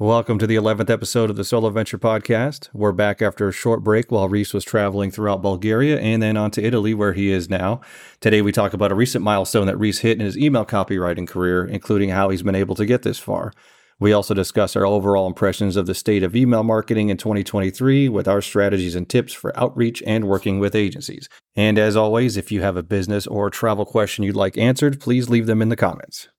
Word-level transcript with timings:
Welcome 0.00 0.40
to 0.40 0.46
the 0.48 0.56
11th 0.56 0.90
episode 0.90 1.30
of 1.30 1.36
the 1.36 1.44
SoloVenture 1.44 2.00
Podcast. 2.00 2.68
We're 2.72 2.90
back 2.90 3.22
after 3.22 3.46
a 3.46 3.52
short 3.52 3.84
break 3.84 4.10
while 4.10 4.28
Rhys 4.28 4.52
was 4.52 4.64
traveling 4.64 5.12
throughout 5.12 5.40
Bulgaria 5.40 6.00
and 6.00 6.20
then 6.20 6.36
on 6.36 6.50
to 6.50 6.64
Italy, 6.64 6.94
where 6.94 7.12
he 7.12 7.30
is 7.30 7.48
now. 7.48 7.80
Today, 8.18 8.42
we 8.42 8.50
talk 8.50 8.72
about 8.72 8.90
a 8.90 8.96
recent 8.96 9.22
milestone 9.22 9.68
that 9.68 9.78
Rhys 9.78 10.00
hit 10.00 10.18
in 10.18 10.26
his 10.26 10.36
email 10.36 10.66
copywriting 10.66 11.28
career, 11.28 11.64
including 11.64 12.08
how 12.08 12.30
he's 12.30 12.42
been 12.42 12.56
able 12.56 12.74
to 12.74 12.86
get 12.86 13.02
this 13.02 13.20
far. 13.20 13.52
We 14.00 14.12
also 14.12 14.34
discuss 14.34 14.74
our 14.74 14.84
overall 14.84 15.28
impressions 15.28 15.76
of 15.76 15.86
the 15.86 15.94
state 15.94 16.24
of 16.24 16.34
email 16.34 16.64
marketing 16.64 17.10
in 17.10 17.16
2023 17.16 18.08
with 18.08 18.26
our 18.26 18.42
strategies 18.42 18.96
and 18.96 19.08
tips 19.08 19.32
for 19.32 19.56
outreach 19.56 20.02
and 20.04 20.24
working 20.24 20.58
with 20.58 20.74
agencies. 20.74 21.28
And 21.54 21.78
as 21.78 21.94
always, 21.94 22.36
if 22.36 22.50
you 22.50 22.62
have 22.62 22.76
a 22.76 22.82
business 22.82 23.28
or 23.28 23.48
travel 23.48 23.86
question 23.86 24.24
you'd 24.24 24.34
like 24.34 24.58
answered, 24.58 24.98
please 24.98 25.30
leave 25.30 25.46
them 25.46 25.62
in 25.62 25.68
the 25.68 25.76
comments. 25.76 26.30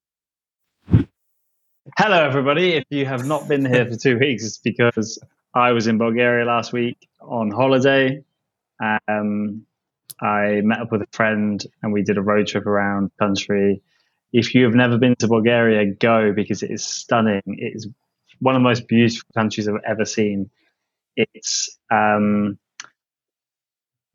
Hello, 1.94 2.26
everybody. 2.26 2.74
If 2.74 2.86
you 2.90 3.06
have 3.06 3.28
not 3.28 3.48
been 3.48 3.64
here 3.64 3.86
for 3.86 3.96
two 3.96 4.18
weeks, 4.18 4.44
it's 4.44 4.58
because 4.58 5.20
I 5.54 5.72
was 5.72 5.86
in 5.86 6.00
Bulgaria 6.00 6.44
last 6.44 6.74
week 6.74 6.98
on 7.22 7.52
holiday. 7.52 8.24
Um, 9.08 9.68
I 10.20 10.62
met 10.64 10.80
up 10.80 10.92
with 10.92 11.04
a 11.04 11.08
friend 11.12 11.64
and 11.84 11.94
we 11.94 12.02
did 12.02 12.18
a 12.18 12.24
road 12.24 12.48
trip 12.48 12.66
around 12.66 13.12
the 13.12 13.24
country. 13.24 13.84
If 14.34 14.56
you 14.56 14.66
have 14.66 14.74
never 14.74 14.98
been 14.98 15.16
to 15.18 15.28
Bulgaria, 15.28 15.86
go 15.94 16.34
because 16.34 16.64
it 16.64 16.72
is 16.72 16.84
stunning. 16.84 17.44
It 17.46 17.76
is 17.76 17.88
one 18.40 18.56
of 18.56 18.62
the 18.62 18.68
most 18.68 18.88
beautiful 18.88 19.30
countries 19.36 19.68
I've 19.68 19.76
ever 19.88 20.06
seen. 20.06 20.50
It's 21.16 21.78
um, 21.92 22.58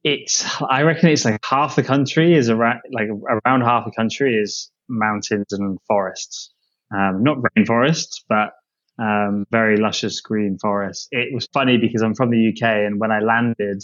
it's 0.03 0.45
I 0.61 0.83
reckon 0.83 1.11
it's 1.11 1.25
like 1.25 1.45
half 1.45 1.77
the 1.77 1.85
country 1.85 2.35
is 2.35 2.51
around 2.51 2.81
like 2.91 3.11
around 3.47 3.61
half 3.61 3.85
the 3.85 3.93
country 3.93 4.35
is 4.35 4.73
mountains 4.89 5.53
and 5.53 5.79
forests 5.87 6.51
um, 6.93 7.23
not 7.23 7.39
rainforests, 7.39 8.25
but 8.29 8.53
um, 8.99 9.47
very 9.51 9.77
luscious 9.77 10.21
green 10.21 10.59
forests. 10.59 11.09
It 11.11 11.33
was 11.33 11.49
funny 11.53 11.79
because 11.79 12.03
I'm 12.03 12.15
from 12.15 12.31
the 12.31 12.49
UK, 12.49 12.63
and 12.63 13.01
when 13.01 13.11
I 13.11 13.21
landed, 13.21 13.83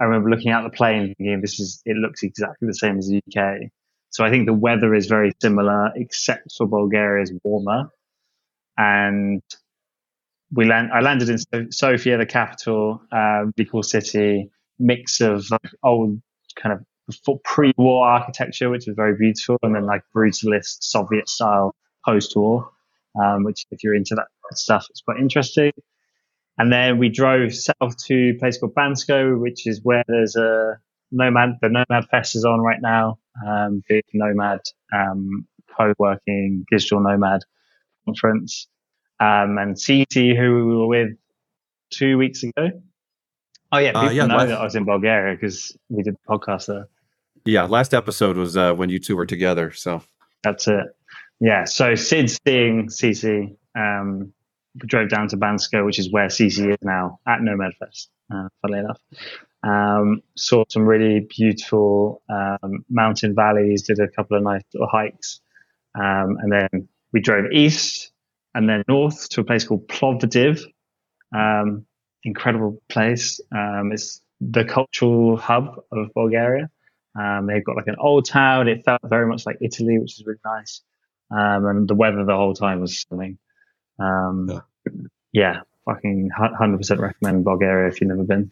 I 0.00 0.04
remember 0.04 0.30
looking 0.30 0.50
out 0.50 0.64
the 0.64 0.76
plane 0.76 1.14
thinking, 1.16 1.40
"This 1.40 1.60
is 1.60 1.82
it 1.84 1.96
looks 1.96 2.22
exactly 2.22 2.66
the 2.66 2.74
same 2.74 2.98
as 2.98 3.08
the 3.08 3.20
UK." 3.28 3.70
So 4.10 4.24
I 4.24 4.30
think 4.30 4.46
the 4.46 4.54
weather 4.54 4.94
is 4.94 5.06
very 5.06 5.32
similar, 5.42 5.90
except 5.94 6.54
for 6.56 6.66
Bulgaria 6.66 7.22
is 7.22 7.32
warmer. 7.44 7.90
And 8.78 9.42
we 10.52 10.64
land. 10.64 10.90
I 10.92 11.00
landed 11.00 11.28
in 11.28 11.72
Sofia, 11.72 12.16
the 12.16 12.26
capital, 12.26 13.02
uh, 13.12 13.44
really 13.56 13.68
cool 13.70 13.82
city, 13.82 14.50
mix 14.78 15.20
of 15.20 15.50
like 15.50 15.70
old 15.82 16.20
kind 16.54 16.74
of 16.74 16.84
pre-war 17.44 18.06
architecture, 18.06 18.70
which 18.70 18.86
was 18.86 18.96
very 18.96 19.16
beautiful, 19.16 19.58
and 19.62 19.74
then 19.74 19.84
like 19.84 20.02
brutalist 20.14 20.78
Soviet 20.80 21.28
style 22.06 22.14
post-war, 22.14 22.70
um, 23.20 23.44
which 23.44 23.64
if 23.70 23.82
you're 23.82 23.94
into 23.94 24.14
that 24.14 24.26
stuff, 24.56 24.86
it's 24.90 25.00
quite 25.00 25.18
interesting. 25.18 25.72
And 26.58 26.72
then 26.72 26.98
we 26.98 27.08
drove 27.08 27.54
south 27.54 27.96
to 28.06 28.30
a 28.30 28.38
place 28.38 28.58
called 28.58 28.74
Bansko, 28.74 29.38
which 29.38 29.66
is 29.66 29.80
where 29.82 30.04
there's 30.08 30.36
a 30.36 30.78
Nomad. 31.12 31.58
The 31.60 31.68
Nomad 31.68 32.08
Fest 32.10 32.34
is 32.34 32.44
on 32.44 32.60
right 32.60 32.80
now. 32.80 33.18
Um, 33.46 33.82
big 33.88 34.04
Nomad 34.14 34.60
um, 34.94 35.46
co-working 35.76 36.64
digital 36.70 37.00
nomad 37.00 37.42
conference. 38.06 38.68
Um, 39.20 39.58
and 39.58 39.76
CC, 39.76 40.36
who 40.36 40.66
we 40.66 40.76
were 40.76 40.86
with 40.86 41.08
two 41.90 42.16
weeks 42.16 42.42
ago. 42.42 42.70
Oh 43.72 43.78
yeah, 43.78 43.90
uh, 43.90 43.92
people 43.92 44.08
uh, 44.08 44.12
yeah, 44.12 44.26
know 44.26 44.36
last... 44.36 44.48
that 44.48 44.58
I 44.58 44.64
was 44.64 44.76
in 44.76 44.84
Bulgaria 44.84 45.34
because 45.34 45.76
we 45.90 46.02
did 46.02 46.14
the 46.14 46.18
podcast 46.28 46.66
there. 46.66 46.88
Yeah, 47.44 47.64
last 47.64 47.94
episode 47.94 48.36
was 48.36 48.56
uh, 48.56 48.74
when 48.74 48.88
you 48.88 48.98
two 48.98 49.16
were 49.16 49.26
together. 49.26 49.72
So 49.72 50.02
that's 50.42 50.68
it. 50.68 50.86
Yeah, 51.40 51.64
so 51.64 51.94
Sid 51.94 52.30
seeing 52.30 52.88
CC 52.88 53.56
um, 53.74 54.32
drove 54.78 55.10
down 55.10 55.28
to 55.28 55.36
Bansko, 55.36 55.84
which 55.84 55.98
is 55.98 56.10
where 56.10 56.28
CC 56.28 56.70
is 56.70 56.78
now 56.82 57.20
at 57.26 57.42
Nomad 57.42 57.74
Fest, 57.78 58.10
uh, 58.32 58.48
funnily 58.62 58.80
enough. 58.80 59.00
Um, 59.62 60.22
saw 60.36 60.64
some 60.68 60.86
really 60.86 61.20
beautiful 61.20 62.22
um, 62.30 62.84
mountain 62.88 63.34
valleys, 63.34 63.82
did 63.82 63.98
a 63.98 64.08
couple 64.08 64.36
of 64.36 64.42
nice 64.42 64.62
little 64.72 64.88
hikes. 64.88 65.40
Um, 65.94 66.38
and 66.40 66.52
then 66.52 66.88
we 67.12 67.20
drove 67.20 67.52
east 67.52 68.12
and 68.54 68.68
then 68.68 68.82
north 68.88 69.28
to 69.30 69.40
a 69.42 69.44
place 69.44 69.64
called 69.64 69.88
Plovdiv. 69.88 70.62
Um, 71.34 71.84
incredible 72.24 72.80
place. 72.88 73.40
Um, 73.52 73.90
it's 73.92 74.22
the 74.40 74.64
cultural 74.64 75.36
hub 75.36 75.82
of 75.92 76.12
Bulgaria. 76.14 76.70
they've 77.14 77.64
got 77.64 77.76
like 77.76 77.88
an 77.88 77.96
old 77.98 78.24
town. 78.24 78.68
It 78.68 78.84
felt 78.84 79.00
very 79.04 79.26
much 79.26 79.44
like 79.44 79.58
Italy, 79.60 79.98
which 79.98 80.18
is 80.18 80.26
really 80.26 80.40
nice 80.44 80.80
um, 81.30 81.66
and 81.66 81.88
the 81.88 81.94
weather 81.94 82.24
the 82.24 82.34
whole 82.34 82.54
time 82.54 82.80
was 82.80 82.98
stunning. 82.98 83.38
Um, 83.98 84.48
yeah. 84.50 84.60
yeah, 85.32 85.60
fucking 85.84 86.30
hundred 86.34 86.78
percent 86.78 87.00
recommend 87.00 87.44
Bulgaria 87.44 87.88
if 87.88 88.00
you've 88.00 88.08
never 88.08 88.24
been. 88.24 88.50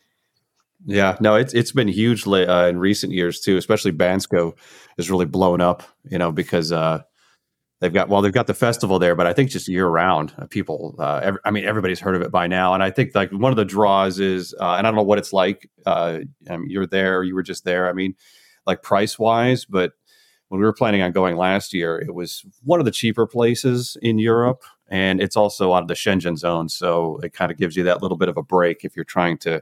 Yeah, 0.87 1.17
no, 1.21 1.37
it's 1.37 1.55
it's 1.55 1.73
been 1.73 1.89
huge 1.89 2.27
uh, 2.27 2.67
in 2.69 2.79
recent 2.79 3.13
years 3.13 3.41
too. 3.41 3.57
Especially 3.57 3.93
Bansko 3.93 4.57
is 4.99 5.11
really 5.11 5.27
blown 5.27 5.61
up, 5.61 5.83
you 6.11 6.19
know, 6.19 6.31
because 6.31 6.73
uh, 6.73 7.03
they've 7.81 7.93
got 7.93 8.09
well, 8.09 8.23
they've 8.23 8.33
got 8.33 8.47
the 8.47 8.55
festival 8.55 8.99
there, 8.99 9.15
but 9.15 9.27
I 9.27 9.33
think 9.33 9.51
just 9.51 9.69
year 9.69 9.87
round, 9.87 10.35
uh, 10.39 10.47
people. 10.47 10.95
Uh, 10.99 11.21
every, 11.23 11.41
I 11.45 11.51
mean, 11.51 11.65
everybody's 11.65 12.01
heard 12.01 12.17
of 12.17 12.23
it 12.23 12.31
by 12.31 12.47
now, 12.47 12.75
and 12.75 12.83
I 12.83 12.91
think 12.91 13.15
like 13.15 13.31
one 13.31 13.53
of 13.53 13.57
the 13.57 13.65
draws 13.65 14.19
is, 14.19 14.55
uh, 14.61 14.75
and 14.75 14.87
I 14.87 14.91
don't 14.91 14.97
know 14.97 15.03
what 15.03 15.19
it's 15.19 15.33
like. 15.33 15.71
Uh, 15.87 16.21
I 16.51 16.57
mean, 16.57 16.71
you're 16.71 16.87
there, 16.87 17.23
you 17.23 17.35
were 17.35 17.43
just 17.43 17.65
there. 17.65 17.89
I 17.89 17.93
mean, 17.93 18.15
like 18.67 18.83
price 18.83 19.19
wise, 19.19 19.65
but 19.65 19.93
when 20.55 20.61
we 20.61 20.67
were 20.67 20.73
planning 20.73 21.03
on 21.03 21.11
going 21.11 21.37
last 21.37 21.75
year, 21.75 21.99
it 21.99 22.15
was 22.15 22.45
one 22.63 22.79
of 22.79 22.87
the 22.87 22.93
cheaper 22.93 23.27
places 23.27 23.97
in 24.03 24.21
Europe. 24.21 24.63
And 24.89 25.21
it's 25.21 25.35
also 25.35 25.73
out 25.73 25.83
of 25.83 25.89
the 25.89 25.95
Schengen 25.95 26.39
zone. 26.39 26.69
So 26.69 27.19
it 27.25 27.33
kind 27.33 27.51
of 27.51 27.59
gives 27.59 27.75
you 27.75 27.83
that 27.83 28.03
little 28.03 28.17
bit 28.17 28.29
of 28.29 28.37
a 28.37 28.43
break 28.45 28.85
if 28.85 28.95
you're 28.95 29.05
trying 29.05 29.37
to 29.39 29.61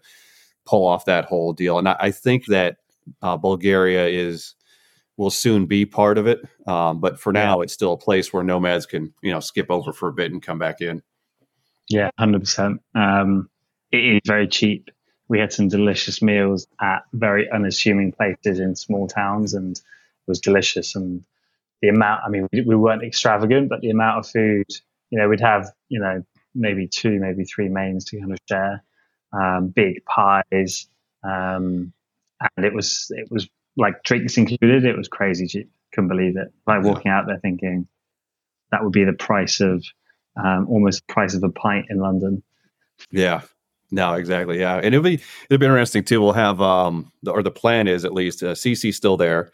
pull 0.66 0.86
off 0.86 1.06
that 1.06 1.24
whole 1.24 1.54
deal. 1.54 1.78
And 1.78 1.88
I, 1.88 1.96
I 1.98 2.10
think 2.10 2.44
that 2.48 2.76
uh, 3.22 3.38
Bulgaria 3.38 4.06
is 4.06 4.54
will 5.16 5.30
soon 5.30 5.64
be 5.64 5.86
part 5.86 6.18
of 6.18 6.26
it. 6.26 6.46
Um, 6.66 7.00
but 7.00 7.18
for 7.18 7.32
now, 7.32 7.62
it's 7.62 7.72
still 7.72 7.94
a 7.94 7.98
place 7.98 8.30
where 8.30 8.42
nomads 8.42 8.84
can, 8.84 9.14
you 9.22 9.30
know, 9.30 9.40
skip 9.40 9.70
over 9.70 9.94
for 9.94 10.10
a 10.10 10.12
bit 10.12 10.30
and 10.30 10.42
come 10.42 10.58
back 10.58 10.82
in. 10.82 11.02
Yeah, 11.88 12.10
100%. 12.20 12.80
Um, 12.94 13.48
it 13.92 13.96
is 13.96 14.20
very 14.26 14.46
cheap. 14.46 14.90
We 15.28 15.40
had 15.40 15.54
some 15.54 15.68
delicious 15.68 16.20
meals 16.20 16.66
at 16.82 17.04
very 17.14 17.50
unassuming 17.50 18.12
places 18.12 18.60
in 18.60 18.76
small 18.76 19.08
towns 19.08 19.54
and 19.54 19.80
was 20.26 20.40
delicious. 20.40 20.94
And 20.94 21.24
the 21.80 21.88
amount, 21.88 22.22
I 22.24 22.28
mean, 22.28 22.48
we, 22.52 22.62
we 22.62 22.76
weren't 22.76 23.02
extravagant, 23.02 23.68
but 23.68 23.80
the 23.80 23.90
amount 23.90 24.18
of 24.18 24.30
food, 24.30 24.66
you 25.10 25.18
know, 25.18 25.28
we'd 25.28 25.40
have, 25.40 25.70
you 25.88 26.00
know, 26.00 26.24
maybe 26.54 26.88
two, 26.88 27.18
maybe 27.18 27.44
three 27.44 27.68
mains 27.68 28.04
to 28.06 28.20
kind 28.20 28.32
of 28.32 28.38
share, 28.48 28.84
um, 29.32 29.68
big 29.68 30.04
pies. 30.04 30.88
Um, 31.22 31.92
and 32.56 32.66
it 32.66 32.74
was, 32.74 33.10
it 33.10 33.30
was 33.30 33.48
like 33.76 34.02
drinks 34.04 34.36
included. 34.36 34.84
It 34.84 34.96
was 34.96 35.08
crazy 35.08 35.46
cheap. 35.46 35.70
Couldn't 35.92 36.08
believe 36.08 36.36
it. 36.36 36.52
Like 36.66 36.82
walking 36.82 37.10
out 37.10 37.26
there 37.26 37.38
thinking 37.38 37.86
that 38.70 38.82
would 38.82 38.92
be 38.92 39.04
the 39.04 39.12
price 39.12 39.60
of, 39.60 39.84
um, 40.42 40.66
almost 40.68 41.06
the 41.06 41.12
price 41.12 41.34
of 41.34 41.42
a 41.44 41.50
pint 41.50 41.86
in 41.90 41.98
London. 41.98 42.42
Yeah. 43.10 43.42
No, 43.92 44.14
exactly. 44.14 44.58
Yeah, 44.58 44.76
and 44.76 44.86
it'll 44.86 45.02
be 45.02 45.20
it'll 45.50 45.60
be 45.60 45.66
interesting 45.66 46.02
too. 46.02 46.22
We'll 46.22 46.32
have 46.32 46.62
um, 46.62 47.12
the, 47.22 47.30
or 47.30 47.42
the 47.42 47.50
plan 47.50 47.86
is 47.86 48.06
at 48.06 48.14
least 48.14 48.42
uh, 48.42 48.52
CC 48.52 48.92
still 48.92 49.18
there. 49.18 49.52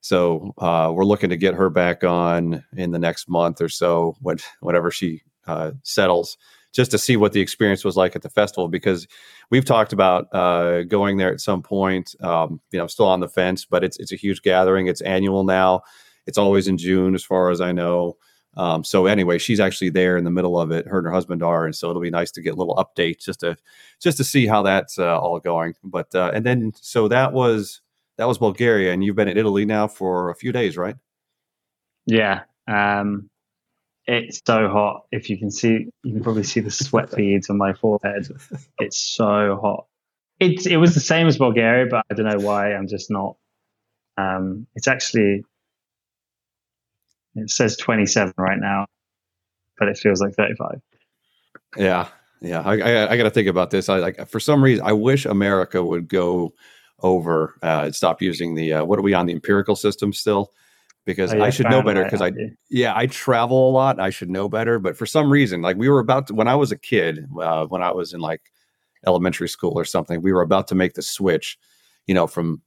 So 0.00 0.54
uh, 0.58 0.92
we're 0.94 1.04
looking 1.04 1.30
to 1.30 1.36
get 1.36 1.54
her 1.54 1.70
back 1.70 2.04
on 2.04 2.64
in 2.76 2.92
the 2.92 2.98
next 2.98 3.28
month 3.28 3.60
or 3.60 3.68
so, 3.68 4.16
when, 4.20 4.38
whenever 4.60 4.90
she 4.90 5.22
uh, 5.46 5.72
settles, 5.82 6.36
just 6.72 6.90
to 6.92 6.98
see 6.98 7.16
what 7.16 7.32
the 7.32 7.40
experience 7.40 7.84
was 7.84 7.96
like 7.96 8.14
at 8.14 8.22
the 8.22 8.30
festival. 8.30 8.68
Because 8.68 9.06
we've 9.50 9.64
talked 9.64 9.92
about 9.92 10.32
uh, 10.32 10.84
going 10.84 11.16
there 11.16 11.32
at 11.32 11.40
some 11.40 11.62
point. 11.62 12.14
Um, 12.20 12.60
you 12.70 12.78
know, 12.78 12.84
I'm 12.84 12.88
still 12.88 13.06
on 13.06 13.20
the 13.20 13.28
fence, 13.28 13.64
but 13.64 13.82
it's 13.82 13.98
it's 13.98 14.12
a 14.12 14.16
huge 14.16 14.42
gathering. 14.42 14.86
It's 14.86 15.00
annual 15.00 15.44
now. 15.44 15.82
It's 16.26 16.38
always 16.38 16.68
in 16.68 16.78
June, 16.78 17.14
as 17.14 17.24
far 17.24 17.50
as 17.50 17.60
I 17.60 17.72
know. 17.72 18.16
Um, 18.56 18.82
so 18.82 19.06
anyway, 19.06 19.38
she's 19.38 19.60
actually 19.60 19.90
there 19.90 20.16
in 20.16 20.24
the 20.24 20.30
middle 20.30 20.58
of 20.58 20.70
it. 20.72 20.86
Her 20.86 20.98
and 20.98 21.06
her 21.06 21.12
husband 21.12 21.42
are, 21.42 21.64
and 21.64 21.74
so 21.74 21.90
it'll 21.90 22.02
be 22.02 22.10
nice 22.10 22.30
to 22.32 22.42
get 22.42 22.54
a 22.54 22.56
little 22.56 22.76
update 22.76 23.18
just 23.18 23.40
to 23.40 23.56
just 24.00 24.16
to 24.18 24.24
see 24.24 24.46
how 24.46 24.62
that's 24.62 24.98
uh, 24.98 25.18
all 25.18 25.38
going. 25.40 25.74
But 25.84 26.14
uh, 26.14 26.32
and 26.34 26.44
then 26.44 26.72
so 26.74 27.08
that 27.08 27.32
was 27.32 27.80
that 28.18 28.26
was 28.26 28.38
Bulgaria, 28.38 28.92
and 28.92 29.02
you've 29.02 29.16
been 29.16 29.28
in 29.28 29.38
Italy 29.38 29.64
now 29.64 29.88
for 29.88 30.30
a 30.30 30.34
few 30.34 30.52
days, 30.52 30.76
right? 30.76 30.96
Yeah, 32.06 32.42
um, 32.66 33.30
it's 34.06 34.42
so 34.44 34.68
hot. 34.68 35.04
If 35.12 35.30
you 35.30 35.38
can 35.38 35.50
see, 35.50 35.86
you 36.02 36.12
can 36.12 36.22
probably 36.22 36.42
see 36.42 36.60
the 36.60 36.70
sweat 36.70 37.10
beads 37.16 37.48
on 37.48 37.56
my 37.56 37.72
forehead. 37.72 38.28
It's 38.78 38.98
so 38.98 39.58
hot. 39.62 39.86
It 40.40 40.66
it 40.66 40.76
was 40.76 40.94
the 40.94 41.00
same 41.00 41.26
as 41.26 41.38
Bulgaria, 41.38 41.86
but 41.90 42.04
I 42.10 42.14
don't 42.14 42.26
know 42.26 42.44
why. 42.44 42.74
I'm 42.74 42.88
just 42.88 43.10
not. 43.10 43.36
Um, 44.16 44.66
it's 44.74 44.88
actually 44.88 45.44
it 47.36 47.50
says 47.50 47.76
27 47.76 48.34
right 48.36 48.58
now, 48.58 48.86
but 49.78 49.88
it 49.88 49.96
feels 49.96 50.20
like 50.20 50.34
35. 50.34 50.80
Yeah, 51.76 52.08
yeah. 52.40 52.62
I, 52.62 52.78
I, 52.78 53.12
I 53.12 53.16
got 53.16 53.24
to 53.24 53.30
think 53.30 53.48
about 53.48 53.70
this. 53.70 53.88
I 53.88 53.98
like 53.98 54.28
for 54.28 54.40
some 54.40 54.62
reason 54.62 54.84
I 54.84 54.92
wish 54.92 55.24
America 55.24 55.84
would 55.84 56.08
go 56.08 56.52
over 57.00 57.54
uh, 57.62 57.90
stop 57.90 58.20
using 58.20 58.54
the 58.54 58.72
uh, 58.72 58.84
what 58.84 58.98
are 58.98 59.02
we 59.02 59.14
on 59.14 59.26
the 59.26 59.32
empirical 59.32 59.76
system 59.76 60.12
still 60.12 60.52
because 61.04 61.32
oh, 61.32 61.40
I 61.40 61.50
should 61.50 61.70
know 61.70 61.82
better 61.82 62.04
because 62.04 62.20
I 62.20 62.32
yeah 62.68 62.92
I 62.94 63.06
travel 63.06 63.70
a 63.70 63.72
lot. 63.72 63.98
I 63.98 64.10
should 64.10 64.28
know 64.28 64.48
better, 64.48 64.78
but 64.78 64.96
for 64.96 65.06
some 65.06 65.30
reason, 65.30 65.62
like 65.62 65.78
we 65.78 65.88
were 65.88 66.00
about 66.00 66.26
to 66.26 66.34
when 66.34 66.48
I 66.48 66.54
was 66.54 66.70
a 66.70 66.76
kid, 66.76 67.26
uh, 67.40 67.64
when 67.66 67.82
I 67.82 67.92
was 67.92 68.12
in 68.12 68.20
like 68.20 68.42
elementary 69.06 69.48
school 69.48 69.72
or 69.74 69.86
something, 69.86 70.20
we 70.20 70.32
were 70.32 70.42
about 70.42 70.68
to 70.68 70.74
make 70.74 70.94
the 70.94 71.02
switch, 71.02 71.56
you 72.06 72.14
know, 72.14 72.26
from 72.26 72.60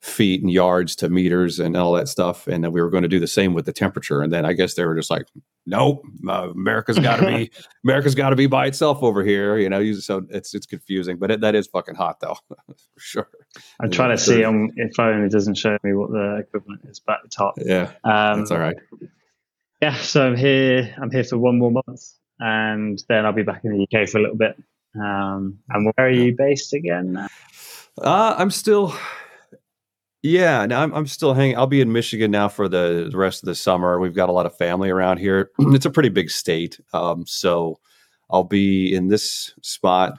feet 0.00 0.42
and 0.42 0.50
yards 0.50 0.94
to 0.96 1.08
meters 1.08 1.58
and 1.58 1.76
all 1.76 1.92
that 1.94 2.08
stuff. 2.08 2.46
And 2.46 2.62
then 2.62 2.72
we 2.72 2.82
were 2.82 2.90
going 2.90 3.02
to 3.02 3.08
do 3.08 3.20
the 3.20 3.26
same 3.26 3.54
with 3.54 3.66
the 3.66 3.72
temperature. 3.72 4.22
And 4.22 4.32
then 4.32 4.44
I 4.44 4.52
guess 4.52 4.74
they 4.74 4.84
were 4.84 4.94
just 4.94 5.10
like, 5.10 5.26
nope, 5.68 6.02
uh, 6.26 6.50
America's 6.50 6.98
got 6.98 7.16
to 7.20 7.26
be 7.26 7.50
America's 7.84 8.14
got 8.14 8.30
to 8.30 8.36
be 8.36 8.46
by 8.46 8.66
itself 8.66 9.02
over 9.02 9.22
here. 9.22 9.58
You 9.58 9.68
know, 9.68 9.92
so 9.92 10.26
it's 10.30 10.54
it's 10.54 10.66
confusing, 10.66 11.18
but 11.18 11.30
it, 11.30 11.40
that 11.42 11.54
is 11.54 11.66
fucking 11.68 11.94
hot 11.94 12.20
though, 12.20 12.36
for 12.66 12.74
sure. 12.98 13.28
I'm 13.80 13.90
trying 13.90 14.16
to 14.16 14.22
see 14.22 14.42
on 14.42 14.72
if 14.76 14.94
phone 14.96 15.22
it 15.22 15.30
doesn't 15.30 15.56
show 15.56 15.76
me 15.82 15.92
what 15.92 16.10
the 16.10 16.38
equivalent 16.38 16.82
is, 16.88 17.00
but 17.00 17.18
the 17.22 17.28
top. 17.28 17.54
Yeah, 17.58 17.92
um, 18.04 18.40
that's 18.40 18.50
all 18.50 18.58
right. 18.58 18.76
Yeah, 19.82 19.94
so 19.94 20.26
I'm 20.26 20.36
here. 20.36 20.94
I'm 21.00 21.10
here 21.10 21.24
for 21.24 21.38
one 21.38 21.58
more 21.58 21.70
month, 21.70 22.02
and 22.40 23.00
then 23.08 23.26
I'll 23.26 23.32
be 23.32 23.42
back 23.42 23.64
in 23.64 23.72
the 23.72 23.82
UK 23.84 24.08
for 24.08 24.18
a 24.18 24.22
little 24.22 24.36
bit. 24.36 24.56
Um, 24.96 25.58
and 25.68 25.84
where 25.84 26.06
are 26.06 26.10
you 26.10 26.34
based 26.36 26.72
again? 26.72 27.28
Uh, 28.00 28.34
I'm 28.38 28.50
still 28.50 28.94
yeah, 30.22 30.66
now 30.66 30.82
I'm, 30.82 30.92
I'm 30.94 31.06
still 31.06 31.34
hanging. 31.34 31.56
I'll 31.56 31.66
be 31.66 31.80
in 31.80 31.92
Michigan 31.92 32.30
now 32.30 32.48
for 32.48 32.68
the, 32.68 33.10
rest 33.14 33.42
of 33.42 33.46
the 33.46 33.54
summer. 33.54 34.00
We've 34.00 34.14
got 34.14 34.28
a 34.28 34.32
lot 34.32 34.46
of 34.46 34.56
family 34.56 34.90
around 34.90 35.18
here. 35.18 35.50
it's 35.58 35.86
a 35.86 35.90
pretty 35.90 36.08
big 36.08 36.30
state, 36.30 36.80
um, 36.92 37.24
so 37.26 37.78
I'll 38.30 38.44
be 38.44 38.94
in 38.94 39.08
this 39.08 39.54
spot 39.62 40.18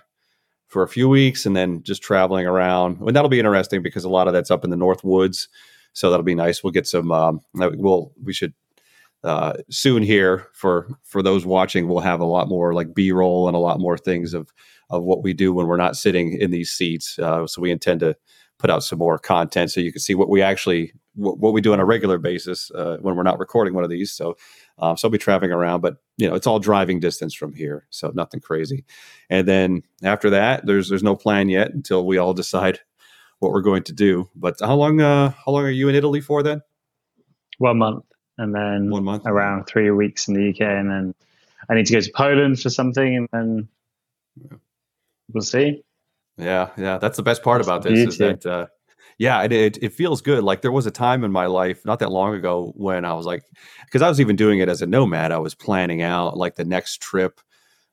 for 0.68 0.84
a 0.84 0.88
few 0.88 1.10
weeks 1.10 1.46
and 1.46 1.56
then 1.56 1.84
just 1.84 2.02
traveling 2.02 2.46
around. 2.46 3.00
And 3.02 3.16
that'll 3.16 3.30
be 3.30 3.40
interesting 3.40 3.82
because 3.82 4.06
a 4.06 4.10
lot 4.10 4.28
of 4.28 4.34
that's 4.34 4.52
up 4.52 4.64
in 4.64 4.70
the 4.70 4.78
North 4.78 5.04
Woods, 5.04 5.50
so 5.94 6.10
that'll 6.10 6.24
be 6.24 6.36
nice. 6.36 6.64
We'll 6.64 6.72
get 6.72 6.88
some. 6.88 7.12
Um, 7.12 7.42
we'll 7.54 8.14
we 8.24 8.34
should 8.34 8.54
uh, 9.24 9.54
soon 9.70 10.02
here 10.02 10.48
for 10.54 10.88
for 11.04 11.22
those 11.22 11.46
watching. 11.46 11.88
We'll 11.88 12.00
have 12.00 12.22
a 12.22 12.26
lot 12.26 12.48
more 12.48 12.74
like 12.74 12.94
B 12.94 13.12
roll 13.12 13.48
and 13.48 13.56
a 13.56 13.60
lot 13.60 13.80
more 13.80 13.98
things 13.98 14.34
of 14.34 14.54
of 14.90 15.04
what 15.04 15.24
we 15.24 15.34
do 15.34 15.54
when 15.54 15.68
we're 15.68 15.78
not 15.78 15.98
sitting 15.98 16.34
in 16.34 16.52
these 16.52 16.72
seats. 16.72 17.20
Uh, 17.20 17.46
so 17.46 17.62
we 17.62 17.72
intend 17.72 18.00
to 18.00 18.16
put 18.60 18.70
out 18.70 18.84
some 18.84 19.00
more 19.00 19.18
content 19.18 19.72
so 19.72 19.80
you 19.80 19.92
can 19.92 20.02
see 20.02 20.14
what 20.14 20.30
we 20.30 20.42
actually 20.42 20.94
what, 21.16 21.40
what 21.40 21.54
we 21.54 21.62
do 21.62 21.74
on 21.74 21.80
a 21.80 21.86
regular 21.86 22.18
basis 22.18 22.70
uh, 22.72 22.98
when 23.02 23.16
we're 23.16 23.24
not 23.24 23.40
recording 23.40 23.74
one 23.74 23.84
of 23.84 23.90
these. 23.90 24.12
So, 24.12 24.38
um, 24.78 24.96
so 24.96 25.08
I'll 25.08 25.12
be 25.12 25.18
traveling 25.18 25.52
around, 25.52 25.82
but 25.82 25.98
you 26.18 26.30
know 26.30 26.36
it's 26.36 26.48
all 26.48 26.60
driving 26.60 27.00
distance 27.00 27.34
from 27.34 27.54
here, 27.54 27.88
so 27.90 28.12
nothing 28.14 28.40
crazy. 28.40 28.86
And 29.30 29.48
then 29.48 29.84
after 30.04 30.30
that, 30.30 30.66
there's 30.66 30.90
there's 30.90 31.04
no 31.04 31.16
plan 31.16 31.50
yet 31.50 31.74
until 31.74 32.06
we 32.06 32.18
all 32.18 32.34
decide 32.34 32.80
what 33.40 33.52
we're 33.52 33.62
going 33.62 33.84
to 33.84 33.94
do. 33.94 34.30
But 34.36 34.58
how 34.60 34.76
long 34.76 35.02
uh, 35.02 35.32
how 35.32 35.52
long 35.52 35.64
are 35.64 35.72
you 35.72 35.90
in 35.90 35.96
Italy 35.96 36.22
for 36.22 36.44
then? 36.44 36.62
One 37.58 37.78
month, 37.78 38.06
and 38.38 38.54
then 38.54 38.90
one 38.90 39.04
month 39.04 39.24
around 39.26 39.66
three 39.66 39.92
weeks 39.92 40.28
in 40.28 40.36
the 40.36 40.50
UK, 40.50 40.62
and 40.62 40.90
then 40.90 41.16
I 41.70 41.76
need 41.76 41.86
to 41.88 41.94
go 41.94 42.00
to 42.00 42.12
Poland 42.16 42.60
for 42.60 42.70
something, 42.70 43.16
and 43.18 43.28
then 43.32 43.68
we'll 45.34 45.42
see. 45.42 45.84
Yeah, 46.40 46.70
yeah, 46.78 46.98
that's 46.98 47.18
the 47.18 47.24
best 47.24 47.44
part 47.44 47.62
about 47.62 47.84
this 47.84 48.08
is 48.08 48.18
that 48.18 48.46
uh, 48.46 48.68
yeah, 49.20 49.44
it, 49.44 49.52
it, 49.52 49.78
it 49.82 49.94
feels 49.94 50.22
good. 50.22 50.44
Like 50.46 50.62
there 50.62 50.72
was 50.72 50.86
a 50.86 50.92
time 50.92 51.26
in 51.26 51.32
my 51.32 51.46
life 51.46 51.86
not 51.86 52.00
that 52.00 52.12
long 52.12 52.34
ago 52.34 52.72
when 52.76 53.04
I 53.04 53.14
was 53.14 53.26
like, 53.26 53.44
because 53.86 54.02
I 54.02 54.08
was 54.08 54.22
even 54.22 54.38
doing 54.38 54.60
it 54.60 54.70
as 54.70 54.82
a 54.82 54.88
nomad. 54.88 55.34
I 55.34 55.40
was 55.40 55.54
planning 55.54 56.02
out 56.02 56.38
like 56.38 56.56
the 56.56 56.64
next 56.64 57.02
trip. 57.02 57.42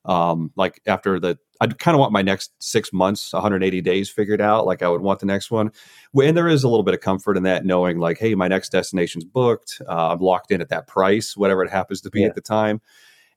Um, 0.04 0.52
like 0.54 0.81
after 0.87 1.19
the, 1.19 1.37
I 1.60 1.66
kind 1.66 1.96
of 1.96 1.98
want 1.98 2.12
my 2.12 2.22
next 2.22 2.52
six 2.60 2.93
months, 2.93 3.32
180 3.32 3.81
days 3.81 4.08
figured 4.08 4.40
out. 4.40 4.66
Like 4.66 4.82
I 4.82 4.88
would 4.88 5.00
want 5.00 5.19
the 5.19 5.26
next 5.26 5.50
one. 5.50 5.72
And 6.14 6.37
there 6.37 6.46
is 6.46 6.62
a 6.62 6.69
little 6.69 6.84
bit 6.84 6.94
of 6.94 7.00
comfort 7.00 7.37
in 7.37 7.42
that, 7.42 7.64
knowing 7.64 7.99
like, 7.99 8.19
hey, 8.19 8.37
my 8.37 8.46
next 8.46 8.69
destination's 8.69 9.25
booked. 9.25 9.82
Uh, 9.88 10.12
I'm 10.12 10.20
locked 10.20 10.52
in 10.52 10.60
at 10.60 10.69
that 10.69 10.87
price, 10.87 11.37
whatever 11.37 11.64
it 11.64 11.70
happens 11.70 12.00
to 12.02 12.10
be 12.10 12.20
yeah. 12.20 12.28
at 12.28 12.37
the 12.37 12.40
time. 12.40 12.81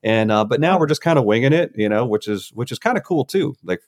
And 0.04 0.30
uh, 0.30 0.44
but 0.44 0.60
now 0.60 0.78
we're 0.78 0.86
just 0.86 1.02
kind 1.02 1.18
of 1.18 1.24
winging 1.24 1.52
it, 1.52 1.72
you 1.74 1.88
know, 1.88 2.06
which 2.06 2.28
is 2.28 2.50
which 2.54 2.70
is 2.70 2.78
kind 2.78 2.96
of 2.96 3.02
cool 3.02 3.24
too. 3.24 3.56
Like 3.64 3.80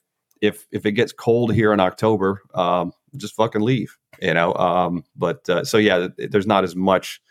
if 0.43 0.67
if 0.71 0.85
it 0.85 0.91
gets 0.91 1.13
cold 1.13 1.53
here 1.53 1.71
in 1.71 1.79
October, 1.79 2.41
um, 2.53 2.91
just 3.15 3.33
fucking 3.33 3.61
leave, 3.61 3.97
you 4.21 4.33
know. 4.33 4.53
Um, 4.55 5.05
but 5.15 5.47
uh, 5.49 5.63
so 5.63 5.77
yeah, 5.77 6.09
there's 6.17 6.45
not 6.45 6.65
as 6.65 6.75
much 6.75 7.21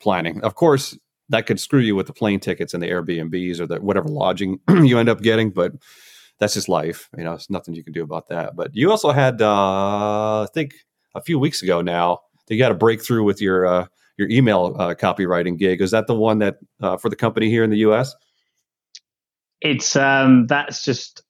planning. 0.00 0.42
Of 0.42 0.54
course, 0.54 0.96
that 1.30 1.46
could 1.46 1.58
screw 1.58 1.80
you 1.80 1.96
with 1.96 2.06
the 2.06 2.12
plane 2.12 2.40
tickets 2.40 2.74
and 2.74 2.82
the 2.82 2.88
Airbnbs 2.88 3.58
or 3.58 3.66
the 3.66 3.80
whatever 3.80 4.08
lodging 4.08 4.60
you 4.68 4.98
end 4.98 5.08
up 5.08 5.22
getting, 5.22 5.50
but 5.50 5.72
that's 6.38 6.52
just 6.52 6.68
life. 6.68 7.08
You 7.16 7.24
know, 7.24 7.32
it's 7.32 7.48
nothing 7.48 7.74
you 7.74 7.82
can 7.82 7.94
do 7.94 8.02
about 8.02 8.28
that. 8.28 8.54
But 8.54 8.74
you 8.74 8.90
also 8.90 9.12
had, 9.12 9.40
uh, 9.40 10.42
I 10.42 10.46
think, 10.52 10.74
a 11.14 11.22
few 11.22 11.38
weeks 11.38 11.62
ago 11.62 11.80
now, 11.80 12.20
you 12.50 12.58
got 12.58 12.70
a 12.70 12.74
breakthrough 12.74 13.22
with 13.22 13.40
your 13.40 13.64
uh, 13.64 13.86
your 14.18 14.28
email 14.28 14.76
uh, 14.78 14.94
copywriting 14.94 15.56
gig. 15.56 15.80
Is 15.80 15.92
that 15.92 16.06
the 16.06 16.14
one 16.14 16.40
that 16.40 16.56
uh, 16.82 16.98
for 16.98 17.08
the 17.08 17.16
company 17.16 17.48
here 17.48 17.64
in 17.64 17.70
the 17.70 17.78
U.S.? 17.78 18.14
It's 19.62 19.96
um, 19.96 20.48
that's 20.48 20.84
just 20.84 21.22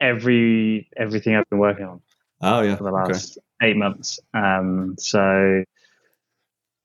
every 0.00 0.88
everything 0.96 1.34
I've 1.34 1.48
been 1.50 1.58
working 1.58 1.86
on. 1.86 2.00
Oh 2.40 2.62
yeah, 2.62 2.76
for 2.76 2.84
the 2.84 2.92
last 2.92 3.38
okay. 3.60 3.70
eight 3.70 3.76
months. 3.76 4.20
Um, 4.32 4.96
so 4.98 5.64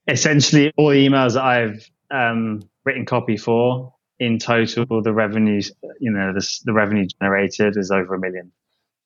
essentially, 0.07 0.71
all 0.77 0.89
the 0.89 1.07
emails 1.07 1.33
that 1.33 1.43
I've 1.43 1.89
um, 2.11 2.67
written 2.85 3.05
copy 3.05 3.37
for 3.37 3.93
in 4.19 4.39
total, 4.39 5.01
the 5.01 5.13
revenues, 5.13 5.71
you 5.99 6.11
know, 6.11 6.33
the, 6.33 6.59
the 6.65 6.73
revenue 6.73 7.07
generated 7.19 7.77
is 7.77 7.91
over 7.91 8.15
a 8.15 8.19
million 8.19 8.51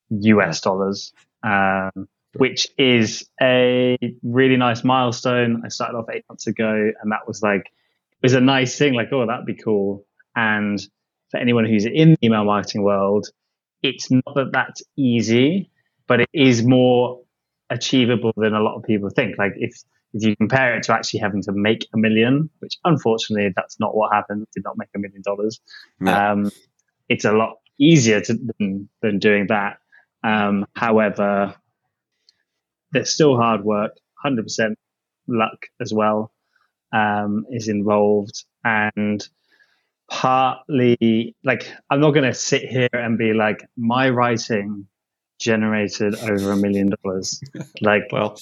US 0.09 0.61
dollars, 0.61 1.13
um, 1.43 2.07
which 2.35 2.67
is 2.77 3.29
a 3.41 3.97
really 4.23 4.57
nice 4.57 4.83
milestone. 4.83 5.63
I 5.65 5.69
started 5.69 5.97
off 5.97 6.05
eight 6.11 6.25
months 6.29 6.47
ago, 6.47 6.91
and 7.01 7.11
that 7.11 7.27
was 7.27 7.41
like 7.41 7.65
it 7.65 8.23
was 8.23 8.33
a 8.33 8.41
nice 8.41 8.77
thing. 8.77 8.93
Like, 8.93 9.11
oh, 9.11 9.25
that'd 9.25 9.45
be 9.45 9.55
cool. 9.55 10.05
And 10.35 10.79
for 11.29 11.37
anyone 11.37 11.65
who's 11.65 11.85
in 11.85 12.11
the 12.11 12.17
email 12.23 12.45
marketing 12.45 12.83
world, 12.83 13.27
it's 13.83 14.09
not 14.11 14.35
that 14.35 14.51
that's 14.53 14.83
easy, 14.97 15.69
but 16.07 16.21
it 16.21 16.29
is 16.33 16.65
more 16.65 17.21
achievable 17.69 18.33
than 18.37 18.53
a 18.53 18.61
lot 18.61 18.75
of 18.75 18.83
people 18.83 19.09
think. 19.09 19.37
Like 19.37 19.53
if 19.55 19.75
if 20.13 20.23
you 20.23 20.35
compare 20.37 20.75
it 20.75 20.83
to 20.83 20.93
actually 20.93 21.19
having 21.19 21.41
to 21.43 21.51
make 21.51 21.85
a 21.93 21.97
million, 21.97 22.49
which 22.59 22.77
unfortunately 22.85 23.51
that's 23.55 23.79
not 23.79 23.95
what 23.95 24.13
happened, 24.13 24.47
did 24.53 24.63
not 24.63 24.77
make 24.77 24.89
a 24.95 24.99
million 24.99 25.21
dollars. 25.21 25.59
Um, 26.31 26.51
it's 27.09 27.25
a 27.25 27.33
lot 27.33 27.57
easier 27.77 28.21
to, 28.21 28.33
than, 28.33 28.89
than 29.01 29.19
doing 29.19 29.47
that. 29.47 29.77
Um, 30.23 30.65
however, 30.75 31.55
there's 32.91 33.13
still 33.13 33.35
hard 33.35 33.63
work, 33.63 33.91
100% 34.25 34.75
luck 35.27 35.65
as 35.81 35.93
well 35.93 36.31
um, 36.93 37.45
is 37.51 37.67
involved. 37.67 38.43
And 38.63 39.25
partly 40.09 41.35
like 41.43 41.71
I'm 41.89 41.99
not 41.99 42.11
going 42.11 42.25
to 42.25 42.33
sit 42.33 42.63
here 42.63 42.89
and 42.93 43.17
be 43.17 43.33
like 43.33 43.65
my 43.75 44.09
writing 44.09 44.87
generated 45.39 46.15
over 46.15 46.51
a 46.51 46.57
million 46.57 46.91
dollars. 47.03 47.39
Like 47.81 48.03
well. 48.11 48.39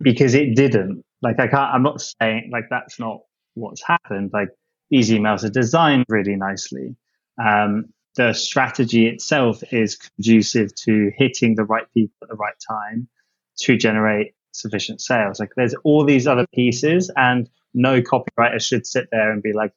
because 0.00 0.34
it 0.34 0.54
didn't. 0.54 1.04
Like 1.22 1.40
I 1.40 1.46
can't 1.46 1.74
I'm 1.74 1.82
not 1.82 2.00
saying 2.00 2.50
like 2.52 2.64
that's 2.70 2.98
not 2.98 3.20
what's 3.54 3.82
happened. 3.82 4.30
Like 4.32 4.48
these 4.90 5.10
emails 5.10 5.44
are 5.44 5.50
designed 5.50 6.04
really 6.08 6.36
nicely. 6.36 6.96
Um, 7.42 7.86
the 8.16 8.34
strategy 8.34 9.06
itself 9.06 9.62
is 9.72 9.96
conducive 9.96 10.74
to 10.74 11.10
hitting 11.16 11.54
the 11.54 11.64
right 11.64 11.86
people 11.94 12.14
at 12.22 12.28
the 12.28 12.34
right 12.34 12.54
time 12.68 13.08
to 13.60 13.76
generate 13.76 14.34
sufficient 14.52 15.00
sales. 15.00 15.40
Like 15.40 15.50
there's 15.56 15.74
all 15.82 16.04
these 16.04 16.26
other 16.26 16.46
pieces 16.54 17.10
and 17.16 17.48
no 17.74 18.02
copywriter 18.02 18.60
should 18.60 18.86
sit 18.86 19.08
there 19.10 19.32
and 19.32 19.42
be 19.42 19.52
like 19.54 19.72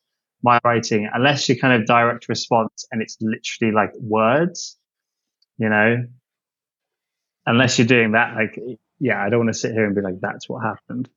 my 0.46 0.60
writing 0.64 1.10
unless 1.14 1.50
you 1.50 1.60
kind 1.60 1.74
of 1.74 1.88
direct 1.88 2.30
response 2.30 2.86
and 2.92 3.02
it's 3.02 3.18
literally 3.20 3.74
like 3.74 3.92
words, 4.00 4.78
you 5.58 5.68
know, 5.68 6.06
unless 7.48 7.78
you're 7.78 7.88
doing 7.88 8.12
that, 8.14 8.36
like, 8.36 8.58
yeah, 9.00 9.22
I 9.22 9.30
don't 9.30 9.40
want 9.40 9.54
to 9.54 9.60
sit 9.60 9.74
here 9.74 9.86
and 9.86 9.96
be 9.96 10.02
like, 10.02 10.22
that's 10.22 10.48
what 10.48 10.64
happened. 10.64 11.10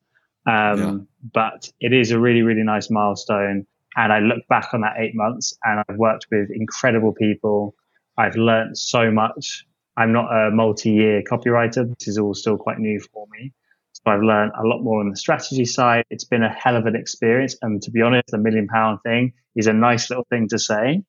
Um, 0.45 0.79
yeah. 0.79 0.97
But 1.33 1.71
it 1.79 1.93
is 1.93 2.11
a 2.11 2.19
really, 2.19 2.41
really 2.41 2.63
nice 2.63 2.89
milestone. 2.89 3.65
And 3.95 4.11
I 4.11 4.19
look 4.19 4.47
back 4.49 4.73
on 4.73 4.81
that 4.81 4.95
eight 4.97 5.15
months 5.15 5.53
and 5.63 5.83
I've 5.87 5.97
worked 5.97 6.27
with 6.31 6.49
incredible 6.51 7.13
people. 7.13 7.75
I've 8.17 8.35
learned 8.35 8.77
so 8.77 9.11
much. 9.11 9.65
I'm 9.95 10.11
not 10.11 10.31
a 10.31 10.49
multi 10.51 10.91
year 10.91 11.21
copywriter. 11.21 11.87
This 11.97 12.07
is 12.07 12.17
all 12.17 12.33
still 12.33 12.57
quite 12.57 12.79
new 12.79 12.99
for 12.99 13.27
me. 13.31 13.53
So 14.05 14.11
I've 14.11 14.21
learned 14.21 14.51
a 14.57 14.65
lot 14.65 14.81
more 14.81 15.01
on 15.01 15.09
the 15.09 15.15
strategy 15.15 15.65
side. 15.65 16.05
It's 16.09 16.23
been 16.23 16.43
a 16.43 16.49
hell 16.53 16.77
of 16.77 16.85
an 16.85 16.95
experience. 16.95 17.57
And 17.61 17.81
to 17.81 17.91
be 17.91 18.01
honest, 18.01 18.27
the 18.29 18.37
million 18.37 18.67
pound 18.67 18.99
thing 19.03 19.33
is 19.55 19.67
a 19.67 19.73
nice 19.73 20.09
little 20.09 20.25
thing 20.29 20.47
to 20.49 20.59
say. 20.59 21.03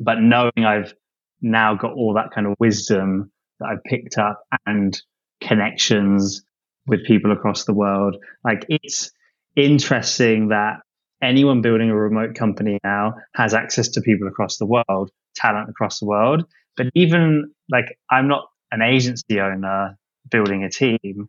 But 0.00 0.20
knowing 0.20 0.64
I've 0.64 0.94
now 1.40 1.74
got 1.74 1.92
all 1.92 2.14
that 2.14 2.30
kind 2.32 2.46
of 2.46 2.54
wisdom 2.58 3.30
that 3.60 3.66
I've 3.66 3.84
picked 3.84 4.18
up 4.18 4.42
and 4.66 5.00
connections 5.40 6.42
with 6.86 7.04
people 7.04 7.32
across 7.32 7.64
the 7.64 7.74
world, 7.74 8.16
like 8.44 8.64
it's 8.68 9.12
interesting 9.54 10.48
that 10.48 10.80
anyone 11.22 11.62
building 11.62 11.90
a 11.90 11.96
remote 11.96 12.34
company 12.34 12.78
now 12.82 13.14
has 13.34 13.54
access 13.54 13.88
to 13.90 14.00
people 14.00 14.28
across 14.28 14.58
the 14.58 14.66
world, 14.66 15.10
talent 15.34 15.68
across 15.68 16.00
the 16.00 16.06
world. 16.06 16.44
But 16.76 16.86
even 16.94 17.52
like 17.70 17.96
I'm 18.10 18.28
not 18.28 18.46
an 18.72 18.82
agency 18.82 19.40
owner 19.40 19.96
building 20.30 20.64
a 20.64 20.70
team 20.70 21.28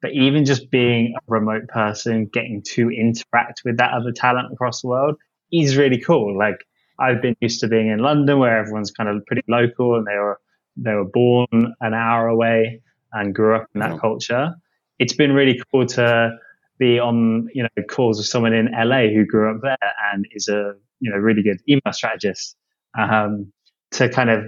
But 0.00 0.12
even 0.12 0.44
just 0.44 0.70
being 0.70 1.14
a 1.16 1.20
remote 1.26 1.66
person, 1.68 2.26
getting 2.32 2.62
to 2.74 2.90
interact 2.90 3.62
with 3.64 3.78
that 3.78 3.92
other 3.92 4.12
talent 4.12 4.52
across 4.52 4.82
the 4.82 4.88
world 4.88 5.16
is 5.52 5.76
really 5.76 5.98
cool. 5.98 6.38
Like 6.38 6.64
I've 7.00 7.20
been 7.20 7.36
used 7.40 7.60
to 7.60 7.68
being 7.68 7.88
in 7.88 7.98
London 7.98 8.38
where 8.38 8.58
everyone's 8.58 8.90
kind 8.90 9.08
of 9.08 9.24
pretty 9.26 9.42
local 9.48 9.96
and 9.96 10.06
they 10.06 10.16
were 10.16 10.40
they 10.76 10.94
were 10.94 11.04
born 11.04 11.74
an 11.80 11.94
hour 11.94 12.28
away 12.28 12.80
and 13.12 13.34
grew 13.34 13.56
up 13.56 13.66
in 13.74 13.80
that 13.80 13.98
culture. 13.98 14.54
It's 14.98 15.14
been 15.14 15.32
really 15.32 15.60
cool 15.72 15.86
to 15.86 16.30
be 16.78 16.98
on 16.98 17.48
you 17.52 17.64
know 17.64 17.82
calls 17.88 18.18
with 18.18 18.26
someone 18.26 18.52
in 18.52 18.68
LA 18.72 19.08
who 19.08 19.26
grew 19.26 19.50
up 19.50 19.60
there 19.62 19.92
and 20.12 20.26
is 20.32 20.48
a 20.48 20.74
you 21.00 21.10
know 21.10 21.16
really 21.16 21.42
good 21.42 21.60
email 21.68 21.92
strategist 21.92 22.56
um, 22.96 23.52
to 23.92 24.08
kind 24.08 24.30
of 24.30 24.44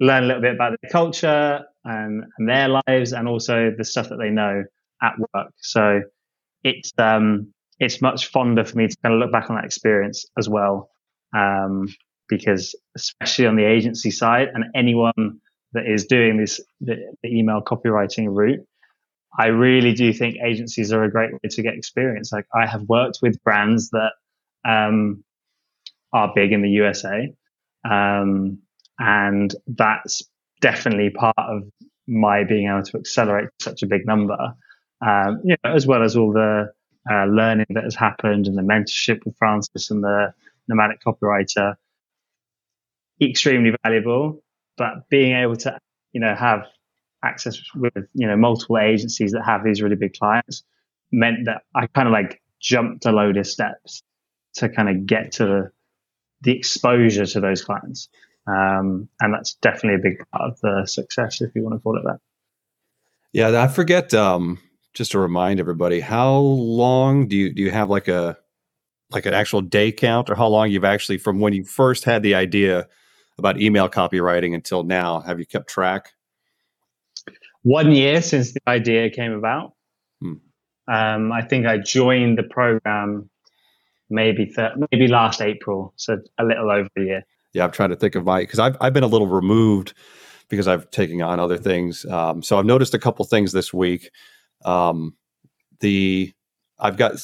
learn 0.00 0.24
a 0.24 0.26
little 0.26 0.42
bit 0.42 0.54
about 0.54 0.78
the 0.80 0.88
culture 0.88 1.64
and, 1.84 2.24
and, 2.36 2.48
their 2.48 2.68
lives 2.68 3.12
and 3.12 3.26
also 3.26 3.72
the 3.76 3.84
stuff 3.84 4.08
that 4.10 4.16
they 4.16 4.28
know 4.28 4.62
at 5.02 5.14
work. 5.18 5.52
So 5.60 6.02
it's 6.62 6.92
um, 6.98 7.52
it's 7.78 8.00
much 8.00 8.26
fonder 8.26 8.64
for 8.64 8.76
me 8.76 8.88
to 8.88 8.96
kind 9.02 9.14
of 9.14 9.20
look 9.20 9.32
back 9.32 9.50
on 9.50 9.56
that 9.56 9.64
experience 9.64 10.26
as 10.38 10.48
well 10.48 10.90
um, 11.34 11.88
because 12.28 12.74
especially 12.96 13.46
on 13.46 13.56
the 13.56 13.64
agency 13.64 14.10
side 14.10 14.48
and 14.54 14.64
anyone 14.74 15.40
that 15.72 15.86
is 15.86 16.06
doing 16.06 16.38
this 16.38 16.60
the, 16.80 16.96
the 17.22 17.28
email 17.28 17.60
copywriting 17.60 18.34
route 18.34 18.66
I 19.38 19.48
really 19.48 19.92
do 19.92 20.12
think 20.12 20.36
agencies 20.42 20.92
are 20.92 21.04
a 21.04 21.10
great 21.10 21.32
way 21.32 21.48
to 21.50 21.62
get 21.62 21.74
experience. 21.74 22.32
Like 22.32 22.46
I 22.54 22.66
have 22.66 22.82
worked 22.82 23.18
with 23.20 23.42
brands 23.42 23.90
that 23.90 24.12
um, 24.66 25.24
are 26.12 26.32
big 26.34 26.52
in 26.52 26.62
the 26.62 26.70
USA, 26.70 27.32
um, 27.88 28.58
and 28.98 29.54
that's 29.66 30.22
definitely 30.60 31.10
part 31.10 31.36
of 31.36 31.64
my 32.08 32.44
being 32.44 32.68
able 32.68 32.82
to 32.84 32.98
accelerate 32.98 33.50
such 33.60 33.82
a 33.82 33.86
big 33.86 34.06
number. 34.06 34.54
Um, 35.04 35.40
you 35.44 35.56
know, 35.62 35.72
as 35.74 35.86
well 35.86 36.02
as 36.02 36.16
all 36.16 36.32
the 36.32 36.72
uh, 37.10 37.24
learning 37.26 37.66
that 37.70 37.84
has 37.84 37.94
happened 37.94 38.46
and 38.46 38.56
the 38.56 38.62
mentorship 38.62 39.24
with 39.24 39.36
Francis 39.38 39.90
and 39.90 40.02
the 40.02 40.32
nomadic 40.68 41.00
copywriter, 41.02 41.74
extremely 43.20 43.74
valuable. 43.84 44.42
But 44.76 45.08
being 45.08 45.36
able 45.36 45.56
to, 45.56 45.78
you 46.12 46.20
know, 46.20 46.34
have 46.34 46.66
access 47.24 47.60
with 47.74 47.92
you 48.14 48.26
know 48.26 48.36
multiple 48.36 48.78
agencies 48.78 49.32
that 49.32 49.42
have 49.44 49.64
these 49.64 49.82
really 49.82 49.96
big 49.96 50.14
clients 50.14 50.62
meant 51.10 51.46
that 51.46 51.62
I 51.74 51.86
kind 51.86 52.08
of 52.08 52.12
like 52.12 52.42
jumped 52.60 53.06
a 53.06 53.12
load 53.12 53.36
of 53.36 53.46
steps 53.46 54.02
to 54.54 54.68
kind 54.68 54.88
of 54.88 55.06
get 55.06 55.32
to 55.32 55.70
the 56.42 56.56
exposure 56.56 57.26
to 57.26 57.40
those 57.40 57.62
clients. 57.62 58.08
Um, 58.46 59.08
and 59.20 59.34
that's 59.34 59.54
definitely 59.54 59.94
a 59.94 60.10
big 60.10 60.24
part 60.30 60.50
of 60.50 60.60
the 60.60 60.86
success, 60.86 61.40
if 61.40 61.50
you 61.54 61.62
want 61.62 61.74
to 61.74 61.80
call 61.80 61.98
it 61.98 62.04
that. 62.04 62.20
Yeah, 63.32 63.62
I 63.62 63.68
forget. 63.68 64.14
Um, 64.14 64.58
just 64.96 65.12
to 65.12 65.20
remind 65.20 65.60
everybody, 65.60 66.00
how 66.00 66.38
long 66.38 67.28
do 67.28 67.36
you 67.36 67.54
do 67.54 67.62
you 67.62 67.70
have 67.70 67.88
like 67.88 68.08
a 68.08 68.36
like 69.10 69.26
an 69.26 69.34
actual 69.34 69.60
day 69.60 69.92
count, 69.92 70.28
or 70.28 70.34
how 70.34 70.48
long 70.48 70.70
you've 70.70 70.84
actually 70.84 71.18
from 71.18 71.38
when 71.38 71.52
you 71.52 71.64
first 71.64 72.02
had 72.02 72.24
the 72.24 72.34
idea 72.34 72.88
about 73.38 73.60
email 73.60 73.88
copywriting 73.88 74.54
until 74.54 74.82
now? 74.82 75.20
Have 75.20 75.38
you 75.38 75.46
kept 75.46 75.68
track? 75.68 76.10
one 77.66 77.90
year 77.90 78.22
since 78.22 78.52
the 78.52 78.60
idea 78.68 79.10
came 79.10 79.32
about. 79.32 79.72
Hmm. 80.20 80.34
Um, 80.86 81.32
I 81.32 81.42
think 81.42 81.66
I 81.66 81.78
joined 81.78 82.38
the 82.38 82.44
program 82.44 83.28
maybe 84.08 84.46
th- 84.46 84.70
maybe 84.92 85.08
last 85.08 85.42
April, 85.42 85.92
so 85.96 86.18
a 86.38 86.44
little 86.44 86.70
over 86.70 86.88
a 86.96 87.00
year. 87.00 87.26
Yeah, 87.54 87.64
I'm 87.64 87.72
trying 87.72 87.90
to 87.90 87.96
think 87.96 88.14
of 88.14 88.24
my 88.24 88.42
because 88.42 88.60
I've 88.60 88.76
I've 88.80 88.92
been 88.92 89.02
a 89.02 89.08
little 89.08 89.26
removed 89.26 89.94
because 90.48 90.68
I've 90.68 90.88
taken 90.92 91.20
on 91.22 91.40
other 91.40 91.58
things. 91.58 92.04
Um, 92.06 92.40
so 92.40 92.56
I've 92.56 92.66
noticed 92.66 92.94
a 92.94 93.00
couple 93.00 93.24
things 93.24 93.50
this 93.50 93.74
week. 93.74 94.10
Um, 94.64 95.16
the 95.80 96.32
I've 96.78 96.96
got 96.96 97.14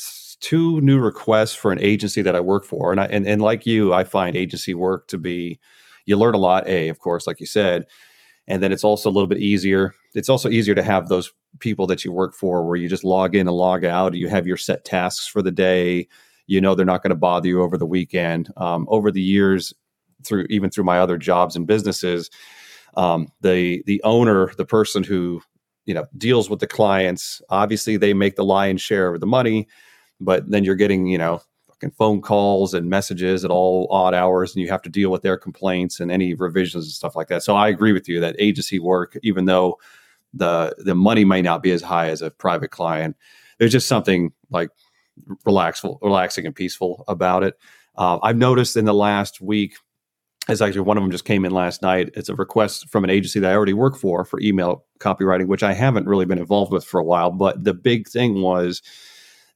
two 0.40 0.80
new 0.80 0.98
requests 0.98 1.54
for 1.54 1.72
an 1.72 1.80
agency 1.80 2.22
that 2.22 2.36
I 2.36 2.40
work 2.40 2.64
for, 2.64 2.90
and 2.92 3.00
I 3.00 3.06
and, 3.06 3.26
and 3.26 3.42
like 3.42 3.66
you, 3.66 3.92
I 3.92 4.04
find 4.04 4.36
agency 4.36 4.74
work 4.74 5.08
to 5.08 5.18
be 5.18 5.58
you 6.06 6.16
learn 6.16 6.34
a 6.34 6.38
lot. 6.38 6.66
A, 6.66 6.88
of 6.88 6.98
course, 6.98 7.26
like 7.26 7.40
you 7.40 7.46
said, 7.46 7.86
and 8.48 8.62
then 8.62 8.72
it's 8.72 8.84
also 8.84 9.08
a 9.08 9.12
little 9.12 9.26
bit 9.26 9.38
easier 9.38 9.94
it's 10.14 10.28
also 10.28 10.48
easier 10.48 10.74
to 10.74 10.82
have 10.82 11.08
those 11.08 11.32
people 11.58 11.86
that 11.86 12.04
you 12.04 12.12
work 12.12 12.34
for 12.34 12.66
where 12.66 12.76
you 12.76 12.88
just 12.88 13.04
log 13.04 13.34
in 13.34 13.46
and 13.46 13.56
log 13.56 13.84
out 13.84 14.14
you 14.14 14.28
have 14.28 14.46
your 14.46 14.56
set 14.56 14.84
tasks 14.84 15.26
for 15.26 15.42
the 15.42 15.50
day 15.50 16.06
you 16.46 16.60
know 16.60 16.74
they're 16.74 16.86
not 16.86 17.02
going 17.02 17.10
to 17.10 17.16
bother 17.16 17.48
you 17.48 17.62
over 17.62 17.76
the 17.76 17.86
weekend 17.86 18.52
um, 18.56 18.86
over 18.90 19.10
the 19.10 19.20
years 19.20 19.72
through 20.24 20.46
even 20.50 20.70
through 20.70 20.84
my 20.84 20.98
other 20.98 21.18
jobs 21.18 21.56
and 21.56 21.66
businesses 21.66 22.30
um, 22.96 23.28
the 23.40 23.82
the 23.86 24.02
owner 24.02 24.52
the 24.56 24.66
person 24.66 25.02
who 25.02 25.40
you 25.86 25.94
know 25.94 26.06
deals 26.16 26.48
with 26.48 26.60
the 26.60 26.66
clients 26.66 27.42
obviously 27.50 27.96
they 27.96 28.14
make 28.14 28.36
the 28.36 28.44
lion's 28.44 28.80
share 28.80 29.12
of 29.12 29.20
the 29.20 29.26
money 29.26 29.66
but 30.20 30.48
then 30.50 30.64
you're 30.64 30.76
getting 30.76 31.06
you 31.06 31.18
know 31.18 31.40
fucking 31.82 31.94
phone 31.96 32.20
calls 32.20 32.74
and 32.74 32.88
messages 32.88 33.44
at 33.44 33.50
all 33.50 33.88
odd 33.90 34.14
hours, 34.14 34.54
and 34.54 34.62
you 34.62 34.70
have 34.70 34.82
to 34.82 34.88
deal 34.88 35.10
with 35.10 35.22
their 35.22 35.36
complaints 35.36 36.00
and 36.00 36.10
any 36.10 36.34
revisions 36.34 36.84
and 36.84 36.92
stuff 36.92 37.16
like 37.16 37.28
that. 37.28 37.42
So 37.42 37.56
I 37.56 37.68
agree 37.68 37.92
with 37.92 38.08
you 38.08 38.20
that 38.20 38.36
agency 38.38 38.78
work, 38.78 39.16
even 39.22 39.46
though 39.46 39.78
the 40.32 40.74
the 40.78 40.94
money 40.94 41.24
may 41.24 41.42
not 41.42 41.62
be 41.62 41.72
as 41.72 41.82
high 41.82 42.08
as 42.08 42.22
a 42.22 42.30
private 42.30 42.70
client, 42.70 43.16
there's 43.58 43.72
just 43.72 43.88
something 43.88 44.32
like 44.50 44.70
relaxful, 45.44 45.98
relaxing 46.00 46.46
and 46.46 46.54
peaceful 46.54 47.04
about 47.08 47.42
it. 47.42 47.58
Uh, 47.96 48.18
I've 48.22 48.38
noticed 48.38 48.76
in 48.76 48.86
the 48.86 48.94
last 48.94 49.40
week, 49.40 49.74
as 50.48 50.60
actually 50.60 50.80
one 50.80 50.96
of 50.96 51.02
them 51.02 51.10
just 51.10 51.24
came 51.24 51.44
in 51.44 51.52
last 51.52 51.82
night. 51.82 52.10
It's 52.14 52.28
a 52.28 52.34
request 52.34 52.88
from 52.88 53.04
an 53.04 53.10
agency 53.10 53.40
that 53.40 53.50
I 53.50 53.54
already 53.54 53.74
work 53.74 53.96
for 53.96 54.24
for 54.24 54.40
email 54.40 54.84
copywriting, 54.98 55.46
which 55.46 55.62
I 55.62 55.72
haven't 55.72 56.06
really 56.06 56.24
been 56.24 56.38
involved 56.38 56.72
with 56.72 56.84
for 56.84 56.98
a 56.98 57.04
while. 57.04 57.30
But 57.30 57.64
the 57.64 57.74
big 57.74 58.08
thing 58.08 58.42
was 58.42 58.82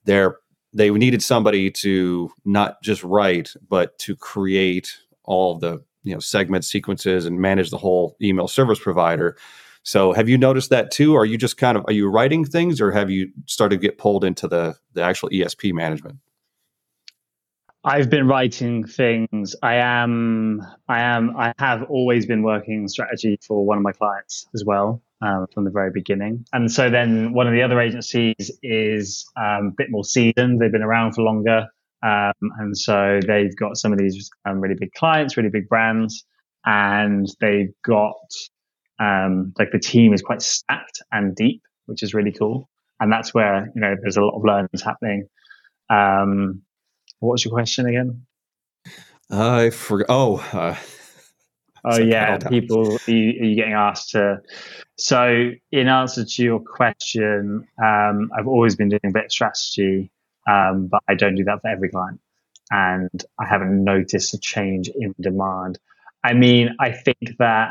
they're 0.05 0.37
they 0.73 0.91
needed 0.91 1.23
somebody 1.23 1.71
to 1.71 2.31
not 2.45 2.83
just 2.83 3.03
write, 3.03 3.55
but 3.69 3.99
to 4.01 4.15
create 4.15 4.99
all 5.25 5.59
the 5.59 5.83
you 6.05 6.15
know 6.15 6.21
segment 6.21 6.65
sequences 6.65 7.27
and 7.27 7.41
manage 7.41 7.71
the 7.71 7.79
whole 7.79 8.17
email 8.23 8.47
service 8.47 8.79
provider. 8.79 9.37
So 9.83 10.13
have 10.13 10.29
you 10.29 10.39
noticed 10.39 10.71
that 10.71 10.91
too? 10.91 11.15
Are 11.15 11.25
you 11.25 11.39
just 11.39 11.57
kind 11.57 11.77
of 11.77 11.85
are 11.87 11.93
you 11.93 12.09
writing 12.09 12.45
things 12.45 12.81
or 12.81 12.93
have 12.93 13.11
you 13.11 13.31
started 13.47 13.81
to 13.81 13.87
get 13.87 13.99
pulled 13.99 14.25
into 14.25 14.47
the 14.47 14.77
the 14.93 15.03
actual 15.03 15.31
ESP 15.31 15.73
management? 15.73 16.19
I've 17.87 18.11
been 18.11 18.27
writing 18.27 18.85
things. 18.85 19.55
I 19.63 19.77
am 19.77 20.61
I 20.89 21.03
am 21.03 21.37
I 21.37 21.53
have 21.61 21.85
always 21.85 22.27
been 22.27 22.43
working 22.43 22.89
strategy 22.89 23.39
for 23.47 23.65
one 23.65 23.79
of 23.79 23.85
my 23.85 23.93
clients 23.93 24.45
as 24.57 24.65
well 24.65 25.05
um, 25.23 25.47
from 25.55 25.63
the 25.63 25.71
very 25.71 25.93
beginning. 25.93 26.45
And 26.53 26.71
so 26.71 26.91
then 26.91 27.33
one 27.33 27.47
of 27.47 27.53
the 27.53 27.63
other 27.63 27.81
agencies 27.81 28.51
is 28.61 29.25
um, 29.37 29.69
a 29.69 29.75
bit 29.77 29.87
more 29.91 30.05
seasoned. 30.05 30.61
They've 30.61 30.73
been 30.73 30.83
around 30.83 31.13
for 31.13 31.23
longer. 31.23 31.69
Um, 32.03 32.33
and 32.59 32.77
so 32.77 33.21
they've 33.25 33.55
got 33.55 33.77
some 33.77 33.93
of 33.93 34.01
these 34.01 34.31
um, 34.45 34.59
really 34.59 34.75
big 34.75 34.93
clients, 34.95 35.37
really 35.37 35.49
big 35.49 35.69
brands, 35.69 36.25
and 36.65 37.29
they've 37.41 37.73
got 37.85 38.17
um, 38.99 39.55
like 39.61 39.71
the 39.71 39.79
team 39.79 40.13
is 40.13 40.23
quite 40.23 40.43
stacked 40.43 41.03
and 41.13 41.37
deep, 41.37 41.63
which 41.85 42.03
is 42.03 42.15
really 42.15 42.33
cool. 42.33 42.69
And 42.99 43.13
that's 43.13 43.33
where, 43.33 43.71
you 43.77 43.81
know, 43.81 43.95
there's 44.03 44.17
a 44.17 44.23
lot 44.23 44.37
of 44.37 44.43
learnings 44.45 44.83
happening. 44.83 45.29
Um, 45.89 46.63
what 47.21 47.33
was 47.33 47.45
your 47.45 47.53
question 47.53 47.87
again? 47.87 48.27
I 49.31 49.71
forgot. 49.71 50.07
Oh, 50.09 50.37
uh, 50.53 50.77
Oh 51.89 51.99
yeah, 52.01 52.39
people 52.39 52.97
are 52.97 53.11
you, 53.11 53.41
are 53.41 53.45
you, 53.45 53.55
getting 53.55 53.75
asked 53.75 54.11
to? 54.11 54.41
So 54.97 55.53
in 55.71 55.87
answer 55.87 56.25
to 56.25 56.43
your 56.43 56.59
question, 56.59 57.69
um, 57.81 58.31
I've 58.37 58.49
always 58.49 58.75
been 58.75 58.89
doing 58.89 59.01
a 59.07 59.13
bit 59.13 59.27
of 59.27 59.33
strategy, 59.33 60.11
um, 60.49 60.89
but 60.89 61.01
I 61.09 61.15
don't 61.15 61.37
do 61.37 61.45
that 61.45 61.61
for 61.63 61.69
every 61.69 61.91
client, 61.91 62.21
and 62.73 63.25
I 63.39 63.47
haven't 63.47 63.85
noticed 63.85 64.35
a 64.35 64.39
change 64.39 64.89
in 64.89 65.15
demand. 65.21 65.79
I 66.25 66.33
mean, 66.33 66.75
I 66.81 66.91
think 66.91 67.37
that 67.39 67.71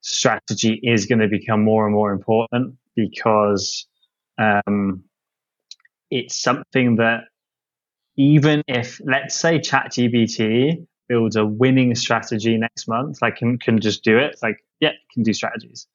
strategy 0.00 0.80
is 0.82 1.06
going 1.06 1.20
to 1.20 1.28
become 1.28 1.62
more 1.62 1.86
and 1.86 1.94
more 1.94 2.10
important 2.10 2.74
because 2.96 3.86
um, 4.36 5.04
it's 6.10 6.42
something 6.42 6.96
that 6.96 7.20
even 8.16 8.62
if 8.66 9.00
let's 9.04 9.38
say 9.38 9.58
ChatGPT 9.58 10.86
builds 11.08 11.36
a 11.36 11.46
winning 11.46 11.94
strategy 11.94 12.56
next 12.56 12.88
month, 12.88 13.20
like 13.22 13.36
can 13.36 13.58
can 13.58 13.80
just 13.80 14.02
do 14.02 14.18
it. 14.18 14.36
like, 14.42 14.58
yeah, 14.80 14.92
can 15.12 15.22
do 15.22 15.32
strategies. 15.32 15.86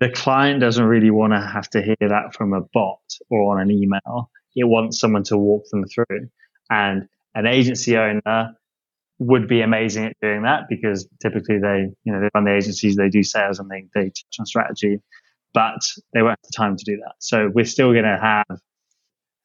The 0.00 0.10
client 0.10 0.60
doesn't 0.60 0.84
really 0.84 1.10
want 1.10 1.32
to 1.32 1.40
have 1.40 1.68
to 1.70 1.82
hear 1.82 1.96
that 2.00 2.34
from 2.34 2.52
a 2.52 2.60
bot 2.60 3.00
or 3.30 3.54
on 3.54 3.60
an 3.60 3.70
email. 3.70 4.30
It 4.56 4.64
wants 4.64 4.98
someone 4.98 5.22
to 5.24 5.36
walk 5.36 5.64
them 5.70 5.84
through. 5.84 6.28
And 6.70 7.08
an 7.34 7.46
agency 7.46 7.96
owner 7.96 8.56
would 9.18 9.46
be 9.46 9.60
amazing 9.60 10.06
at 10.06 10.16
doing 10.20 10.42
that 10.42 10.64
because 10.68 11.08
typically 11.22 11.58
they, 11.58 11.88
you 12.04 12.12
know, 12.12 12.20
they 12.20 12.28
run 12.34 12.44
the 12.44 12.54
agencies, 12.54 12.96
they 12.96 13.08
do 13.08 13.22
sales 13.22 13.58
and 13.60 13.70
they, 13.70 13.86
they 13.94 14.06
touch 14.06 14.36
on 14.40 14.46
strategy, 14.46 14.98
but 15.54 15.78
they 16.12 16.22
won't 16.22 16.38
have 16.42 16.50
the 16.50 16.56
time 16.56 16.76
to 16.76 16.84
do 16.84 16.96
that. 16.96 17.14
So 17.20 17.50
we're 17.54 17.64
still 17.64 17.92
going 17.92 18.04
to 18.04 18.18
have 18.20 18.58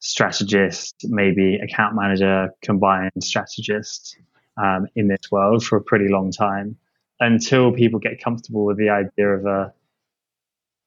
strategist, 0.02 0.96
maybe 1.04 1.56
account 1.56 1.94
manager, 1.94 2.50
combined 2.60 3.12
strategist, 3.20 4.18
um, 4.56 4.86
in 4.96 5.08
this 5.08 5.30
world 5.30 5.64
for 5.64 5.76
a 5.76 5.82
pretty 5.82 6.08
long 6.08 6.30
time 6.30 6.76
until 7.20 7.72
people 7.72 8.00
get 8.00 8.22
comfortable 8.22 8.64
with 8.64 8.76
the 8.76 8.90
idea 8.90 9.28
of 9.28 9.46
a 9.46 9.72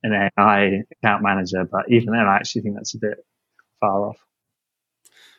an 0.04 0.30
AI 0.38 0.84
account 0.92 1.24
manager, 1.24 1.66
but 1.66 1.90
even 1.90 2.12
then, 2.14 2.28
I 2.28 2.36
actually 2.36 2.62
think 2.62 2.76
that's 2.76 2.94
a 2.94 3.00
bit 3.00 3.26
far 3.80 4.10
off. 4.10 4.18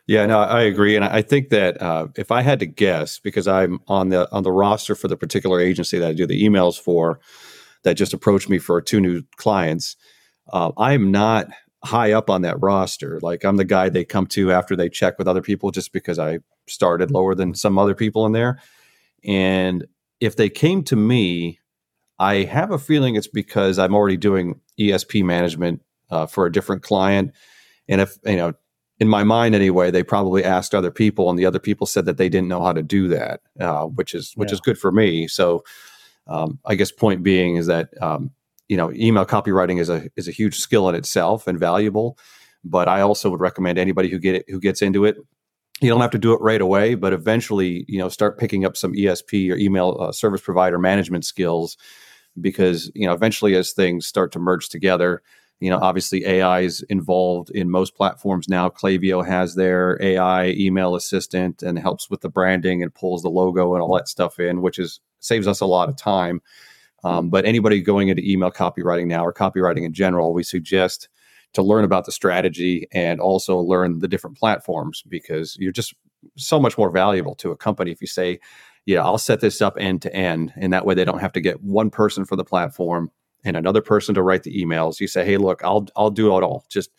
Yeah, 0.09 0.27
no, 0.27 0.41
I 0.41 0.63
agree, 0.63 0.97
and 0.97 1.05
I 1.05 1.23
think 1.23 1.51
that 1.51 1.81
uh, 1.81 2.09
if 2.17 2.33
I 2.33 2.43
had 2.43 2.59
to 2.61 2.67
guess, 2.67 3.21
because 3.21 3.47
I'm 3.47 3.81
on 3.87 4.09
the 4.09 4.29
on 4.33 4.43
the 4.43 4.51
roster 4.51 4.97
for 4.97 5.07
the 5.07 5.17
particular 5.17 5.61
agency 5.61 5.99
that 5.99 6.09
I 6.09 6.15
do 6.15 6.27
the 6.27 6.43
emails 6.43 6.81
for, 6.81 7.21
that 7.85 7.95
just 7.95 8.15
approached 8.15 8.49
me 8.49 8.59
for 8.59 8.81
two 8.81 9.01
new 9.01 9.23
clients, 9.37 9.97
uh, 10.53 10.73
I'm 10.77 11.13
not 11.13 11.49
high 11.87 12.13
up 12.13 12.29
on 12.29 12.43
that 12.43 12.61
roster. 12.61 13.19
Like 13.21 13.45
I'm 13.45 13.57
the 13.57 13.65
guy 13.65 13.89
they 13.89 14.05
come 14.05 14.27
to 14.29 14.53
after 14.53 14.77
they 14.77 14.89
check 14.89 15.19
with 15.19 15.29
other 15.29 15.43
people, 15.43 15.71
just 15.71 15.93
because 15.93 16.19
I 16.19 16.41
started 16.69 17.11
lower 17.11 17.35
than 17.35 17.55
some 17.55 17.79
other 17.79 17.95
people 17.95 18.27
in 18.27 18.33
there. 18.33 18.61
And 19.25 19.87
if 20.21 20.37
they 20.37 20.49
came 20.49 20.83
to 20.85 20.97
me, 20.97 21.61
I 22.19 22.45
have 22.45 22.71
a 22.71 22.79
feeling 22.79 23.17
it's 23.17 23.27
because 23.27 23.79
I'm 23.79 23.95
already 23.95 24.17
doing 24.17 24.61
ESP 24.79 25.25
management 25.25 25.83
uh, 26.11 26.27
for 26.27 26.47
a 26.47 26.53
different 26.53 26.83
client, 26.83 27.33
and 27.89 28.01
if 28.01 28.17
you 28.25 28.37
know 28.37 28.55
in 28.99 29.09
my 29.09 29.25
mind 29.25 29.55
anyway, 29.55 29.91
they 29.91 30.03
probably 30.03 30.43
asked 30.43 30.75
other 30.75 30.91
people, 30.91 31.29
and 31.29 31.39
the 31.39 31.47
other 31.47 31.59
people 31.59 31.87
said 31.87 32.07
that 32.07 32.17
they 32.17 32.29
didn't 32.29 32.49
know 32.49 32.63
how 32.63 32.73
to 32.73 32.83
do 32.83 33.09
that, 33.09 33.41
uh, 33.61 33.85
which 33.85 34.15
is 34.15 34.33
which 34.37 34.51
yeah. 34.51 34.55
is 34.55 34.61
good 34.61 34.79
for 34.79 34.91
me. 34.91 35.29
So, 35.29 35.65
um, 36.27 36.59
I 36.65 36.75
guess 36.75 36.91
point 36.91 37.23
being 37.23 37.57
is 37.57 37.67
that 37.67 37.91
um, 38.03 38.31
you 38.69 38.77
know 38.77 38.93
email 38.93 39.27
copywriting 39.27 39.81
is 39.81 39.89
a 39.89 40.09
is 40.17 40.29
a 40.29 40.33
huge 40.33 40.59
skill 40.59 40.89
in 40.89 40.95
itself 40.95 41.47
and 41.47 41.59
valuable, 41.59 42.19
but 42.65 42.89
I 42.89 43.01
also 43.01 43.31
would 43.31 43.41
recommend 43.41 43.79
anybody 43.79 44.09
who 44.09 44.19
get 44.19 44.37
it 44.37 44.45
who 44.49 44.61
gets 44.61 44.83
into 44.83 45.05
it. 45.05 45.17
You 45.81 45.91
don't 45.91 46.01
have 46.01 46.11
to 46.13 46.19
do 46.19 46.33
it 46.33 46.41
right 46.41 46.61
away, 46.61 46.95
but 46.95 47.13
eventually, 47.13 47.85
you 47.87 47.99
know, 47.99 48.09
start 48.09 48.39
picking 48.39 48.65
up 48.65 48.77
some 48.77 48.95
ESP 48.95 49.51
or 49.53 49.57
email 49.57 49.99
uh, 50.01 50.11
service 50.11 50.41
provider 50.41 50.79
management 50.79 51.25
skills, 51.25 51.77
because 52.41 52.91
you 52.95 53.07
know 53.07 53.13
eventually 53.13 53.55
as 53.55 53.73
things 53.73 54.07
start 54.07 54.33
to 54.33 54.39
merge 54.39 54.69
together 54.69 55.23
you 55.61 55.71
know, 55.71 55.79
obviously 55.79 56.25
AI 56.27 56.61
is 56.61 56.83
involved 56.91 57.51
in 57.51 57.71
most 57.71 57.95
platforms 57.95 58.49
now. 58.49 58.69
Klaviyo 58.69 59.27
has 59.27 59.55
their 59.55 59.99
AI 60.03 60.49
email 60.49 60.95
assistant 60.95 61.63
and 61.63 61.79
helps 61.79 62.11
with 62.11 62.21
the 62.21 62.29
branding 62.29 62.83
and 62.83 62.95
pulls 62.95 63.23
the 63.23 63.31
logo 63.31 63.75
and 63.75 63.83
all 63.83 63.95
that 63.97 64.09
stuff 64.09 64.39
in, 64.39 64.61
which 64.61 64.79
is 64.79 65.01
saves 65.21 65.47
us 65.47 65.61
a 65.61 65.67
lot 65.67 65.89
of 65.89 65.97
time. 65.97 66.43
Um, 67.07 67.31
but 67.31 67.45
anybody 67.45 67.81
going 67.81 68.09
into 68.09 68.29
email 68.29 68.51
copywriting 68.51 69.07
now 69.07 69.25
or 69.25 69.33
copywriting 69.33 69.85
in 69.85 69.93
general, 69.93 70.35
we 70.35 70.43
suggest 70.43 71.09
to 71.53 71.63
learn 71.63 71.85
about 71.85 72.05
the 72.05 72.13
strategy 72.13 72.89
and 72.93 73.21
also 73.21 73.59
learn 73.59 74.01
the 74.01 74.09
different 74.09 74.37
platforms 74.37 75.03
because 75.09 75.57
you're 75.59 75.73
just 75.73 75.95
so 76.37 76.59
much 76.59 76.77
more 76.77 76.91
valuable 76.91 77.37
to 77.37 77.53
a 77.53 77.57
company 77.57 77.93
if 77.93 78.01
you 78.01 78.09
say, 78.09 78.41
yeah, 78.87 79.05
I'll 79.05 79.19
set 79.19 79.41
this 79.41 79.63
up 79.63 79.77
end 79.79 80.03
to 80.03 80.15
end. 80.15 80.53
And 80.57 80.73
that 80.73 80.85
way 80.85 80.95
they 80.95 81.05
don't 81.05 81.21
have 81.21 81.33
to 81.33 81.41
get 81.41 81.63
one 81.63 81.91
person 81.91 82.25
for 82.25 82.35
the 82.35 82.45
platform 82.45 83.11
and 83.45 83.57
another 83.57 83.81
person 83.81 84.15
to 84.17 84.23
write 84.23 84.43
the 84.43 84.63
emails. 84.63 84.99
You 84.99 85.07
say, 85.07 85.25
"Hey, 85.25 85.37
look, 85.37 85.63
I'll 85.63 85.87
I'll 85.97 86.11
do 86.11 86.37
it 86.37 86.43
all. 86.43 86.67
Just 86.69 86.91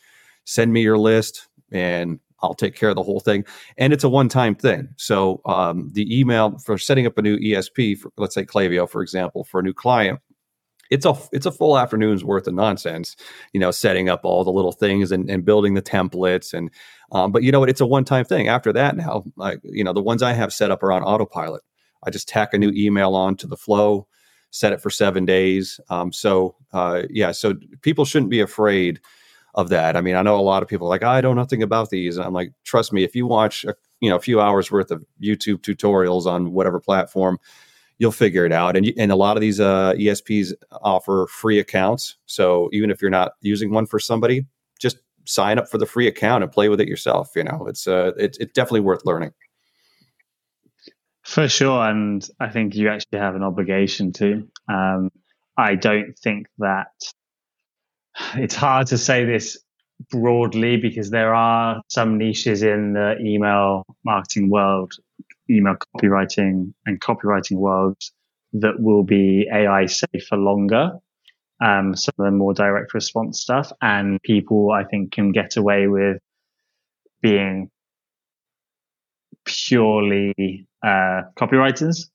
send 0.45 0.71
me 0.71 0.81
your 0.81 0.97
list, 0.97 1.49
and 1.71 2.19
I'll 2.41 2.53
take 2.53 2.75
care 2.75 2.89
of 2.89 2.95
the 2.95 3.03
whole 3.03 3.19
thing." 3.19 3.45
And 3.77 3.93
it's 3.93 4.03
a 4.03 4.09
one-time 4.09 4.55
thing. 4.55 4.89
So 4.97 5.41
um, 5.45 5.89
the 5.93 6.19
email 6.19 6.57
for 6.59 6.77
setting 6.77 7.05
up 7.05 7.17
a 7.17 7.21
new 7.21 7.37
ESP, 7.37 7.99
for, 7.99 8.11
let's 8.17 8.35
say 8.35 8.45
Klaviyo, 8.45 8.89
for 8.89 9.01
example, 9.01 9.43
for 9.43 9.59
a 9.59 9.63
new 9.63 9.73
client, 9.73 10.19
it's 10.89 11.05
a 11.05 11.15
it's 11.31 11.45
a 11.45 11.51
full 11.51 11.77
afternoon's 11.77 12.23
worth 12.23 12.47
of 12.47 12.53
nonsense. 12.53 13.15
You 13.53 13.59
know, 13.59 13.71
setting 13.71 14.09
up 14.09 14.21
all 14.23 14.43
the 14.43 14.51
little 14.51 14.71
things 14.71 15.11
and, 15.11 15.29
and 15.29 15.45
building 15.45 15.73
the 15.73 15.81
templates 15.81 16.53
and. 16.53 16.71
Um, 17.13 17.31
but 17.31 17.41
you 17.41 17.53
know 17.53 17.61
what? 17.61 17.69
It's 17.69 17.79
a 17.79 17.85
one-time 17.85 18.25
thing. 18.25 18.49
After 18.49 18.73
that, 18.73 18.97
now, 18.97 19.23
like 19.37 19.61
you 19.63 19.81
know, 19.81 19.93
the 19.93 20.01
ones 20.01 20.21
I 20.21 20.33
have 20.33 20.51
set 20.51 20.71
up 20.71 20.83
are 20.83 20.91
on 20.91 21.03
autopilot. 21.03 21.61
I 22.03 22.09
just 22.09 22.27
tack 22.27 22.53
a 22.53 22.57
new 22.57 22.71
email 22.75 23.15
on 23.15 23.37
to 23.37 23.47
the 23.47 23.55
flow 23.55 24.07
set 24.51 24.73
it 24.73 24.81
for 24.81 24.89
seven 24.89 25.25
days. 25.25 25.79
Um, 25.89 26.11
so 26.11 26.55
uh, 26.73 27.03
yeah, 27.09 27.31
so 27.31 27.55
people 27.81 28.05
shouldn't 28.05 28.31
be 28.31 28.39
afraid 28.39 28.99
of 29.57 29.69
that. 29.69 29.97
I 29.97 30.01
mean, 30.01 30.15
I 30.15 30.21
know 30.21 30.39
a 30.39 30.41
lot 30.41 30.61
of 30.61 30.69
people 30.69 30.87
like 30.87 31.03
I 31.03 31.19
know 31.19 31.33
nothing 31.33 31.63
about 31.63 31.89
these. 31.89 32.15
And 32.15 32.25
I'm 32.25 32.33
like, 32.33 32.53
trust 32.63 32.93
me, 32.93 33.03
if 33.03 33.15
you 33.15 33.25
watch 33.25 33.65
a, 33.65 33.75
you 33.99 34.09
know 34.09 34.15
a 34.15 34.21
few 34.21 34.39
hours 34.39 34.71
worth 34.71 34.91
of 34.91 35.03
YouTube 35.21 35.61
tutorials 35.61 36.27
on 36.27 36.53
whatever 36.53 36.79
platform, 36.79 37.39
you'll 37.97 38.11
figure 38.11 38.45
it 38.45 38.53
out. 38.53 38.77
And 38.77 38.93
and 38.97 39.11
a 39.11 39.15
lot 39.15 39.35
of 39.35 39.41
these 39.41 39.59
uh, 39.59 39.93
ESPs 39.93 40.53
offer 40.71 41.27
free 41.29 41.59
accounts. 41.59 42.17
So 42.27 42.69
even 42.71 42.91
if 42.91 43.01
you're 43.01 43.11
not 43.11 43.31
using 43.41 43.71
one 43.71 43.87
for 43.87 43.99
somebody, 43.99 44.45
just 44.79 44.99
sign 45.25 45.57
up 45.57 45.67
for 45.67 45.79
the 45.79 45.87
free 45.87 46.07
account 46.07 46.43
and 46.43 46.51
play 46.53 46.69
with 46.69 46.79
it 46.79 46.87
yourself. 46.87 47.31
You 47.35 47.43
know, 47.43 47.65
it's 47.67 47.87
uh, 47.87 48.11
it's, 48.15 48.37
it's 48.37 48.53
definitely 48.53 48.81
worth 48.81 49.01
learning. 49.05 49.33
For 51.23 51.49
sure, 51.49 51.89
and 51.89 52.25
I 52.39 52.49
think 52.49 52.75
you 52.75 52.89
actually 52.89 53.19
have 53.19 53.35
an 53.35 53.43
obligation 53.43 54.13
to. 54.13 54.47
Um, 54.69 55.09
I 55.57 55.73
don't 55.73 56.17
think 56.17 56.45
that 56.59 56.91
it's 58.35 58.55
hard 58.55 58.87
to 58.87 58.97
say 58.97 59.25
this 59.25 59.57
broadly 60.11 60.77
because 60.77 61.09
there 61.09 61.33
are 61.33 61.81
some 61.89 62.17
niches 62.17 62.63
in 62.63 62.93
the 62.93 63.17
email 63.19 63.83
marketing 64.05 64.49
world, 64.49 64.93
email 65.49 65.75
copywriting 65.95 66.73
and 66.85 66.99
copywriting 67.01 67.57
worlds 67.57 68.11
that 68.53 68.79
will 68.79 69.03
be 69.03 69.47
AI 69.51 69.85
safe 69.85 70.25
for 70.27 70.37
longer. 70.37 70.91
Um, 71.59 71.95
some 71.95 72.13
of 72.19 72.25
the 72.25 72.31
more 72.31 72.53
direct 72.53 72.93
response 72.93 73.41
stuff, 73.41 73.71
and 73.81 74.21
people 74.21 74.71
I 74.71 74.83
think 74.83 75.11
can 75.11 75.31
get 75.31 75.57
away 75.57 75.87
with 75.87 76.21
being 77.21 77.71
purely 79.43 80.67
uh, 80.83 81.21
copywriters. 81.35 82.09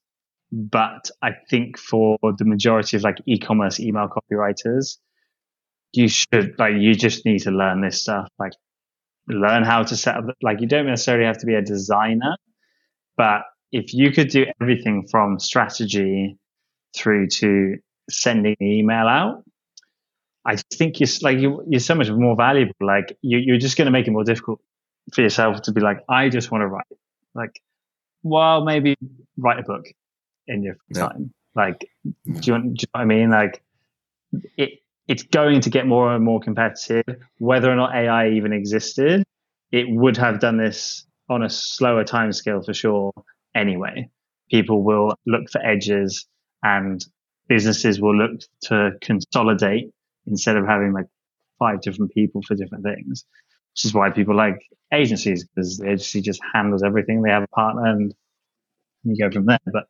But 0.53 1.11
I 1.23 1.31
think 1.51 1.77
for 1.77 2.19
the 2.23 2.45
majority 2.45 2.97
of 2.97 3.03
like 3.03 3.17
e-commerce 3.27 3.81
email 3.81 4.09
copywriters, 4.09 4.99
you 5.93 6.09
should 6.09 6.55
like 6.59 6.75
you 6.77 6.95
just 6.95 7.25
need 7.25 7.41
to 7.41 7.51
learn 7.51 7.81
this 7.81 8.03
stuff. 8.03 8.29
Like 8.39 8.53
learn 9.29 9.65
how 9.65 9.83
to 9.83 9.97
set 9.97 10.17
up. 10.17 10.25
Like 10.43 10.61
you 10.61 10.67
don't 10.67 10.87
necessarily 10.87 11.27
have 11.27 11.39
to 11.39 11.47
be 11.47 11.55
a 11.55 11.63
designer, 11.63 12.37
but 13.17 13.43
if 13.71 13.95
you 13.95 14.13
could 14.13 14.29
do 14.29 14.47
everything 14.61 15.07
from 15.11 15.39
strategy 15.39 16.37
through 16.97 17.29
to 17.29 17.77
sending 18.11 18.57
the 18.59 18.79
email 18.79 19.07
out, 19.07 19.45
I 20.45 20.57
think 20.75 21.01
you're 21.01 21.09
like 21.23 21.39
you, 21.39 21.65
are 21.75 21.79
so 21.79 21.95
much 21.95 22.11
more 22.11 22.37
valuable. 22.37 22.75
Like 22.81 23.17
you, 23.23 23.39
you're 23.39 23.59
just 23.59 23.77
going 23.77 23.87
to 23.87 23.93
make 23.93 24.07
it 24.07 24.11
more 24.11 24.25
difficult 24.25 24.61
for 25.13 25.23
yourself 25.23 25.63
to 25.63 25.73
be 25.73 25.81
like, 25.81 25.99
I 26.09 26.29
just 26.29 26.51
want 26.51 26.63
to 26.63 26.67
write. 26.67 26.85
Like 27.35 27.61
well, 28.23 28.65
maybe 28.65 28.97
write 29.37 29.59
a 29.59 29.63
book 29.63 29.87
in 30.47 30.63
your 30.63 30.77
yeah. 30.89 31.09
time. 31.09 31.33
Like, 31.55 31.89
mm. 32.07 32.41
do 32.41 32.47
you, 32.47 32.53
want, 32.53 32.65
do 32.65 32.69
you 32.69 32.87
know 32.87 32.91
what 32.93 33.01
I 33.01 33.05
mean? 33.05 33.31
Like, 33.31 33.63
it 34.57 34.79
it's 35.13 35.25
going 35.25 35.61
to 35.63 35.71
get 35.71 35.87
more 35.87 36.15
and 36.15 36.25
more 36.25 36.41
competitive. 36.41 37.05
Whether 37.39 37.71
or 37.73 37.77
not 37.77 37.95
AI 37.95 38.31
even 38.31 38.53
existed, 38.55 39.25
it 39.73 39.87
would 39.91 40.17
have 40.19 40.41
done 40.41 40.59
this 40.59 41.07
on 41.31 41.45
a 41.45 41.51
slower 41.51 42.05
time 42.05 42.33
scale 42.33 42.63
for 42.63 42.75
sure. 42.75 43.13
Anyway, 43.55 44.11
people 44.51 44.83
will 44.85 45.15
look 45.27 45.51
for 45.51 45.63
edges, 45.65 46.27
and 46.65 47.05
businesses 47.49 48.01
will 48.01 48.17
look 48.17 48.41
to 48.63 48.93
consolidate 49.03 49.93
instead 50.27 50.57
of 50.57 50.67
having 50.67 50.95
like 50.95 51.07
five 51.59 51.83
different 51.83 52.13
people 52.15 52.43
for 52.43 52.57
different 52.57 52.85
things 52.85 53.27
which 53.75 53.87
is 53.87 53.95
why 53.95 54.11
people 54.11 54.37
like 54.37 54.61
agencies 54.93 55.47
because 55.47 55.79
the 55.79 55.87
agency 55.87 56.21
just 56.23 56.41
handles 56.55 56.83
everything. 56.85 57.23
They 57.23 57.31
have 57.31 57.45
a 57.45 57.49
partner 57.49 57.87
and 57.87 58.15
you 59.05 59.17
go 59.19 59.31
from 59.31 59.47
there. 59.47 59.59
But 59.73 59.87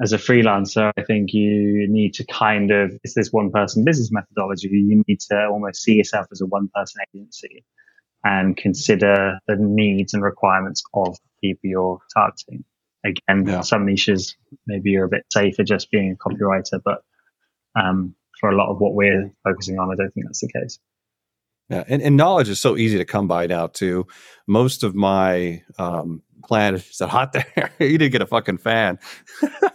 as 0.00 0.12
a 0.14 0.18
freelancer, 0.18 0.90
I 0.96 1.02
think 1.02 1.34
you 1.34 1.86
need 1.88 2.14
to 2.14 2.24
kind 2.24 2.70
of, 2.70 2.92
it's 3.04 3.14
this 3.14 3.32
one 3.32 3.50
person 3.50 3.84
business 3.84 4.10
methodology. 4.10 4.68
You 4.68 5.02
need 5.06 5.20
to 5.30 5.46
almost 5.46 5.82
see 5.82 5.94
yourself 5.94 6.26
as 6.32 6.40
a 6.40 6.46
one 6.46 6.70
person 6.74 7.02
agency 7.14 7.64
and 8.24 8.56
consider 8.56 9.38
the 9.46 9.56
needs 9.56 10.14
and 10.14 10.22
requirements 10.22 10.82
of 10.94 11.18
people 11.42 11.60
you're 11.68 11.98
targeting. 12.14 12.64
Again, 13.04 13.46
yeah. 13.46 13.60
some 13.60 13.86
niches, 13.86 14.36
maybe 14.66 14.90
you're 14.90 15.04
a 15.04 15.08
bit 15.08 15.24
safer 15.32 15.64
just 15.64 15.90
being 15.90 16.12
a 16.12 16.28
copywriter, 16.28 16.80
but 16.82 17.02
um, 17.78 18.14
for 18.38 18.50
a 18.50 18.56
lot 18.56 18.70
of 18.70 18.80
what 18.80 18.94
we're 18.94 19.30
focusing 19.44 19.78
on, 19.78 19.90
I 19.90 19.96
don't 19.96 20.10
think 20.12 20.26
that's 20.26 20.40
the 20.40 20.48
case. 20.48 20.78
Yeah, 21.68 21.84
and, 21.86 22.02
and 22.02 22.16
knowledge 22.16 22.48
is 22.48 22.58
so 22.58 22.76
easy 22.76 22.98
to 22.98 23.04
come 23.04 23.28
by 23.28 23.46
now 23.46 23.68
too. 23.68 24.06
Most 24.46 24.82
of 24.82 24.94
my 24.94 25.62
um, 25.78 26.22
plan 26.42 26.74
is 26.74 27.00
it 27.00 27.08
hot 27.08 27.32
there? 27.32 27.70
you 27.78 27.96
didn't 27.96 28.12
get 28.12 28.22
a 28.22 28.26
fucking 28.26 28.58
fan. 28.58 28.98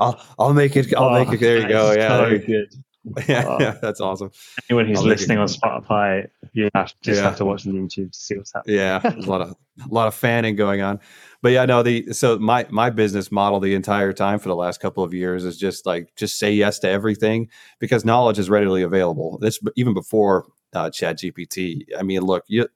I'll 0.00 0.20
I'll 0.38 0.54
make 0.54 0.76
it. 0.76 0.94
I'll 0.94 1.04
oh, 1.04 1.24
make 1.24 1.32
it. 1.32 1.40
There 1.40 1.58
you 1.58 1.68
go. 1.68 1.92
Yeah, 1.92 2.08
so 2.08 2.38
good. 2.38 2.68
Yeah, 3.26 3.44
oh. 3.46 3.56
yeah, 3.58 3.70
that's 3.80 4.00
awesome. 4.00 4.30
Anyone 4.68 4.86
who's 4.86 4.98
I'll 4.98 5.04
listening 5.04 5.38
on 5.38 5.46
Spotify, 5.46 6.28
you 6.52 6.68
have, 6.74 6.92
just 7.00 7.18
yeah. 7.18 7.24
have 7.24 7.36
to 7.36 7.44
watch 7.44 7.62
the 7.62 7.70
YouTube 7.70 8.12
to 8.12 8.18
see 8.18 8.36
what's 8.36 8.52
happening. 8.52 8.76
Yeah, 8.76 9.00
a 9.02 9.20
lot 9.20 9.40
of 9.40 9.50
a 9.82 9.88
lot 9.88 10.08
of 10.08 10.14
fanning 10.14 10.56
going 10.56 10.82
on. 10.82 11.00
But 11.40 11.52
yeah, 11.52 11.64
no, 11.64 11.82
the 11.82 12.12
so 12.12 12.38
my 12.38 12.66
my 12.70 12.90
business 12.90 13.32
model 13.32 13.60
the 13.60 13.74
entire 13.74 14.12
time 14.12 14.38
for 14.38 14.48
the 14.48 14.56
last 14.56 14.80
couple 14.80 15.04
of 15.04 15.14
years 15.14 15.44
is 15.44 15.56
just 15.56 15.86
like 15.86 16.14
just 16.16 16.38
say 16.38 16.52
yes 16.52 16.80
to 16.80 16.88
everything 16.88 17.48
because 17.78 18.04
knowledge 18.04 18.38
is 18.38 18.50
readily 18.50 18.82
available. 18.82 19.38
This 19.38 19.58
even 19.76 19.94
before 19.94 20.46
uh, 20.74 20.90
ChatGPT. 20.90 21.84
I 21.98 22.02
mean, 22.02 22.22
look, 22.22 22.44
you 22.48 22.68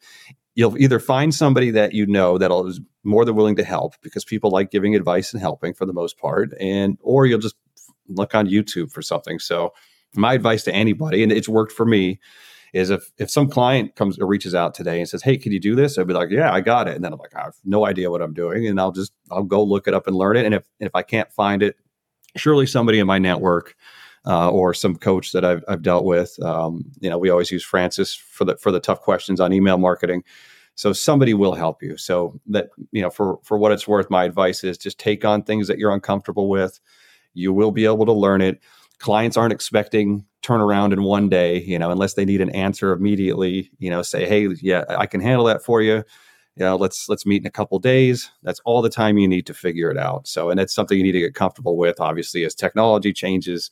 you'll 0.55 0.79
either 0.79 0.99
find 0.99 1.35
somebody 1.35 1.71
that 1.71 1.93
you 1.93 2.07
know 2.07 2.39
that'll 2.39 2.67
is 2.67 2.81
more 3.05 3.25
than 3.25 3.35
willing 3.35 3.57
to 3.57 3.65
help 3.65 3.95
because 4.03 4.25
people 4.25 4.51
like 4.51 4.71
giving 4.71 4.95
advice 4.95 5.33
and 5.33 5.41
helping 5.41 5.75
for 5.75 5.87
the 5.87 5.93
most 5.93 6.19
part, 6.19 6.53
and 6.61 6.99
or 7.03 7.27
you'll 7.27 7.39
just 7.39 7.57
look 8.09 8.35
on 8.35 8.47
YouTube 8.47 8.93
for 8.93 9.03
something. 9.03 9.39
So 9.39 9.73
my 10.15 10.35
advice 10.35 10.63
to 10.65 10.75
anybody, 10.75 11.23
and 11.23 11.33
it's 11.33 11.49
worked 11.49 11.73
for 11.73 11.87
me, 11.87 12.21
is 12.73 12.91
if 12.91 13.11
if 13.19 13.31
some 13.31 13.49
client 13.49 13.97
comes 13.97 14.19
or 14.19 14.27
reaches 14.27 14.55
out 14.55 14.75
today 14.75 14.99
and 14.99 15.09
says, 15.09 15.23
"Hey, 15.23 15.37
can 15.37 15.53
you 15.53 15.61
do 15.61 15.75
this?" 15.75 15.99
I'd 15.99 16.07
be 16.07 16.15
like, 16.15 16.31
"Yeah, 16.31 16.53
I 16.53 16.61
got 16.61 16.89
it," 16.89 16.97
and 16.97 17.05
then 17.05 17.13
I'm 17.13 17.19
like, 17.19 17.35
"I 17.35 17.43
have 17.43 17.57
no 17.65 17.87
idea 17.87 18.11
what 18.11 18.23
I'm 18.23 18.35
doing," 18.35 18.67
and 18.67 18.81
I'll 18.81 18.93
just 18.93 19.13
I'll 19.31 19.43
go 19.43 19.63
look 19.63 19.89
it 19.89 19.95
up 19.95 20.07
and 20.07 20.17
learn 20.17 20.37
it. 20.37 20.45
And 20.45 20.55
if 20.55 20.65
if 20.81 20.95
I 20.95 21.03
can't 21.03 21.31
find 21.33 21.63
it, 21.63 21.77
surely 22.37 22.67
somebody 22.67 22.99
in 22.99 23.07
my 23.07 23.19
network 23.19 23.75
uh, 24.27 24.51
or 24.51 24.73
some 24.75 24.97
coach 24.97 25.33
that 25.33 25.45
I've, 25.45 25.65
I've 25.69 25.83
dealt 25.83 26.05
with. 26.05 26.41
Um, 26.43 26.85
you 27.01 27.11
know, 27.11 27.19
we 27.19 27.31
always 27.31 27.51
use 27.51 27.65
Francis 27.65 28.15
for 28.15 28.45
the 28.45 28.57
for 28.57 28.71
the 28.71 28.81
tough 28.81 29.01
questions 29.01 29.41
on 29.41 29.53
email 29.53 29.79
marketing. 29.79 30.23
So 30.75 30.93
somebody 30.93 31.35
will 31.35 31.55
help 31.55 31.83
you. 31.83 31.97
So 31.97 32.41
that 32.47 32.71
you 32.93 33.03
know, 33.03 33.11
for 33.11 33.39
for 33.43 33.59
what 33.59 33.73
it's 33.73 33.89
worth, 33.89 34.11
my 34.11 34.25
advice 34.25 34.65
is 34.65 34.79
just 34.79 34.99
take 34.99 35.25
on 35.25 35.43
things 35.43 35.69
that 35.69 35.79
you're 35.79 35.93
uncomfortable 35.93 36.49
with. 36.49 36.81
You 37.35 37.53
will 37.53 37.73
be 37.73 37.85
able 37.85 38.07
to 38.07 38.13
learn 38.13 38.41
it. 38.43 38.61
Clients 38.99 39.37
aren't 39.37 39.53
expecting 39.53 40.25
turnaround 40.43 40.93
in 40.93 41.03
one 41.03 41.29
day, 41.29 41.61
you 41.61 41.79
know, 41.79 41.91
unless 41.91 42.15
they 42.15 42.25
need 42.25 42.41
an 42.41 42.51
answer 42.51 42.93
immediately. 42.93 43.71
You 43.79 43.91
know, 43.91 44.03
say, 44.03 44.27
hey, 44.27 44.49
yeah, 44.61 44.85
I 44.89 45.07
can 45.07 45.21
handle 45.21 45.47
that 45.47 45.65
for 45.65 45.83
you 45.83 46.05
you 46.57 46.65
know 46.65 46.77
let's 46.77 47.09
let's 47.09 47.25
meet 47.27 47.43
in 47.43 47.47
a 47.47 47.51
couple 47.51 47.79
days 47.79 48.31
that's 48.43 48.61
all 48.65 48.83
the 48.83 48.91
time 48.91 49.19
you 49.19 49.29
need 49.29 49.47
to 49.47 49.55
figure 49.55 49.91
it 49.91 49.97
out 49.97 50.27
so 50.27 50.51
and 50.51 50.61
it's 50.61 50.75
something 50.75 50.99
you 50.99 51.05
need 51.05 51.13
to 51.13 51.21
get 51.21 51.35
comfortable 51.35 51.77
with 51.77 52.01
obviously 52.01 52.45
as 52.45 52.55
technology 52.55 53.13
changes 53.13 53.71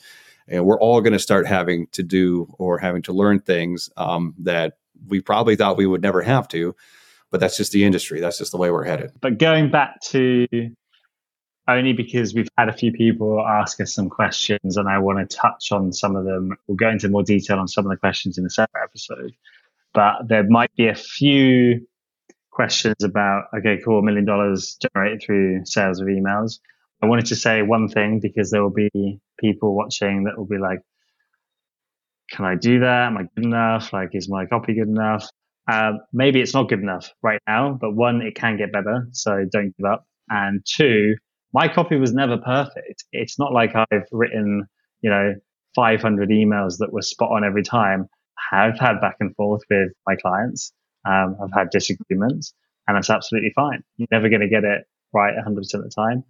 and 0.51 0.65
we're 0.65 0.81
all 0.81 1.01
going 1.01 1.13
to 1.13 1.19
start 1.19 1.47
having 1.47 1.87
to 1.93 2.03
do 2.03 2.53
or 2.59 2.79
having 2.79 3.03
to 3.03 3.13
learn 3.13 3.41
things 3.41 3.89
um, 3.97 4.35
that 4.39 4.75
we 5.09 5.21
probably 5.21 5.57
thought 5.57 5.77
we 5.77 5.87
would 5.87 6.03
never 6.03 6.23
have 6.23 6.49
to 6.49 6.75
but 7.31 7.41
that's 7.41 7.57
just 7.57 7.73
the 7.73 7.85
industry 7.85 8.21
that's 8.21 8.39
just 8.39 8.53
the 8.53 8.59
way 8.59 8.71
we're 8.71 8.85
headed 8.85 9.11
but 9.21 9.39
going 9.39 9.71
back 9.71 10.01
to 10.01 10.47
only 11.71 11.93
because 11.93 12.35
we've 12.35 12.49
had 12.59 12.69
a 12.69 12.73
few 12.73 12.93
people 12.93 13.45
ask 13.47 13.81
us 13.81 13.95
some 13.95 14.09
questions 14.09 14.77
and 14.77 14.89
I 14.89 14.99
want 14.99 15.19
to 15.19 15.37
touch 15.37 15.73
on 15.73 15.93
some 15.93 16.17
of 16.17 16.25
them. 16.25 16.57
We'll 16.67 16.77
go 16.77 16.91
into 16.91 17.09
more 17.09 17.23
detail 17.23 17.59
on 17.59 17.69
some 17.69 17.87
of 17.87 17.91
the 17.91 17.97
questions 17.97 18.39
in 18.39 18.45
a 18.45 18.51
separate 18.51 18.83
episode. 18.83 19.33
But 19.93 20.29
there 20.29 20.45
might 20.49 20.75
be 20.77 20.89
a 20.89 20.95
few 20.95 21.87
questions 22.51 23.03
about, 23.03 23.45
okay, 23.57 23.79
cool, 23.85 24.01
a 24.01 24.03
million 24.03 24.25
dollars 24.25 24.77
generated 24.81 25.23
through 25.25 25.65
sales 25.65 26.01
of 26.01 26.09
emails. 26.09 26.59
I 27.03 27.07
wanted 27.07 27.27
to 27.27 27.37
say 27.37 27.63
one 27.63 27.89
thing 27.89 28.21
because 28.21 28.51
there 28.51 28.63
will 28.63 28.71
be 28.71 29.21
people 29.41 29.75
watching 29.75 30.25
that 30.25 30.37
will 30.37 30.47
be 30.47 30.59
like, 30.59 30.81
can 32.31 32.45
I 32.45 32.55
do 32.55 32.81
that? 32.81 33.07
Am 33.07 33.19
I 33.19 33.25
good 33.35 33.45
enough? 33.45 33.93
Like, 33.93 34.11
is 34.13 34.29
my 34.29 34.47
copy 34.47 34.75
good 34.75 34.89
enough? 34.89 35.29
Uh, 35.71 35.93
maybe 36.13 36.41
it's 36.41 36.55
not 36.55 36.69
good 36.69 36.81
enough 36.81 37.13
right 37.23 37.41
now, 37.47 37.77
but 37.81 37.95
one, 37.95 38.23
it 38.23 38.35
can 38.35 38.57
get 38.57 38.73
better. 38.73 39.09
So 39.13 39.45
don't 39.51 39.77
give 39.77 39.87
up. 39.87 40.07
And 40.29 40.65
two, 40.65 41.17
my 41.53 41.69
copy 41.69 41.97
was 41.97 42.13
never 42.13 42.39
perfect. 42.39 43.05
It's 43.13 43.39
not 43.39 43.53
like 43.53 43.75
I've 43.75 44.07
written, 44.13 44.67
you 45.01 45.11
know, 45.11 45.35
500 45.75 46.31
emails 46.31 46.79
that 46.79 46.93
were 46.93 47.03
spot 47.03 47.31
on 47.33 47.45
every 47.45 47.63
time. 47.63 48.09
I've 48.53 48.79
had 48.79 49.01
back 49.01 49.17
and 49.21 49.35
forth 49.37 49.63
with 49.71 49.93
my 50.07 50.17
clients. 50.17 50.73
Um, 51.07 51.37
I've 51.43 51.53
had 51.53 51.71
disagreements 51.71 52.55
and 52.87 52.97
that's 52.97 53.11
absolutely 53.11 53.53
fine. 53.55 53.83
You're 53.97 54.09
never 54.11 54.29
going 54.29 54.41
to 54.41 54.49
get 54.49 54.65
it 54.65 54.85
right 55.13 55.35
100% 55.35 55.59
of 55.75 55.83
the 55.83 55.93
time. 55.95 56.25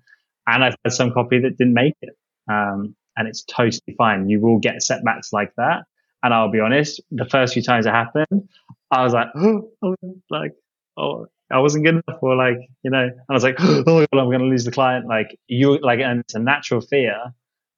And 0.47 0.65
I've 0.65 0.77
had 0.85 0.93
some 0.93 1.13
copy 1.13 1.41
that 1.41 1.57
didn't 1.57 1.75
make 1.75 1.95
it. 2.03 2.15
Um, 2.51 2.95
and 3.21 3.29
it's 3.29 3.45
totally 3.45 3.95
fine. 3.99 4.31
You 4.31 4.41
will 4.41 4.59
get 4.59 4.83
setbacks 4.83 5.31
like 5.31 5.55
that. 5.57 5.85
And 6.23 6.33
I'll 6.33 6.51
be 6.51 6.61
honest, 6.61 7.03
the 7.11 7.27
first 7.27 7.53
few 7.53 7.63
times 7.63 7.85
it 7.85 7.91
happened, 7.91 8.49
I 8.91 9.05
was 9.05 9.13
like, 9.13 9.29
oh, 9.37 9.95
like, 10.31 10.53
oh, 10.97 11.27
I 11.51 11.59
wasn't 11.59 11.85
good 11.85 12.03
enough, 12.07 12.23
or 12.23 12.35
like, 12.35 12.57
you 12.83 12.91
know, 12.91 13.11
I 13.29 13.33
was 13.33 13.45
like, 13.45 13.57
oh 13.61 13.83
god, 13.85 14.09
I'm 14.13 14.27
going 14.27 14.41
to 14.41 14.47
lose 14.47 14.65
the 14.65 14.71
client. 14.71 15.07
Like 15.07 15.39
you, 15.49 15.79
like, 15.81 16.01
and 16.01 16.21
it's 16.21 16.35
a 16.35 16.39
natural 16.39 16.81
fear. 16.81 17.15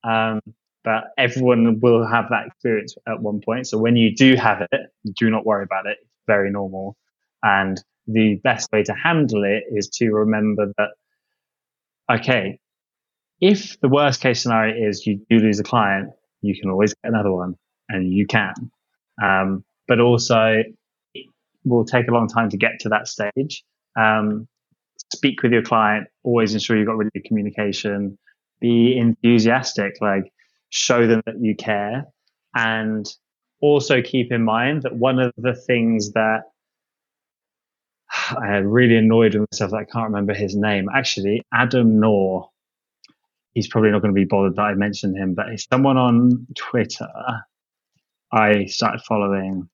Um, 0.05 0.41
but 0.85 1.05
everyone 1.19 1.81
will 1.81 2.07
have 2.07 2.27
that 2.31 2.47
experience 2.47 2.95
at 3.09 3.21
one 3.21 3.41
point. 3.41 3.67
So 3.67 3.79
when 3.79 3.97
you 3.97 4.15
do 4.15 4.37
have 4.37 4.63
it, 4.71 4.81
do 5.17 5.29
not 5.29 5.45
worry 5.45 5.65
about 5.65 5.87
it. 5.87 5.99
It's 6.01 6.11
very 6.27 6.51
normal. 6.51 6.97
And 7.43 7.83
the 8.07 8.37
best 8.45 8.71
way 8.73 8.85
to 8.85 8.95
handle 8.95 9.43
it 9.45 9.65
is 9.73 9.89
to 9.89 10.11
remember 10.11 10.73
that, 10.79 10.91
okay, 12.13 12.61
if 13.43 13.79
the 13.81 13.89
worst 13.89 14.21
case 14.21 14.41
scenario 14.41 14.89
is 14.89 15.05
you 15.05 15.21
do 15.29 15.41
lose 15.41 15.59
a 15.59 15.65
client, 15.65 16.11
you 16.43 16.59
can 16.59 16.71
always 16.71 16.95
get 16.95 17.13
another 17.13 17.33
one 17.33 17.57
and 17.89 18.11
you 18.11 18.25
can. 18.25 18.55
Um, 19.23 19.65
but 19.89 20.01
also 20.01 20.63
it 21.13 21.27
will 21.65 21.85
take 21.85 22.07
a 22.09 22.13
long 22.13 22.29
time 22.29 22.51
to 22.51 22.57
get 22.57 22.79
to 22.81 22.89
that 22.91 23.09
stage. 23.09 23.65
Um, 23.99 24.47
speak 25.13 25.43
with 25.43 25.53
your 25.53 25.63
client, 25.63 26.07
always 26.23 26.55
ensure 26.55 26.77
you've 26.77 26.87
got 26.87 26.97
really 26.97 27.11
good 27.15 27.25
communication, 27.25 28.17
be 28.61 28.97
enthusiastic, 28.97 29.95
like 30.01 30.33
show 30.71 31.09
them 31.09 31.21
that 31.27 31.35
you 31.41 31.57
care. 31.57 32.05
And 32.55 33.05
also 33.61 34.03
keep 34.03 34.31
in 34.31 34.45
mind 34.45 34.83
that 34.83 34.95
one 34.95 35.19
of 35.19 35.33
the 35.37 35.55
things 35.55 36.13
that 36.13 36.43
I 38.39 38.59
really 38.59 38.97
annoyed 38.97 39.35
with 39.35 39.49
myself 39.51 39.73
I 39.73 39.83
can't 39.83 40.07
remember 40.07 40.33
his 40.33 40.55
name. 40.55 40.89
Actually, 40.95 41.43
Adam 41.53 41.99
Knorr. 41.99 42.49
He's 43.55 43.69
probably 43.69 43.91
not 43.91 44.03
going 44.03 44.15
to 44.15 44.19
be 44.19 44.25
bothered 44.25 44.57
that 44.57 44.63
I 44.63 44.75
mentioned 44.75 45.17
him, 45.17 45.35
but 45.35 45.47
someone 45.71 45.97
on 45.97 46.47
Twitter 46.57 47.09
I 48.33 48.65
started 48.65 49.03
following, 49.03 49.69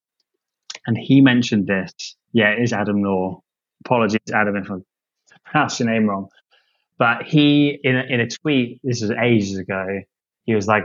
and 0.86 0.98
he 0.98 1.20
mentioned 1.20 1.66
this. 1.66 1.92
Yeah, 2.32 2.50
it 2.50 2.62
is 2.62 2.72
Adam 2.72 3.02
Law. 3.02 3.40
Apologies, 3.84 4.18
Adam, 4.34 4.56
if 4.56 4.70
I 4.70 4.76
pronounced 5.44 5.78
your 5.78 5.90
name 5.90 6.06
wrong. 6.06 6.28
But 6.98 7.22
he, 7.22 7.78
in 7.84 7.96
a, 7.96 8.02
in 8.02 8.20
a 8.20 8.28
tweet, 8.28 8.80
this 8.82 9.02
was 9.02 9.12
ages 9.12 9.56
ago, 9.56 10.00
he 10.44 10.54
was 10.54 10.66
like, 10.66 10.84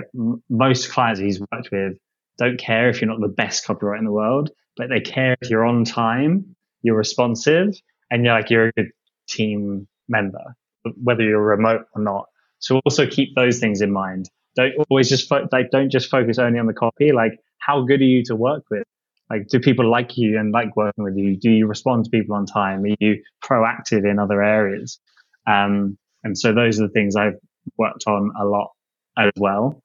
most 0.49 0.91
clients 0.91 1.19
he's 1.19 1.39
worked 1.39 1.71
with 1.71 1.97
don't 2.37 2.59
care 2.59 2.89
if 2.89 3.01
you're 3.01 3.09
not 3.09 3.21
the 3.21 3.27
best 3.27 3.65
copywriter 3.65 3.99
in 3.99 4.05
the 4.05 4.11
world, 4.11 4.49
but 4.77 4.89
they 4.89 4.99
care 4.99 5.35
if 5.41 5.49
you're 5.49 5.65
on 5.65 5.85
time, 5.85 6.55
you're 6.81 6.97
responsive, 6.97 7.75
and 8.09 8.25
you're 8.25 8.33
like 8.33 8.49
you're 8.49 8.67
a 8.67 8.71
good 8.73 8.89
team 9.27 9.87
member, 10.07 10.55
whether 11.01 11.23
you're 11.23 11.41
remote 11.41 11.85
or 11.95 12.01
not. 12.01 12.25
So 12.63 12.79
also 12.85 13.05
keep 13.05 13.35
those 13.35 13.59
things 13.59 13.81
in 13.81 13.91
mind. 13.91 14.29
Don't 14.55 14.73
always 14.89 15.09
just 15.09 15.27
fo- 15.27 15.47
like 15.51 15.69
don't 15.69 15.91
just 15.91 16.09
focus 16.09 16.39
only 16.39 16.59
on 16.59 16.65
the 16.65 16.73
copy. 16.73 17.11
Like 17.11 17.33
how 17.59 17.83
good 17.83 17.99
are 17.99 18.05
you 18.05 18.23
to 18.25 18.35
work 18.35 18.63
with? 18.71 18.83
Like 19.29 19.47
do 19.49 19.59
people 19.59 19.89
like 19.89 20.17
you 20.17 20.39
and 20.39 20.53
like 20.53 20.75
working 20.77 21.03
with 21.03 21.17
you? 21.17 21.35
Do 21.35 21.51
you 21.51 21.67
respond 21.67 22.05
to 22.05 22.09
people 22.09 22.35
on 22.35 22.45
time? 22.45 22.83
Are 22.85 22.95
you 22.99 23.21
proactive 23.43 24.09
in 24.09 24.17
other 24.17 24.41
areas? 24.41 24.97
Um, 25.45 25.97
and 26.23 26.37
so 26.37 26.53
those 26.53 26.79
are 26.79 26.87
the 26.87 26.93
things 26.93 27.17
I've 27.17 27.37
worked 27.77 28.05
on 28.07 28.31
a 28.39 28.45
lot 28.45 28.69
as 29.17 29.31
well 29.35 29.81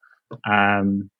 um, 0.48 1.10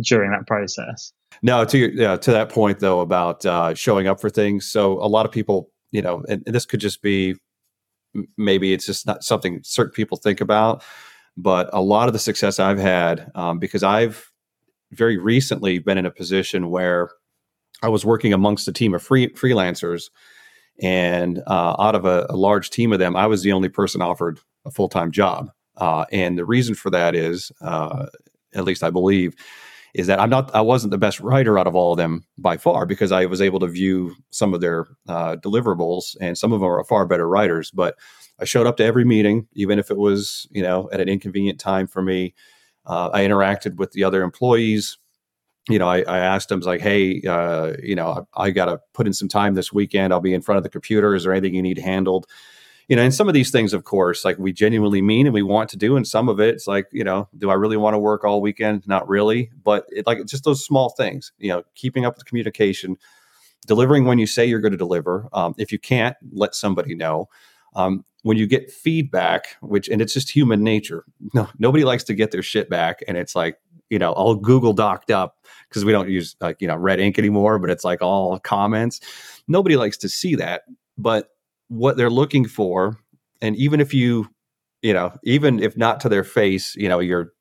during 0.00 0.30
that 0.30 0.46
process. 0.46 1.12
No, 1.42 1.64
to 1.64 1.78
yeah, 1.78 2.16
to 2.16 2.30
that 2.30 2.48
point 2.48 2.78
though 2.78 3.00
about 3.00 3.44
uh, 3.44 3.74
showing 3.74 4.06
up 4.06 4.20
for 4.20 4.30
things. 4.30 4.66
So 4.66 5.02
a 5.02 5.08
lot 5.08 5.26
of 5.26 5.32
people, 5.32 5.70
you 5.90 6.00
know, 6.00 6.22
and, 6.28 6.44
and 6.46 6.54
this 6.54 6.64
could 6.64 6.80
just 6.80 7.02
be 7.02 7.34
maybe 8.36 8.72
it's 8.72 8.86
just 8.86 9.06
not 9.06 9.24
something 9.24 9.60
certain 9.62 9.92
people 9.92 10.16
think 10.16 10.40
about, 10.40 10.82
but 11.36 11.68
a 11.72 11.80
lot 11.80 12.08
of 12.08 12.12
the 12.12 12.18
success 12.18 12.58
I've 12.58 12.78
had 12.78 13.30
um, 13.34 13.58
because 13.58 13.82
I've 13.82 14.30
very 14.92 15.18
recently 15.18 15.78
been 15.78 15.98
in 15.98 16.06
a 16.06 16.10
position 16.10 16.70
where 16.70 17.10
I 17.82 17.88
was 17.88 18.04
working 18.04 18.32
amongst 18.32 18.68
a 18.68 18.72
team 18.72 18.94
of 18.94 19.02
free 19.02 19.28
freelancers, 19.30 20.10
and 20.82 21.42
uh, 21.46 21.76
out 21.78 21.94
of 21.94 22.04
a, 22.04 22.26
a 22.30 22.36
large 22.36 22.70
team 22.70 22.92
of 22.92 22.98
them, 22.98 23.16
I 23.16 23.26
was 23.26 23.42
the 23.42 23.52
only 23.52 23.68
person 23.68 24.02
offered 24.02 24.40
a 24.64 24.70
full 24.70 24.88
time 24.88 25.10
job. 25.10 25.50
Uh, 25.76 26.04
and 26.10 26.38
the 26.38 26.44
reason 26.44 26.74
for 26.74 26.90
that 26.90 27.14
is, 27.14 27.52
uh, 27.60 28.06
at 28.54 28.64
least 28.64 28.82
I 28.82 28.90
believe, 28.90 29.34
is 29.96 30.06
that 30.08 30.20
I'm 30.20 30.28
not, 30.28 30.54
I 30.54 30.60
wasn't 30.60 30.90
the 30.90 30.98
best 30.98 31.20
writer 31.20 31.58
out 31.58 31.66
of 31.66 31.74
all 31.74 31.92
of 31.92 31.96
them 31.96 32.22
by 32.36 32.58
far 32.58 32.84
because 32.84 33.12
I 33.12 33.24
was 33.24 33.40
able 33.40 33.58
to 33.60 33.66
view 33.66 34.14
some 34.30 34.52
of 34.52 34.60
their 34.60 34.86
uh, 35.08 35.36
deliverables, 35.36 36.16
and 36.20 36.36
some 36.36 36.52
of 36.52 36.60
them 36.60 36.68
are 36.68 36.84
far 36.84 37.06
better 37.06 37.26
writers. 37.26 37.70
But 37.70 37.96
I 38.38 38.44
showed 38.44 38.66
up 38.66 38.76
to 38.76 38.84
every 38.84 39.06
meeting, 39.06 39.48
even 39.54 39.78
if 39.78 39.90
it 39.90 39.96
was, 39.96 40.46
you 40.50 40.62
know, 40.62 40.90
at 40.92 41.00
an 41.00 41.08
inconvenient 41.08 41.58
time 41.58 41.86
for 41.86 42.02
me. 42.02 42.34
Uh, 42.84 43.08
I 43.12 43.22
interacted 43.22 43.76
with 43.76 43.92
the 43.92 44.04
other 44.04 44.22
employees. 44.22 44.98
You 45.66 45.78
know, 45.78 45.88
I, 45.88 46.02
I 46.02 46.18
asked 46.18 46.50
them 46.50 46.60
like, 46.60 46.82
"Hey, 46.82 47.22
uh, 47.26 47.72
you 47.82 47.94
know, 47.94 48.26
I, 48.36 48.44
I 48.44 48.50
got 48.50 48.66
to 48.66 48.78
put 48.92 49.06
in 49.06 49.14
some 49.14 49.28
time 49.28 49.54
this 49.54 49.72
weekend. 49.72 50.12
I'll 50.12 50.20
be 50.20 50.34
in 50.34 50.42
front 50.42 50.58
of 50.58 50.62
the 50.62 50.68
computer. 50.68 51.14
Is 51.14 51.24
there 51.24 51.32
anything 51.32 51.54
you 51.54 51.62
need 51.62 51.78
handled?" 51.78 52.26
You 52.88 52.94
know, 52.94 53.02
and 53.02 53.14
some 53.14 53.26
of 53.26 53.34
these 53.34 53.50
things, 53.50 53.72
of 53.72 53.84
course, 53.84 54.24
like 54.24 54.38
we 54.38 54.52
genuinely 54.52 55.02
mean 55.02 55.26
and 55.26 55.34
we 55.34 55.42
want 55.42 55.70
to 55.70 55.76
do, 55.76 55.96
and 55.96 56.06
some 56.06 56.28
of 56.28 56.38
it, 56.40 56.54
it's 56.54 56.66
like, 56.66 56.86
you 56.92 57.02
know, 57.02 57.28
do 57.36 57.50
I 57.50 57.54
really 57.54 57.76
want 57.76 57.94
to 57.94 57.98
work 57.98 58.24
all 58.24 58.40
weekend? 58.40 58.86
Not 58.86 59.08
really, 59.08 59.50
but 59.64 59.86
it, 59.90 60.06
like 60.06 60.24
just 60.26 60.44
those 60.44 60.64
small 60.64 60.90
things, 60.90 61.32
you 61.38 61.48
know, 61.48 61.64
keeping 61.74 62.04
up 62.04 62.16
with 62.16 62.26
communication, 62.26 62.96
delivering 63.66 64.04
when 64.04 64.18
you 64.18 64.26
say 64.26 64.46
you're 64.46 64.60
going 64.60 64.72
to 64.72 64.78
deliver. 64.78 65.28
Um, 65.32 65.54
if 65.58 65.72
you 65.72 65.78
can't, 65.78 66.16
let 66.32 66.54
somebody 66.54 66.94
know. 66.94 67.28
Um, 67.74 68.04
when 68.22 68.36
you 68.36 68.46
get 68.46 68.72
feedback, 68.72 69.56
which 69.60 69.88
and 69.88 70.00
it's 70.00 70.12
just 70.12 70.30
human 70.30 70.64
nature. 70.64 71.04
No, 71.34 71.48
nobody 71.58 71.84
likes 71.84 72.02
to 72.04 72.14
get 72.14 72.32
their 72.32 72.42
shit 72.42 72.68
back, 72.68 73.02
and 73.06 73.16
it's 73.16 73.36
like 73.36 73.58
you 73.88 73.98
know 73.98 74.12
all 74.12 74.34
Google 74.34 74.72
docked 74.72 75.10
up 75.10 75.36
because 75.68 75.84
we 75.84 75.92
don't 75.92 76.08
use 76.08 76.34
like 76.40 76.60
you 76.60 76.66
know 76.66 76.76
red 76.76 76.98
ink 76.98 77.18
anymore, 77.18 77.58
but 77.58 77.70
it's 77.70 77.84
like 77.84 78.02
all 78.02 78.38
comments. 78.40 79.00
Nobody 79.46 79.76
likes 79.76 79.96
to 79.98 80.08
see 80.08 80.34
that, 80.36 80.62
but 80.98 81.35
what 81.68 81.96
they're 81.96 82.10
looking 82.10 82.46
for 82.46 82.98
and 83.40 83.56
even 83.56 83.80
if 83.80 83.92
you 83.92 84.28
you 84.82 84.92
know 84.92 85.12
even 85.24 85.60
if 85.60 85.76
not 85.76 86.00
to 86.00 86.08
their 86.08 86.24
face 86.24 86.74
you 86.76 86.88
know 86.88 87.00
you're 87.00 87.32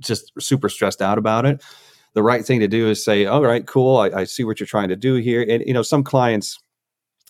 just 0.00 0.32
super 0.38 0.68
stressed 0.68 1.02
out 1.02 1.18
about 1.18 1.46
it 1.46 1.62
the 2.14 2.22
right 2.22 2.44
thing 2.44 2.60
to 2.60 2.68
do 2.68 2.88
is 2.88 3.04
say, 3.04 3.26
all 3.26 3.42
right, 3.42 3.66
cool. 3.66 3.98
I, 3.98 4.08
I 4.10 4.24
see 4.24 4.44
what 4.44 4.58
you're 4.58 4.66
trying 4.66 4.88
to 4.88 4.96
do 4.96 5.14
here. 5.14 5.44
And, 5.48 5.62
you 5.66 5.72
know, 5.72 5.82
some 5.82 6.02
clients, 6.02 6.58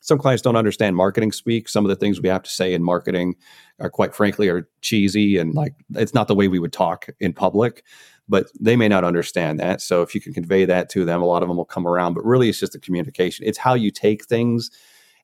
some 0.01 0.19
clients 0.19 0.43
don't 0.43 0.57
understand 0.57 0.97
marketing 0.97 1.33
speak. 1.33 1.69
Some 1.69 1.85
of 1.85 1.91
the 1.91 1.97
things 1.97 2.21
we 2.21 2.29
have 2.29 2.43
to 2.43 2.51
say 2.51 2.73
in 2.73 2.83
marketing 2.83 3.37
are 3.79 3.91
quite 3.91 4.15
frankly 4.15 4.49
are 4.49 4.69
cheesy 4.81 5.37
and 5.37 5.55
like 5.55 5.75
it's 5.95 6.15
not 6.15 6.29
the 6.29 6.35
way 6.35 6.49
we 6.49 6.59
would 6.59 6.73
talk 6.73 7.09
in 7.21 7.35
public, 7.35 7.85
but 8.29 8.47
they 8.59 8.77
may 8.77 8.89
not 8.89 9.05
understand 9.05 9.61
that. 9.61 9.83
So 9.83 10.01
if 10.01 10.15
you 10.15 10.21
can 10.21 10.33
convey 10.33 10.65
that 10.65 10.89
to 10.91 11.05
them, 11.05 11.21
a 11.21 11.27
lot 11.27 11.43
of 11.43 11.49
them 11.49 11.59
will 11.59 11.67
come 11.67 11.87
around. 11.87 12.15
But 12.15 12.25
really, 12.25 12.49
it's 12.49 12.61
just 12.61 12.73
the 12.73 12.79
communication. 12.79 13.47
It's 13.47 13.59
how 13.59 13.75
you 13.75 13.91
take 13.91 14.25
things, 14.25 14.71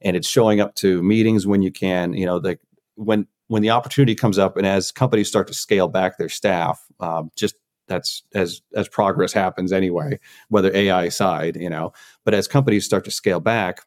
and 0.03 0.17
it's 0.17 0.29
showing 0.29 0.61
up 0.61 0.75
to 0.77 1.03
meetings 1.03 1.47
when 1.47 1.63
you 1.63 1.71
can. 1.71 2.13
You 2.13 2.27
know, 2.27 2.39
the 2.39 2.59
when 2.95 3.27
when 3.49 3.63
the 3.63 3.71
opportunity 3.71 4.15
comes 4.15 4.39
up, 4.39 4.57
and 4.57 4.67
as 4.67 4.93
companies 4.93 5.29
start 5.29 5.47
to 5.49 5.55
scale 5.55 5.89
back 5.89 6.19
their 6.19 6.29
staff, 6.29 6.85
um, 7.01 7.31
just 7.37 7.57
that's 7.89 8.23
as 8.35 8.63
as 8.75 8.89
progress 8.89 9.33
happens 9.33 9.73
anyway, 9.73 10.19
whether 10.49 10.75
AI 10.75 11.09
side, 11.09 11.57
you 11.57 11.71
know. 11.71 11.93
But 12.25 12.35
as 12.35 12.49
companies 12.49 12.85
start 12.85 13.05
to 13.05 13.11
scale 13.11 13.41
back, 13.41 13.83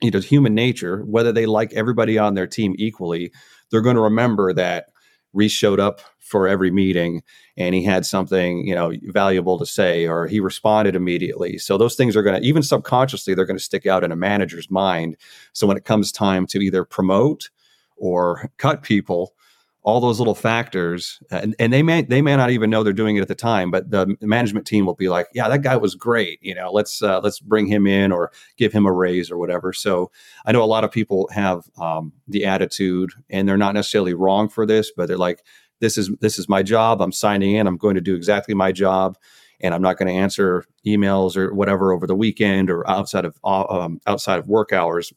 you 0.00 0.10
know, 0.10 0.20
human 0.20 0.54
nature, 0.54 1.02
whether 1.04 1.32
they 1.32 1.46
like 1.46 1.72
everybody 1.72 2.18
on 2.18 2.34
their 2.34 2.46
team 2.46 2.74
equally, 2.78 3.32
they're 3.70 3.80
going 3.80 3.96
to 3.96 4.02
remember 4.02 4.52
that 4.54 4.86
Rhys 5.32 5.52
showed 5.52 5.80
up 5.80 6.00
for 6.18 6.46
every 6.46 6.70
meeting 6.70 7.22
and 7.56 7.74
he 7.74 7.82
had 7.82 8.06
something, 8.06 8.66
you 8.66 8.74
know, 8.74 8.92
valuable 9.04 9.58
to 9.58 9.66
say 9.66 10.06
or 10.06 10.26
he 10.26 10.40
responded 10.40 10.94
immediately. 10.94 11.58
So 11.58 11.76
those 11.76 11.96
things 11.96 12.16
are 12.16 12.22
going 12.22 12.40
to 12.40 12.46
even 12.46 12.62
subconsciously 12.62 13.34
they're 13.34 13.46
going 13.46 13.58
to 13.58 13.62
stick 13.62 13.86
out 13.86 14.04
in 14.04 14.12
a 14.12 14.16
manager's 14.16 14.70
mind. 14.70 15.16
So 15.52 15.66
when 15.66 15.76
it 15.76 15.84
comes 15.84 16.12
time 16.12 16.46
to 16.48 16.60
either 16.60 16.84
promote 16.84 17.50
or 17.96 18.50
cut 18.58 18.82
people, 18.82 19.34
all 19.82 20.00
those 20.00 20.18
little 20.18 20.34
factors 20.34 21.22
and, 21.30 21.54
and 21.58 21.72
they 21.72 21.82
may 21.82 22.02
they 22.02 22.20
may 22.20 22.36
not 22.36 22.50
even 22.50 22.68
know 22.68 22.82
they're 22.82 22.92
doing 22.92 23.16
it 23.16 23.22
at 23.22 23.28
the 23.28 23.34
time 23.34 23.70
but 23.70 23.90
the 23.90 24.14
management 24.20 24.66
team 24.66 24.84
will 24.84 24.94
be 24.94 25.08
like 25.08 25.26
yeah 25.32 25.48
that 25.48 25.62
guy 25.62 25.76
was 25.76 25.94
great 25.94 26.38
you 26.42 26.54
know 26.54 26.70
let's 26.70 27.02
uh, 27.02 27.20
let's 27.20 27.40
bring 27.40 27.66
him 27.66 27.86
in 27.86 28.12
or 28.12 28.30
give 28.56 28.72
him 28.72 28.86
a 28.86 28.92
raise 28.92 29.30
or 29.30 29.38
whatever. 29.38 29.72
So 29.72 30.10
i 30.44 30.52
know 30.52 30.62
a 30.62 30.64
lot 30.64 30.84
of 30.84 30.90
people 30.90 31.28
have 31.32 31.64
um, 31.78 32.12
the 32.28 32.44
attitude 32.44 33.12
and 33.30 33.48
they're 33.48 33.56
not 33.56 33.74
necessarily 33.74 34.14
wrong 34.14 34.48
for 34.48 34.66
this 34.66 34.92
but 34.94 35.08
they're 35.08 35.16
like 35.16 35.44
this 35.80 35.96
is 35.96 36.10
this 36.20 36.38
is 36.38 36.46
my 36.46 36.62
job. 36.62 37.00
I'm 37.00 37.12
signing 37.12 37.54
in. 37.54 37.66
I'm 37.66 37.78
going 37.78 37.94
to 37.94 38.02
do 38.02 38.14
exactly 38.14 38.54
my 38.54 38.70
job 38.70 39.16
and 39.62 39.74
i'm 39.74 39.82
not 39.82 39.98
going 39.98 40.08
to 40.08 40.14
answer 40.14 40.64
emails 40.86 41.36
or 41.36 41.52
whatever 41.54 41.92
over 41.92 42.06
the 42.06 42.14
weekend 42.14 42.70
or 42.70 42.88
outside 42.88 43.24
of 43.24 43.38
uh, 43.44 43.64
um, 43.64 44.00
outside 44.06 44.38
of 44.38 44.46
work 44.46 44.72
hours. 44.72 45.12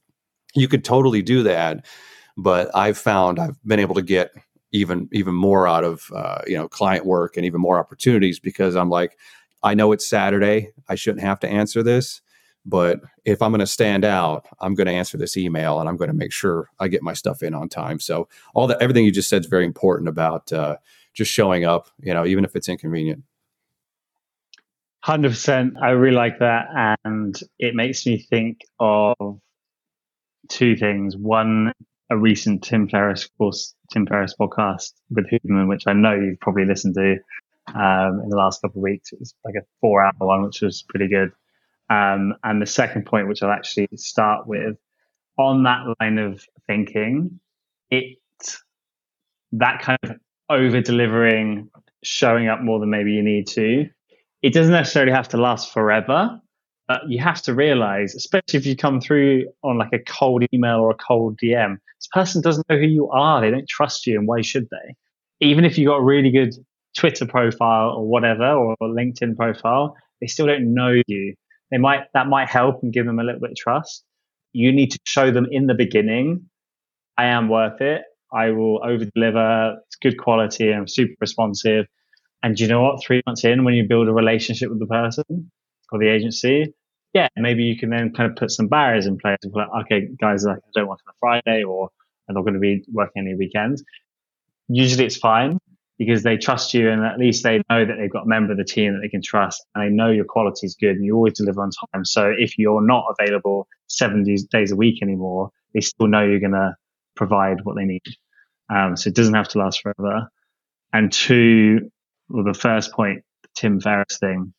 You 0.55 0.67
could 0.67 0.85
totally 0.85 1.21
do 1.21 1.43
that 1.43 1.85
but 2.37 2.71
I've 2.75 2.97
found 2.97 3.39
I've 3.39 3.61
been 3.63 3.79
able 3.79 3.95
to 3.95 4.01
get 4.01 4.31
even 4.73 5.07
even 5.13 5.33
more 5.33 5.67
out 5.67 5.85
of 5.85 6.11
uh, 6.13 6.41
you 6.45 6.57
know 6.57 6.67
client 6.67 7.05
work 7.05 7.37
and 7.37 7.45
even 7.45 7.61
more 7.61 7.79
opportunities 7.79 8.39
because 8.39 8.75
I'm 8.75 8.89
like, 8.89 9.17
I 9.61 9.75
know 9.75 9.93
it's 9.93 10.07
Saturday, 10.07 10.73
I 10.89 10.95
shouldn't 10.95 11.23
have 11.23 11.39
to 11.41 11.47
answer 11.47 11.81
this, 11.81 12.21
but 12.65 12.99
if 13.23 13.41
I'm 13.41 13.51
going 13.51 13.59
to 13.59 13.67
stand 13.67 14.03
out, 14.03 14.45
I'm 14.59 14.73
going 14.73 14.87
to 14.87 14.93
answer 14.93 15.17
this 15.17 15.37
email 15.37 15.79
and 15.79 15.87
I'm 15.87 15.95
going 15.95 16.09
to 16.09 16.15
make 16.15 16.33
sure 16.33 16.69
I 16.79 16.89
get 16.89 17.03
my 17.03 17.13
stuff 17.13 17.43
in 17.43 17.53
on 17.53 17.69
time. 17.69 17.99
So 17.99 18.27
all 18.53 18.67
that 18.67 18.81
everything 18.81 19.05
you 19.05 19.11
just 19.11 19.29
said 19.29 19.41
is 19.41 19.47
very 19.47 19.65
important 19.65 20.09
about 20.09 20.51
uh, 20.51 20.77
just 21.13 21.31
showing 21.31 21.63
up, 21.63 21.89
you 22.01 22.13
know, 22.13 22.25
even 22.25 22.43
if 22.43 22.55
it's 22.55 22.67
inconvenient. 22.67 23.23
Hundred 25.01 25.29
percent. 25.29 25.73
I 25.81 25.89
really 25.89 26.15
like 26.15 26.39
that, 26.39 26.67
and 27.03 27.37
it 27.59 27.75
makes 27.75 28.05
me 28.05 28.17
think 28.17 28.61
of 28.79 29.15
two 30.47 30.77
things. 30.77 31.17
One 31.17 31.73
a 32.09 32.17
recent 32.17 32.63
Tim 32.63 32.87
Ferriss 32.87 33.27
course, 33.37 33.75
Tim 33.91 34.05
Ferriss 34.05 34.35
podcast 34.39 34.91
with 35.09 35.25
Huberman, 35.29 35.67
which 35.67 35.87
I 35.87 35.93
know 35.93 36.13
you've 36.13 36.39
probably 36.39 36.65
listened 36.65 36.95
to 36.95 37.17
um, 37.73 38.21
in 38.23 38.29
the 38.29 38.35
last 38.35 38.61
couple 38.61 38.79
of 38.79 38.83
weeks. 38.83 39.11
It 39.13 39.19
was 39.19 39.33
like 39.45 39.55
a 39.55 39.65
four 39.81 40.03
hour 40.03 40.11
one, 40.17 40.43
which 40.43 40.61
was 40.61 40.83
pretty 40.83 41.07
good. 41.07 41.31
Um, 41.89 42.35
and 42.43 42.61
the 42.61 42.65
second 42.65 43.05
point, 43.05 43.27
which 43.27 43.43
I'll 43.43 43.51
actually 43.51 43.87
start 43.95 44.47
with, 44.47 44.77
on 45.37 45.63
that 45.63 45.85
line 45.99 46.17
of 46.17 46.45
thinking, 46.67 47.39
it 47.89 48.17
that 49.53 49.81
kind 49.81 49.99
of 50.03 50.11
over 50.49 50.81
delivering, 50.81 51.69
showing 52.03 52.47
up 52.47 52.61
more 52.61 52.79
than 52.79 52.89
maybe 52.89 53.11
you 53.11 53.23
need 53.23 53.47
to, 53.47 53.87
it 54.41 54.53
doesn't 54.53 54.73
necessarily 54.73 55.11
have 55.11 55.29
to 55.29 55.37
last 55.37 55.71
forever. 55.71 56.39
But 56.87 57.01
you 57.07 57.19
have 57.19 57.41
to 57.43 57.53
realize, 57.53 58.13
especially 58.13 58.59
if 58.59 58.65
you 58.65 58.75
come 58.75 58.99
through 58.99 59.45
on 59.63 59.77
like 59.77 59.93
a 59.93 59.99
cold 59.99 60.43
email 60.53 60.79
or 60.79 60.91
a 60.91 60.95
cold 60.95 61.39
DM, 61.41 61.77
this 61.99 62.07
person 62.11 62.41
doesn't 62.41 62.67
know 62.69 62.77
who 62.77 62.87
you 62.87 63.09
are. 63.09 63.41
They 63.41 63.51
don't 63.51 63.67
trust 63.69 64.05
you, 64.05 64.17
and 64.19 64.27
why 64.27 64.41
should 64.41 64.67
they? 64.69 64.95
Even 65.39 65.65
if 65.65 65.77
you've 65.77 65.87
got 65.87 65.97
a 65.97 66.03
really 66.03 66.31
good 66.31 66.53
Twitter 66.97 67.25
profile 67.25 67.91
or 67.91 68.05
whatever, 68.05 68.51
or 68.51 68.75
LinkedIn 68.81 69.35
profile, 69.35 69.95
they 70.19 70.27
still 70.27 70.45
don't 70.45 70.73
know 70.73 71.01
you. 71.07 71.35
They 71.71 71.77
might 71.77 72.01
that 72.13 72.27
might 72.27 72.49
help 72.49 72.83
and 72.83 72.91
give 72.93 73.05
them 73.05 73.19
a 73.19 73.23
little 73.23 73.41
bit 73.41 73.51
of 73.51 73.57
trust. 73.57 74.03
You 74.51 74.71
need 74.71 74.91
to 74.91 74.99
show 75.05 75.31
them 75.31 75.47
in 75.49 75.67
the 75.67 75.73
beginning, 75.73 76.49
I 77.17 77.25
am 77.25 77.49
worth 77.49 77.81
it. 77.81 78.03
I 78.33 78.51
will 78.51 78.83
over 78.83 79.05
deliver. 79.05 79.77
It's 79.87 79.95
good 79.97 80.17
quality. 80.17 80.71
I'm 80.73 80.87
super 80.87 81.13
responsive. 81.21 81.85
And 82.41 82.59
you 82.59 82.67
know 82.67 82.81
what? 82.81 83.03
Three 83.03 83.21
months 83.25 83.45
in, 83.45 83.63
when 83.63 83.75
you 83.75 83.87
build 83.87 84.07
a 84.07 84.13
relationship 84.13 84.69
with 84.69 84.79
the 84.79 84.87
person, 84.87 85.51
or 85.93 85.99
the 85.99 86.09
agency, 86.09 86.73
yeah, 87.13 87.27
maybe 87.35 87.63
you 87.63 87.77
can 87.77 87.89
then 87.89 88.11
kind 88.11 88.31
of 88.31 88.35
put 88.35 88.51
some 88.51 88.67
barriers 88.67 89.05
in 89.05 89.17
place. 89.17 89.37
Like, 89.45 89.67
okay, 89.85 90.07
guys, 90.19 90.43
like, 90.43 90.57
I 90.57 90.69
don't 90.73 90.87
work 90.87 90.99
on 91.07 91.13
a 91.13 91.17
Friday 91.19 91.63
or 91.63 91.89
I'm 92.27 92.35
not 92.35 92.41
going 92.41 92.55
to 92.55 92.59
be 92.59 92.83
working 92.91 93.25
any 93.25 93.35
weekends. 93.35 93.83
Usually 94.67 95.05
it's 95.05 95.17
fine 95.17 95.59
because 95.99 96.23
they 96.23 96.37
trust 96.37 96.73
you 96.73 96.89
and 96.89 97.03
at 97.03 97.19
least 97.19 97.43
they 97.43 97.61
know 97.69 97.85
that 97.85 97.95
they've 97.99 98.11
got 98.11 98.23
a 98.23 98.27
member 98.27 98.53
of 98.53 98.57
the 98.57 98.63
team 98.63 98.93
that 98.93 99.01
they 99.01 99.09
can 99.09 99.21
trust 99.21 99.63
and 99.75 99.83
they 99.83 99.95
know 99.95 100.09
your 100.09 100.25
quality 100.25 100.65
is 100.65 100.75
good 100.75 100.95
and 100.95 101.05
you 101.05 101.15
always 101.15 101.33
deliver 101.33 101.61
on 101.61 101.69
time. 101.93 102.03
So 102.03 102.33
if 102.35 102.57
you're 102.57 102.85
not 102.85 103.05
available 103.19 103.67
seven 103.87 104.23
days 104.23 104.71
a 104.71 104.75
week 104.75 105.03
anymore, 105.03 105.51
they 105.73 105.81
still 105.81 106.07
know 106.07 106.23
you're 106.23 106.39
going 106.39 106.53
to 106.53 106.75
provide 107.15 107.57
what 107.63 107.75
they 107.75 107.85
need. 107.85 108.01
Um, 108.73 108.97
so 108.97 109.09
it 109.09 109.15
doesn't 109.15 109.35
have 109.35 109.49
to 109.49 109.59
last 109.59 109.81
forever. 109.81 110.29
And 110.93 111.11
two, 111.11 111.91
well, 112.29 112.43
the 112.43 112.57
first 112.57 112.91
point, 112.91 113.23
the 113.43 113.49
Tim 113.55 113.79
Ferriss 113.79 114.17
thing, 114.19 114.53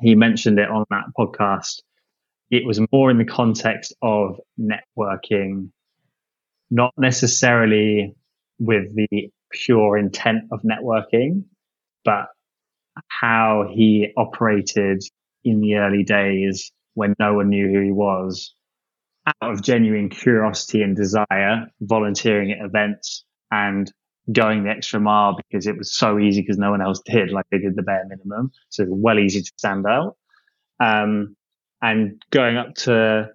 he 0.00 0.14
mentioned 0.14 0.58
it 0.58 0.68
on 0.68 0.84
that 0.90 1.04
podcast. 1.18 1.82
It 2.50 2.66
was 2.66 2.80
more 2.92 3.10
in 3.10 3.18
the 3.18 3.24
context 3.24 3.94
of 4.02 4.40
networking, 4.58 5.70
not 6.70 6.92
necessarily 6.96 8.14
with 8.58 8.94
the 8.94 9.30
pure 9.50 9.98
intent 9.98 10.44
of 10.52 10.62
networking, 10.62 11.44
but 12.04 12.26
how 13.08 13.68
he 13.72 14.12
operated 14.16 15.02
in 15.44 15.60
the 15.60 15.76
early 15.76 16.04
days 16.04 16.70
when 16.94 17.14
no 17.18 17.34
one 17.34 17.48
knew 17.48 17.68
who 17.68 17.80
he 17.80 17.92
was 17.92 18.54
out 19.26 19.52
of 19.52 19.62
genuine 19.62 20.08
curiosity 20.08 20.82
and 20.82 20.96
desire, 20.96 21.66
volunteering 21.80 22.52
at 22.52 22.64
events 22.64 23.24
and 23.50 23.90
going 24.30 24.64
the 24.64 24.70
extra 24.70 25.00
mile 25.00 25.36
because 25.36 25.66
it 25.66 25.76
was 25.76 25.94
so 25.94 26.18
easy 26.18 26.42
because 26.42 26.58
no 26.58 26.70
one 26.70 26.80
else 26.80 27.00
did, 27.04 27.30
like 27.32 27.46
they 27.50 27.58
did 27.58 27.74
the 27.74 27.82
bare 27.82 28.04
minimum. 28.08 28.52
So 28.68 28.84
well 28.88 29.18
easy 29.18 29.42
to 29.42 29.52
stand 29.56 29.86
out. 29.86 30.16
Um, 30.80 31.36
and 31.80 32.22
going 32.30 32.56
up 32.56 32.74
to 32.74 33.30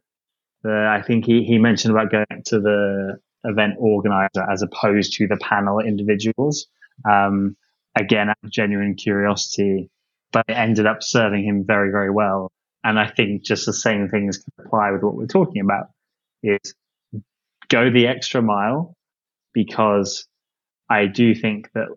the, 0.64 0.88
I 0.90 1.02
think 1.02 1.26
he, 1.26 1.44
he 1.44 1.58
mentioned 1.58 1.94
about 1.94 2.12
going 2.12 2.26
up 2.32 2.44
to 2.46 2.60
the 2.60 3.20
event 3.44 3.76
organizer 3.78 4.50
as 4.50 4.62
opposed 4.62 5.14
to 5.14 5.28
the 5.28 5.38
panel 5.38 5.80
individuals. 5.80 6.68
Um, 7.10 7.58
again, 7.96 8.30
out 8.30 8.38
of 8.44 8.50
genuine 8.52 8.96
curiosity, 8.96 9.90
but 10.32 10.46
it 10.48 10.54
ended 10.54 10.86
up 10.86 11.04
serving 11.04 11.44
him 11.44 11.66
very, 11.66 11.92
very 11.92 12.10
well. 12.10 12.52
And 12.84 13.00
I 13.00 13.08
think 13.08 13.44
just 13.44 13.66
the 13.66 13.74
same 13.74 14.08
things 14.08 14.38
can 14.38 14.66
apply 14.66 14.92
with 14.92 15.04
what 15.04 15.16
we're 15.16 15.28
talking 15.28 15.62
about 15.62 15.88
is 16.44 16.74
go 17.70 17.90
the 17.90 18.08
extra 18.08 18.42
mile 18.42 18.96
because 19.54 20.26
I 20.90 21.06
do 21.08 21.36
think 21.36 21.70
that 21.74 21.88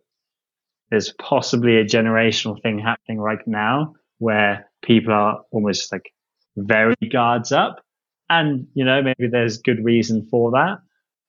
there's 0.90 1.12
possibly 1.12 1.76
a 1.76 1.84
generational 1.84 2.60
thing 2.62 2.78
happening 2.78 3.20
right 3.20 3.46
now 3.46 3.94
where 4.18 4.68
people 4.82 5.12
are 5.12 5.42
almost 5.50 5.92
like 5.92 6.12
very 6.56 6.96
guards 7.10 7.52
up. 7.52 7.80
And, 8.28 8.66
you 8.74 8.84
know, 8.84 9.02
maybe 9.02 9.28
there's 9.30 9.58
good 9.58 9.84
reason 9.84 10.26
for 10.30 10.52
that. 10.52 10.78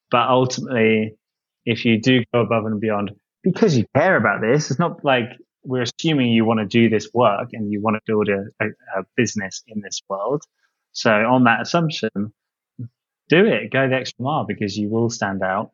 But 0.10 0.30
ultimately, 0.30 1.16
if 1.66 1.86
you 1.86 2.02
do 2.02 2.24
go 2.34 2.42
above 2.42 2.66
and 2.66 2.82
beyond 2.82 3.12
because 3.44 3.78
you 3.78 3.86
care 3.96 4.16
about 4.16 4.42
this, 4.42 4.70
it's 4.70 4.80
not 4.80 5.04
like 5.04 5.30
we're 5.64 5.84
assuming 5.84 6.32
you 6.32 6.46
want 6.46 6.60
to 6.60 6.66
do 6.66 6.90
this 6.90 7.10
work 7.14 7.50
and 7.54 7.72
you 7.72 7.82
want 7.82 7.96
to 7.96 8.02
build 8.06 8.30
a, 8.30 8.46
a, 8.64 8.68
a 9.00 9.04
business 9.16 9.64
in 9.68 9.82
this 9.82 10.02
world. 10.10 10.44
So 10.92 11.12
on 11.12 11.44
that 11.46 11.62
assumption, 11.62 12.10
do 13.30 13.46
it, 13.46 13.72
go 13.72 13.88
the 13.88 13.96
extra 13.96 14.24
mile 14.24 14.46
because 14.46 14.78
you 14.78 14.90
will 14.90 15.10
stand 15.10 15.42
out 15.44 15.72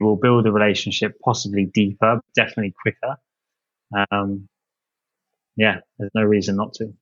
will 0.00 0.16
build 0.16 0.46
a 0.46 0.52
relationship 0.52 1.18
possibly 1.24 1.66
deeper, 1.66 2.20
definitely 2.34 2.74
quicker. 2.80 3.16
Um, 4.10 4.48
yeah, 5.56 5.80
there's 5.98 6.10
no 6.14 6.22
reason 6.22 6.56
not 6.56 6.74
to. 6.74 6.92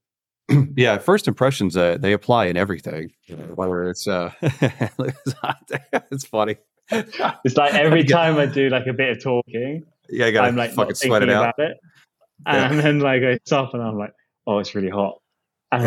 yeah, 0.77 0.99
first 0.99 1.29
impressions 1.29 1.77
uh, 1.77 1.99
they 1.99 2.13
apply 2.13 2.47
in 2.47 2.57
everything. 2.57 3.13
Whether 3.55 3.91
it's 3.91 4.07
uh, 4.07 4.31
it's 4.41 6.25
funny. 6.27 6.57
It's 6.91 7.57
like 7.57 7.75
every 7.75 8.05
time 8.19 8.39
I 8.39 8.47
do 8.47 8.69
like 8.69 8.87
a 8.87 8.93
bit 8.93 9.17
of 9.17 9.23
talking, 9.23 9.85
yeah, 10.09 10.27
I 10.27 10.31
gotta 10.31 10.49
I'm 10.49 10.57
like 10.57 10.73
fucking 10.73 10.95
sweat 10.95 11.23
it 11.23 11.31
out. 11.31 11.55
It. 11.59 11.77
And 12.47 12.77
yeah. 12.77 12.81
then 12.81 13.01
like 13.01 13.23
I 13.23 13.39
stop 13.45 13.75
and 13.75 13.83
I'm 13.83 13.99
like, 13.99 14.13
oh, 14.47 14.59
it's 14.59 14.75
really 14.75 14.91
hot. 14.91 15.19
And 15.73 15.83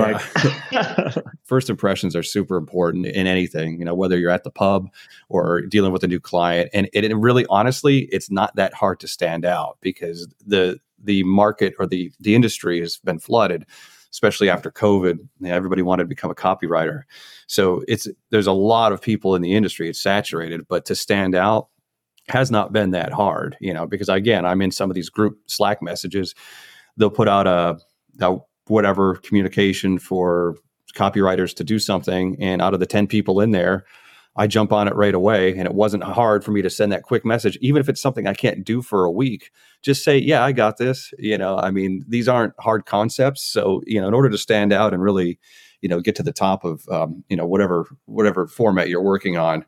yeah. 0.71 1.11
like, 1.15 1.25
first 1.43 1.69
impressions 1.69 2.15
are 2.15 2.23
super 2.23 2.57
important 2.57 3.05
in 3.05 3.27
anything, 3.27 3.79
you 3.79 3.85
know, 3.85 3.95
whether 3.95 4.17
you're 4.17 4.31
at 4.31 4.43
the 4.43 4.51
pub 4.51 4.89
or 5.29 5.61
dealing 5.61 5.91
with 5.91 6.03
a 6.03 6.07
new 6.07 6.19
client. 6.19 6.69
And 6.73 6.89
it, 6.93 7.05
it 7.05 7.15
really, 7.15 7.45
honestly, 7.49 8.09
it's 8.11 8.29
not 8.29 8.55
that 8.55 8.73
hard 8.73 8.99
to 9.01 9.07
stand 9.07 9.45
out 9.45 9.77
because 9.81 10.27
the 10.45 10.79
the 11.01 11.23
market 11.23 11.73
or 11.79 11.87
the 11.87 12.11
the 12.19 12.35
industry 12.35 12.81
has 12.81 12.97
been 12.97 13.19
flooded 13.19 13.65
especially 14.11 14.49
after 14.49 14.71
COVID. 14.71 15.19
Everybody 15.45 15.81
wanted 15.81 16.03
to 16.03 16.09
become 16.09 16.31
a 16.31 16.35
copywriter. 16.35 17.03
So 17.47 17.83
it's 17.87 18.07
there's 18.31 18.47
a 18.47 18.51
lot 18.51 18.91
of 18.91 19.01
people 19.01 19.35
in 19.35 19.41
the 19.41 19.53
industry. 19.53 19.89
It's 19.89 20.01
saturated, 20.01 20.67
but 20.67 20.85
to 20.85 20.95
stand 20.95 21.35
out 21.35 21.67
has 22.27 22.51
not 22.51 22.73
been 22.73 22.91
that 22.91 23.11
hard, 23.11 23.57
you 23.59 23.73
know, 23.73 23.87
because 23.87 24.09
again, 24.09 24.45
I'm 24.45 24.61
in 24.61 24.71
some 24.71 24.89
of 24.89 24.95
these 24.95 25.09
group 25.09 25.39
Slack 25.47 25.81
messages. 25.81 26.35
They'll 26.97 27.09
put 27.09 27.27
out 27.27 27.47
a, 27.47 27.77
a 28.19 28.37
whatever 28.69 29.15
communication 29.15 29.99
for 29.99 30.55
copywriters 30.95 31.55
to 31.55 31.63
do 31.63 31.79
something, 31.79 32.35
and 32.39 32.61
out 32.61 32.73
of 32.73 32.79
the 32.79 32.85
ten 32.85 33.07
people 33.07 33.41
in 33.41 33.51
there, 33.51 33.85
I 34.35 34.47
jump 34.47 34.71
on 34.71 34.87
it 34.87 34.95
right 34.95 35.13
away. 35.13 35.51
And 35.57 35.65
it 35.65 35.73
wasn't 35.73 36.03
hard 36.03 36.43
for 36.43 36.51
me 36.51 36.61
to 36.61 36.69
send 36.69 36.91
that 36.91 37.03
quick 37.03 37.25
message, 37.25 37.57
even 37.61 37.79
if 37.79 37.89
it's 37.89 38.01
something 38.01 38.27
I 38.27 38.33
can't 38.33 38.63
do 38.63 38.81
for 38.81 39.03
a 39.03 39.11
week. 39.11 39.51
Just 39.81 40.03
say, 40.03 40.17
yeah, 40.17 40.43
I 40.43 40.51
got 40.51 40.77
this. 40.77 41.13
You 41.19 41.37
know, 41.37 41.57
I 41.57 41.71
mean, 41.71 42.05
these 42.07 42.27
aren't 42.27 42.53
hard 42.59 42.85
concepts. 42.85 43.43
So, 43.43 43.81
you 43.85 43.99
know, 43.99 44.07
in 44.07 44.13
order 44.13 44.29
to 44.29 44.37
stand 44.37 44.71
out 44.71 44.93
and 44.93 45.03
really, 45.03 45.39
you 45.81 45.89
know, 45.89 45.99
get 45.99 46.15
to 46.15 46.23
the 46.23 46.31
top 46.31 46.63
of, 46.63 46.87
um, 46.89 47.23
you 47.29 47.35
know, 47.35 47.45
whatever, 47.45 47.87
whatever 48.05 48.47
format 48.47 48.89
you're 48.89 49.01
working 49.01 49.37
on, 49.37 49.65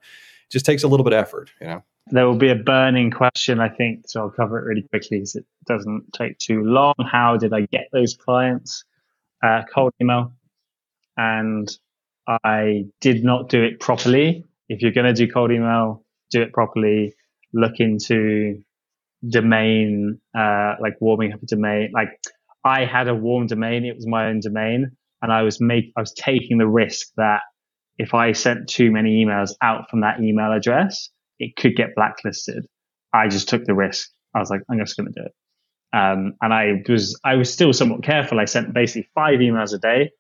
just 0.50 0.66
takes 0.66 0.84
a 0.84 0.88
little 0.88 1.04
bit 1.04 1.14
of 1.14 1.20
effort, 1.20 1.52
you 1.60 1.68
know. 1.68 1.84
There 2.08 2.26
will 2.26 2.36
be 2.36 2.50
a 2.50 2.56
burning 2.56 3.12
question, 3.12 3.60
I 3.60 3.70
think, 3.70 4.10
so 4.10 4.22
I'll 4.22 4.30
cover 4.30 4.60
it 4.60 4.66
really 4.66 4.82
quickly 4.82 5.20
because 5.20 5.36
it 5.36 5.46
doesn't 5.66 6.12
take 6.14 6.38
too 6.40 6.64
long. 6.64 6.96
How 7.10 7.38
did 7.38 7.54
I 7.54 7.68
get 7.72 7.88
those 7.94 8.16
clients? 8.16 8.84
Uh, 9.44 9.64
cold 9.74 9.94
email. 10.02 10.34
And 11.18 11.70
I 12.28 12.86
did 13.02 13.24
not 13.24 13.50
do 13.50 13.64
it 13.64 13.80
properly 13.80 14.46
if 14.70 14.82
you're 14.82 14.94
going 14.94 15.14
to 15.14 15.14
do 15.14 15.32
cold 15.32 15.52
email, 15.52 16.06
do 16.32 16.42
it 16.42 16.54
properly. 16.54 17.14
Look 17.54 17.80
into 17.80 18.64
domain, 19.28 20.20
uh, 20.38 20.76
like 20.82 20.96
warming 21.02 21.34
up 21.34 21.44
a 21.44 21.46
domain. 21.46 21.92
Like 21.94 22.10
I 22.66 22.86
had 22.86 23.10
a 23.10 23.16
warm 23.16 23.48
domain; 23.48 23.86
it 23.86 23.96
was 23.96 24.08
my 24.08 24.28
own 24.28 24.40
domain, 24.40 24.92
and 25.22 25.34
I 25.34 25.44
was 25.44 25.60
make 25.62 25.92
I 25.98 26.02
was 26.02 26.14
taking 26.14 26.58
the 26.58 26.68
risk 26.68 27.08
that 27.18 27.42
if 27.98 28.14
I 28.14 28.32
sent 28.34 28.70
too 28.70 28.92
many 28.92 29.26
emails 29.26 29.52
out 29.62 29.90
from 29.90 30.02
that 30.02 30.22
email 30.22 30.54
address, 30.54 31.10
it 31.40 31.56
could 31.58 31.76
get 31.76 31.96
blacklisted. 31.96 32.66
I 33.14 33.28
just 33.28 33.50
took 33.50 33.66
the 33.66 33.76
risk. 33.76 34.10
I 34.36 34.40
was 34.40 34.50
like, 34.50 34.62
I'm 34.72 34.80
just 34.80 34.98
going 34.98 35.12
to 35.14 35.20
do 35.22 35.26
it. 35.26 35.34
Um, 35.94 36.36
and 36.42 36.54
I 36.54 36.84
was 36.88 37.20
I 37.24 37.36
was 37.36 37.52
still 37.52 37.74
somewhat 37.74 38.04
careful. 38.04 38.40
I 38.40 38.46
sent 38.46 38.74
basically 38.74 39.10
five 39.14 39.40
emails 39.40 39.74
a 39.74 39.78
day. 39.78 40.12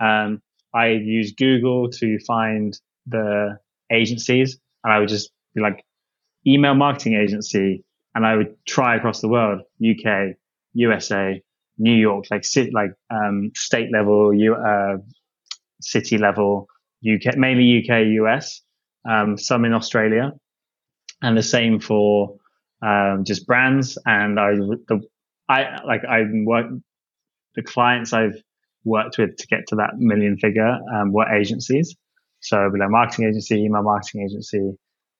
Um, 0.00 0.40
I 0.74 0.88
used 0.88 1.36
Google 1.36 1.90
to 1.90 2.18
find 2.20 2.78
the 3.06 3.58
agencies 3.90 4.58
and 4.84 4.92
I 4.92 4.98
would 5.00 5.08
just 5.08 5.30
be 5.54 5.60
like 5.60 5.84
email 6.46 6.74
marketing 6.74 7.14
agency 7.14 7.84
and 8.14 8.26
I 8.26 8.36
would 8.36 8.54
try 8.66 8.96
across 8.96 9.20
the 9.20 9.28
world, 9.28 9.62
UK, 9.82 10.36
USA, 10.74 11.42
New 11.78 11.94
York, 11.94 12.26
like 12.30 12.44
city, 12.44 12.70
like 12.72 12.90
um, 13.10 13.50
state 13.54 13.90
level, 13.92 14.32
uh, 14.32 14.98
city 15.80 16.18
level, 16.18 16.68
UK, 17.06 17.36
mainly 17.36 17.82
UK, 17.82 18.06
US, 18.22 18.60
um, 19.08 19.38
some 19.38 19.64
in 19.64 19.72
Australia, 19.72 20.32
and 21.22 21.36
the 21.36 21.42
same 21.42 21.80
for 21.80 22.37
um, 22.82 23.24
just 23.24 23.46
brands. 23.46 23.98
And 24.06 24.38
I, 24.38 24.54
the, 24.54 25.00
I 25.48 25.82
like 25.84 26.04
I 26.04 26.22
work 26.44 26.66
the 27.54 27.62
clients 27.62 28.12
I've 28.12 28.42
worked 28.84 29.18
with 29.18 29.36
to 29.36 29.46
get 29.48 29.66
to 29.68 29.76
that 29.76 29.98
million 29.98 30.38
figure 30.38 30.78
um, 30.94 31.12
were 31.12 31.28
agencies. 31.28 31.96
So 32.40 32.70
like 32.78 32.90
marketing 32.90 33.26
agency, 33.28 33.56
email 33.64 33.82
marketing 33.82 34.24
agency. 34.24 34.72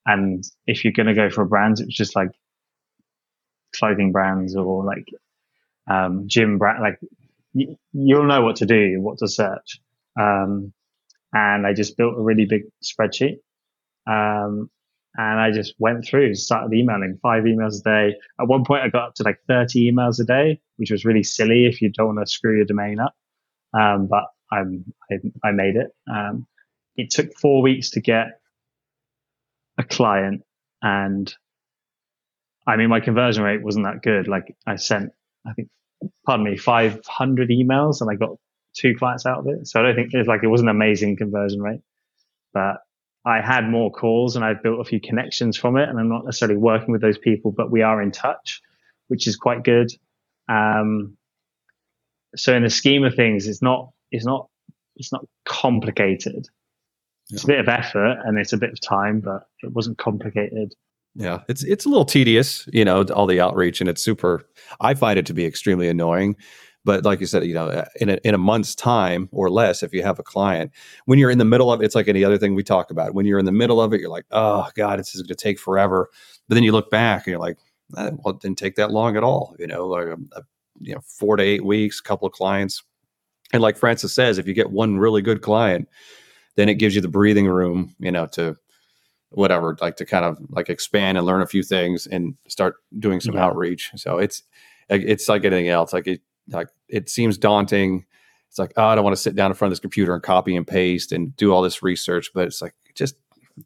And 0.06 0.44
if 0.66 0.84
you're 0.84 0.92
going 0.92 1.08
to 1.08 1.14
go 1.14 1.30
for 1.30 1.42
a 1.42 1.46
brand, 1.46 1.80
it's 1.80 1.94
just 1.94 2.16
like 2.16 2.30
clothing 3.76 4.12
brands 4.12 4.56
or 4.56 4.84
like 4.84 5.06
um, 5.90 6.24
gym 6.26 6.58
brand. 6.58 6.82
Like 6.82 6.98
y- 7.54 7.76
you'll 7.92 8.26
know 8.26 8.42
what 8.42 8.56
to 8.56 8.66
do, 8.66 9.00
what 9.00 9.18
to 9.18 9.28
search. 9.28 9.80
Um, 10.18 10.72
and 11.32 11.66
I 11.66 11.74
just 11.74 11.96
built 11.96 12.16
a 12.16 12.22
really 12.22 12.46
big 12.46 12.62
spreadsheet. 12.82 13.38
Um, 14.06 14.70
and 15.16 15.40
I 15.40 15.50
just 15.50 15.74
went 15.78 16.04
through, 16.04 16.34
started 16.34 16.72
emailing 16.72 17.18
five 17.22 17.44
emails 17.44 17.80
a 17.80 17.82
day. 17.82 18.16
At 18.40 18.46
one 18.46 18.64
point, 18.64 18.82
I 18.82 18.88
got 18.88 19.08
up 19.08 19.14
to 19.16 19.22
like 19.22 19.40
30 19.48 19.90
emails 19.90 20.20
a 20.20 20.24
day, 20.24 20.60
which 20.76 20.90
was 20.90 21.04
really 21.04 21.22
silly 21.22 21.66
if 21.66 21.80
you 21.82 21.90
don't 21.90 22.14
want 22.14 22.20
to 22.20 22.30
screw 22.30 22.56
your 22.56 22.66
domain 22.66 23.00
up. 23.00 23.14
Um, 23.72 24.06
but 24.06 24.24
I'm, 24.52 24.84
I, 25.10 25.16
I, 25.48 25.52
made 25.52 25.76
it. 25.76 25.90
Um, 26.10 26.46
it 26.96 27.10
took 27.10 27.34
four 27.34 27.62
weeks 27.62 27.90
to 27.90 28.00
get 28.00 28.40
a 29.76 29.84
client 29.84 30.42
and 30.82 31.34
I 32.66 32.76
mean, 32.76 32.90
my 32.90 33.00
conversion 33.00 33.42
rate 33.42 33.62
wasn't 33.62 33.86
that 33.86 34.02
good. 34.02 34.28
Like 34.28 34.54
I 34.66 34.76
sent, 34.76 35.10
I 35.46 35.54
think, 35.54 35.68
pardon 36.26 36.44
me, 36.44 36.56
500 36.56 37.48
emails 37.48 38.02
and 38.02 38.10
I 38.10 38.14
got 38.14 38.36
two 38.74 38.94
clients 38.94 39.24
out 39.24 39.38
of 39.38 39.46
it. 39.48 39.66
So 39.66 39.80
I 39.80 39.84
don't 39.84 39.94
think 39.94 40.10
it's 40.12 40.28
like 40.28 40.42
it 40.42 40.48
was 40.48 40.60
an 40.60 40.68
amazing 40.68 41.16
conversion 41.16 41.62
rate, 41.62 41.80
but 42.52 42.82
I 43.24 43.40
had 43.40 43.68
more 43.68 43.90
calls 43.90 44.36
and 44.36 44.44
I've 44.44 44.62
built 44.62 44.80
a 44.80 44.84
few 44.84 45.00
connections 45.00 45.56
from 45.56 45.76
it. 45.76 45.88
And 45.88 45.98
I'm 45.98 46.08
not 46.08 46.24
necessarily 46.24 46.56
working 46.56 46.92
with 46.92 47.00
those 47.00 47.18
people, 47.18 47.52
but 47.52 47.70
we 47.70 47.82
are 47.82 48.00
in 48.00 48.10
touch, 48.10 48.62
which 49.08 49.26
is 49.26 49.36
quite 49.36 49.64
good. 49.64 49.90
Um, 50.48 51.16
so 52.36 52.54
in 52.54 52.62
the 52.62 52.70
scheme 52.70 53.04
of 53.04 53.14
things, 53.14 53.46
it's 53.46 53.62
not, 53.62 53.90
it's 54.10 54.24
not, 54.24 54.48
it's 54.96 55.12
not 55.12 55.24
complicated 55.44 56.48
it's 57.30 57.44
a 57.44 57.46
bit 57.46 57.60
of 57.60 57.68
effort 57.68 58.18
and 58.24 58.38
it's 58.38 58.52
a 58.52 58.56
bit 58.56 58.70
of 58.70 58.80
time, 58.80 59.20
but 59.20 59.46
it 59.62 59.72
wasn't 59.72 59.98
complicated. 59.98 60.74
Yeah, 61.14 61.40
it's 61.48 61.64
it's 61.64 61.84
a 61.84 61.88
little 61.88 62.04
tedious, 62.04 62.68
you 62.72 62.84
know, 62.84 63.02
all 63.14 63.26
the 63.26 63.40
outreach, 63.40 63.80
and 63.80 63.90
it's 63.90 64.02
super. 64.02 64.48
I 64.80 64.94
find 64.94 65.18
it 65.18 65.26
to 65.26 65.34
be 65.34 65.44
extremely 65.44 65.88
annoying. 65.88 66.36
But 66.88 67.04
like 67.04 67.20
you 67.20 67.26
said, 67.26 67.44
you 67.44 67.52
know, 67.52 67.84
in 68.00 68.08
a, 68.08 68.18
in 68.24 68.34
a 68.34 68.38
month's 68.38 68.74
time 68.74 69.28
or 69.30 69.50
less, 69.50 69.82
if 69.82 69.92
you 69.92 70.02
have 70.02 70.18
a 70.18 70.22
client, 70.22 70.72
when 71.04 71.18
you're 71.18 71.30
in 71.30 71.36
the 71.36 71.44
middle 71.44 71.70
of 71.70 71.82
it, 71.82 71.84
it's 71.84 71.94
like 71.94 72.08
any 72.08 72.24
other 72.24 72.38
thing 72.38 72.54
we 72.54 72.62
talk 72.62 72.90
about. 72.90 73.12
When 73.12 73.26
you're 73.26 73.38
in 73.38 73.44
the 73.44 73.52
middle 73.52 73.78
of 73.78 73.92
it, 73.92 74.00
you're 74.00 74.08
like, 74.08 74.24
oh 74.30 74.70
God, 74.74 74.98
this 74.98 75.14
is 75.14 75.20
going 75.20 75.28
to 75.28 75.34
take 75.34 75.58
forever. 75.58 76.08
But 76.48 76.54
then 76.54 76.64
you 76.64 76.72
look 76.72 76.90
back 76.90 77.26
and 77.26 77.32
you're 77.32 77.40
like, 77.40 77.58
eh, 77.98 78.12
well, 78.24 78.36
it 78.36 78.40
didn't 78.40 78.56
take 78.56 78.76
that 78.76 78.90
long 78.90 79.18
at 79.18 79.22
all. 79.22 79.54
You 79.58 79.66
know, 79.66 79.86
like 79.86 80.06
a, 80.06 80.14
um, 80.14 80.30
a, 80.32 80.42
you 80.80 80.94
know, 80.94 81.02
four 81.04 81.36
to 81.36 81.42
eight 81.42 81.62
weeks, 81.62 82.00
a 82.00 82.02
couple 82.02 82.26
of 82.26 82.32
clients, 82.32 82.82
and 83.52 83.60
like 83.60 83.76
Francis 83.76 84.14
says, 84.14 84.38
if 84.38 84.46
you 84.46 84.54
get 84.54 84.70
one 84.70 84.96
really 84.96 85.20
good 85.20 85.42
client, 85.42 85.90
then 86.56 86.70
it 86.70 86.76
gives 86.76 86.94
you 86.94 87.02
the 87.02 87.08
breathing 87.08 87.48
room, 87.48 87.94
you 87.98 88.10
know, 88.10 88.24
to 88.28 88.56
whatever, 89.28 89.76
like 89.82 89.96
to 89.96 90.06
kind 90.06 90.24
of 90.24 90.38
like 90.48 90.70
expand 90.70 91.18
and 91.18 91.26
learn 91.26 91.42
a 91.42 91.46
few 91.46 91.62
things 91.62 92.06
and 92.06 92.34
start 92.48 92.76
doing 92.98 93.20
some 93.20 93.34
yeah. 93.34 93.44
outreach. 93.44 93.90
So 93.96 94.16
it's 94.16 94.42
it's 94.88 95.28
like 95.28 95.44
anything 95.44 95.68
else. 95.68 95.92
Like 95.92 96.06
it 96.06 96.22
like 96.50 96.68
it 96.88 97.08
seems 97.08 97.38
daunting. 97.38 98.06
It's 98.48 98.58
like, 98.58 98.72
oh, 98.76 98.84
I 98.84 98.94
don't 98.94 99.04
want 99.04 99.14
to 99.14 99.22
sit 99.22 99.34
down 99.34 99.50
in 99.50 99.54
front 99.54 99.70
of 99.70 99.72
this 99.72 99.80
computer 99.80 100.14
and 100.14 100.22
copy 100.22 100.56
and 100.56 100.66
paste 100.66 101.12
and 101.12 101.36
do 101.36 101.52
all 101.52 101.62
this 101.62 101.82
research, 101.82 102.30
but 102.34 102.46
it's 102.46 102.62
like 102.62 102.74
just 102.94 103.16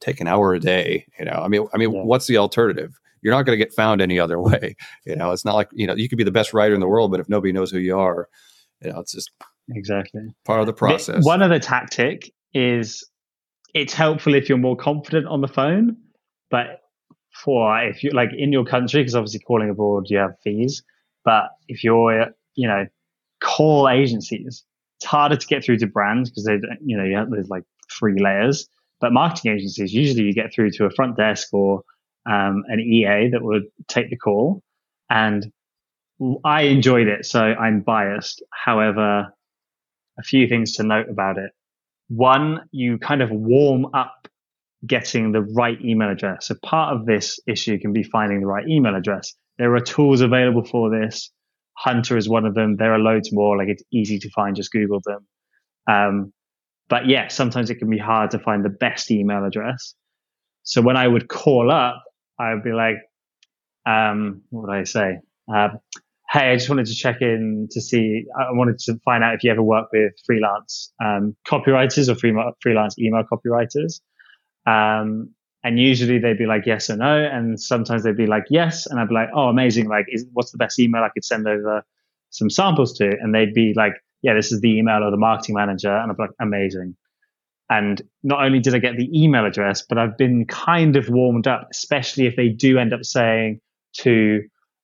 take 0.01 0.21
an 0.21 0.27
hour 0.27 0.55
a 0.55 0.61
day. 0.61 1.07
You 1.19 1.25
know, 1.25 1.41
I 1.43 1.49
mean, 1.49 1.67
I 1.73 1.79
mean, 1.79 1.93
yeah. 1.93 2.03
what's 2.03 2.27
the 2.27 2.39
alternative? 2.39 2.99
You're 3.23 3.35
not 3.35 3.47
going 3.47 3.57
to 3.57 3.65
get 3.65 3.73
found 3.73 4.03
any 4.03 4.19
other 4.19 4.37
mm. 4.37 4.51
way. 4.51 4.77
You 5.05 5.17
know, 5.17 5.31
it's 5.31 5.45
not 5.45 5.55
like 5.55 5.69
you 5.73 5.87
know 5.87 5.95
you 5.95 6.09
could 6.09 6.19
be 6.19 6.25
the 6.25 6.33
best 6.33 6.53
writer 6.53 6.75
in 6.75 6.81
the 6.81 6.89
world, 6.89 7.11
but 7.11 7.21
if 7.21 7.29
nobody 7.29 7.53
knows 7.53 7.71
who 7.71 7.79
you 7.79 7.99
are, 7.99 8.29
you 8.83 8.93
know, 8.93 9.01
it's 9.01 9.13
just 9.13 9.31
exactly 9.71 10.23
part 10.45 10.61
of 10.61 10.67
the 10.67 10.73
process. 10.73 11.25
One 11.25 11.43
other 11.43 11.59
tactic 11.59 12.33
is 12.53 13.09
it's 13.75 13.95
helpful 13.95 14.35
if 14.35 14.49
you're 14.49 14.59
more 14.59 14.77
confident 14.77 15.27
on 15.27 15.41
the 15.41 15.49
phone, 15.49 15.97
but 16.51 16.81
for 17.33 17.81
if 17.83 18.03
you 18.03 18.11
like 18.11 18.31
in 18.37 18.53
your 18.53 18.65
country, 18.65 19.01
because 19.01 19.15
obviously 19.15 19.41
calling 19.41 19.71
abroad 19.71 20.05
you 20.09 20.19
have 20.19 20.35
fees, 20.43 20.83
but 21.25 21.45
if 21.69 21.83
you're 21.83 22.33
you 22.55 22.69
know 22.69 22.87
call 23.43 23.89
agencies, 23.89 24.65
it's 24.99 25.07
harder 25.07 25.37
to 25.37 25.47
get 25.47 25.65
through 25.65 25.79
to 25.79 25.87
brands 25.87 26.31
because 26.31 26.45
they 26.45 26.59
you 26.85 26.97
know 26.97 27.05
you 27.05 27.17
have, 27.17 27.31
there's 27.31 27.49
like 27.49 27.65
three 27.91 28.21
layers. 28.21 28.69
But 29.01 29.13
marketing 29.13 29.53
agencies 29.53 29.93
usually 29.93 30.23
you 30.23 30.33
get 30.33 30.55
through 30.55 30.71
to 30.73 30.85
a 30.85 30.91
front 30.91 31.17
desk 31.17 31.49
or 31.53 31.83
um, 32.25 32.63
an 32.69 32.79
EA 32.79 33.31
that 33.33 33.43
would 33.43 33.65
take 33.89 34.11
the 34.11 34.17
call, 34.17 34.63
and 35.11 35.53
I 36.45 36.63
enjoyed 36.63 37.09
it, 37.09 37.27
so 37.27 37.41
I'm 37.41 37.81
biased. 37.81 38.43
However, 38.53 39.33
a 40.19 40.23
few 40.23 40.47
things 40.47 40.77
to 40.77 40.83
note 40.83 41.09
about 41.09 41.39
it. 41.39 41.51
One, 42.09 42.61
you 42.71 42.99
kind 42.99 43.23
of 43.23 43.31
warm 43.31 43.87
up 43.95 44.29
getting 44.87 45.33
the 45.33 45.43
right 45.43 45.81
email 45.83 46.11
address. 46.11 46.47
So 46.47 46.55
part 46.63 46.95
of 46.95 47.07
this 47.07 47.41
issue 47.47 47.79
can 47.79 47.93
be 47.93 48.03
finding 48.03 48.41
the 48.41 48.47
right 48.47 48.67
email 48.69 48.95
address. 48.95 49.35
There 49.59 49.75
are 49.75 49.81
tools 49.81 50.21
available 50.21 50.65
for 50.65 50.91
this. 50.91 51.31
Hunter 51.75 52.17
is 52.17 52.29
one 52.29 52.47
of 52.47 52.55
them. 52.55 52.77
There 52.77 52.93
are 52.93 52.99
loads 52.99 53.33
more. 53.33 53.57
Like 53.57 53.69
it's 53.69 53.83
easy 53.93 54.19
to 54.21 54.31
find. 54.31 54.57
Just 54.57 54.73
Google 54.73 55.01
them. 55.05 55.27
Um, 55.89 56.33
but 56.89 57.07
yeah, 57.09 57.29
sometimes 57.29 57.71
it 57.71 57.77
can 57.77 57.89
be 57.89 57.99
hard 57.99 58.31
to 58.33 58.39
find 58.39 58.65
the 58.65 58.71
best 58.71 59.11
email 59.11 59.45
address. 59.45 59.95
So 60.63 60.83
when 60.83 60.97
I 60.97 61.09
would 61.09 61.29
call 61.29 61.71
up, 61.71 62.03
I 62.39 62.55
would 62.55 62.63
be 62.63 62.73
like, 62.73 62.97
um, 63.87 64.43
what 64.51 64.69
would 64.69 64.77
I 64.77 64.85
say? 64.85 65.19
Uh, 65.53 65.69
hey, 66.31 66.53
I 66.53 66.57
just 66.57 66.69
wanted 66.69 66.87
to 66.87 66.95
check 66.95 67.21
in 67.21 67.69
to 67.73 67.81
see, 67.81 68.25
I 68.39 68.53
wanted 68.53 68.79
to 68.81 68.99
find 69.05 69.25
out 69.25 69.35
if 69.35 69.45
you 69.45 69.51
ever 69.51 69.63
work 69.63 69.89
with 69.93 70.13
freelance 70.25 70.93
um, 71.05 71.37
copywriters 71.47 72.09
or 72.09 72.15
free, 72.15 72.35
freelance 72.61 72.99
email 72.99 73.23
copywriters. 73.31 74.01
Um, 74.67 75.31
and 75.65 75.79
usually 75.79 76.19
they'd 76.19 76.39
be 76.39 76.47
like 76.47 76.67
yes 76.67 76.91
or 76.91 76.97
no. 76.97 77.17
And 77.25 77.61
sometimes 77.61 78.03
they'd 78.03 78.17
be 78.17 78.27
like 78.27 78.45
yes. 78.51 78.87
And 78.87 78.99
I'd 78.99 79.09
be 79.09 79.15
like, 79.15 79.29
oh, 79.35 79.49
amazing. 79.49 79.89
Like, 79.89 80.07
is, 80.09 80.27
what's 80.33 80.51
the 80.51 80.59
best 80.59 80.79
email 80.79 81.03
I 81.03 81.09
could 81.09 81.25
send 81.25 81.47
over 81.47 81.85
some 82.31 82.51
samples 82.51 82.93
to? 82.99 83.07
And 83.21 83.35
they'd 83.35 83.55
be 83.55 83.73
like, 83.77 83.95
yeah, 84.23 84.35
this 84.35 84.51
is 84.51 84.61
the 84.61 84.77
email 84.77 85.05
of 85.05 85.13
the 85.13 85.19
marketing 85.19 85.55
manager. 85.55 85.95
And 85.95 86.11
I'd 86.11 86.17
be 86.17 86.23
like, 86.23 86.31
amazing. 86.41 86.97
And 87.71 88.03
not 88.23 88.45
only 88.45 88.59
did 88.59 88.75
I 88.75 88.79
get 88.79 88.97
the 88.97 89.09
email 89.19 89.47
address, 89.47 89.83
but 89.89 89.99
I've 89.99 90.19
been 90.19 90.47
kind 90.47 90.97
of 90.97 91.09
warmed 91.09 91.47
up, 91.47 91.69
especially 91.71 92.27
if 92.27 92.37
they 92.37 92.49
do 92.49 92.79
end 92.79 92.93
up 92.93 93.05
saying 93.05 93.61
to 93.99 94.43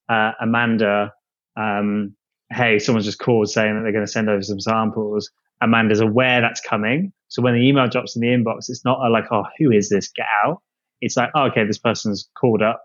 uh, 0.08 0.32
Amanda, 0.40 1.12
um, 1.56 2.14
hey, 2.50 2.78
someone's 2.78 3.04
just 3.04 3.18
called 3.18 3.50
saying 3.50 3.74
that 3.74 3.82
they're 3.82 3.92
going 3.92 4.06
to 4.06 4.10
send 4.10 4.30
over 4.30 4.42
some 4.42 4.60
samples. 4.60 5.30
Amanda's 5.60 6.00
aware 6.00 6.40
that's 6.40 6.60
coming. 6.60 7.12
So 7.26 7.42
when 7.42 7.54
the 7.54 7.68
email 7.68 7.88
drops 7.88 8.16
in 8.16 8.22
the 8.22 8.28
inbox, 8.28 8.70
it's 8.70 8.84
not 8.84 9.00
like, 9.10 9.24
oh, 9.32 9.44
who 9.58 9.70
is 9.70 9.88
this? 9.90 10.08
Get 10.08 10.26
out. 10.44 10.62
It's 11.01 11.16
like, 11.16 11.30
oh, 11.34 11.44
okay, 11.46 11.64
this 11.66 11.78
person's 11.78 12.28
called 12.38 12.62
up, 12.62 12.82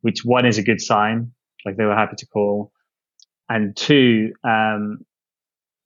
which 0.00 0.24
one 0.24 0.46
is 0.46 0.58
a 0.58 0.62
good 0.62 0.80
sign, 0.80 1.32
like 1.64 1.76
they 1.76 1.84
were 1.84 1.94
happy 1.94 2.16
to 2.16 2.26
call. 2.26 2.72
And 3.48 3.76
two, 3.76 4.32
um, 4.44 4.98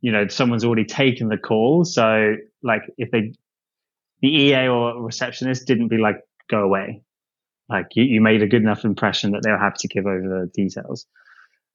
you 0.01 0.13
know, 0.13 0.29
someone's 0.29 0.65
already 0.65 0.85
taken 0.85 1.29
the 1.29 1.39
call. 1.39 1.85
So 1.85 2.37
like 2.63 2.83
if 2.99 3.11
they, 3.11 3.33
the 4.21 4.29
EA 4.29 4.69
or 4.69 5.03
receptionist 5.03 5.67
didn't 5.67 5.89
be 5.89 5.99
like, 5.99 6.17
go 6.51 6.59
away. 6.59 7.03
Like 7.69 7.87
you, 7.95 8.05
you 8.05 8.21
made 8.21 8.43
a 8.43 8.47
good 8.47 8.63
enough 8.63 8.85
impression 8.85 9.33
that 9.33 9.43
they 9.43 9.51
were 9.51 9.59
happy 9.59 9.79
to 9.81 9.89
give 9.89 10.07
over 10.07 10.21
the 10.21 10.51
details. 10.53 11.07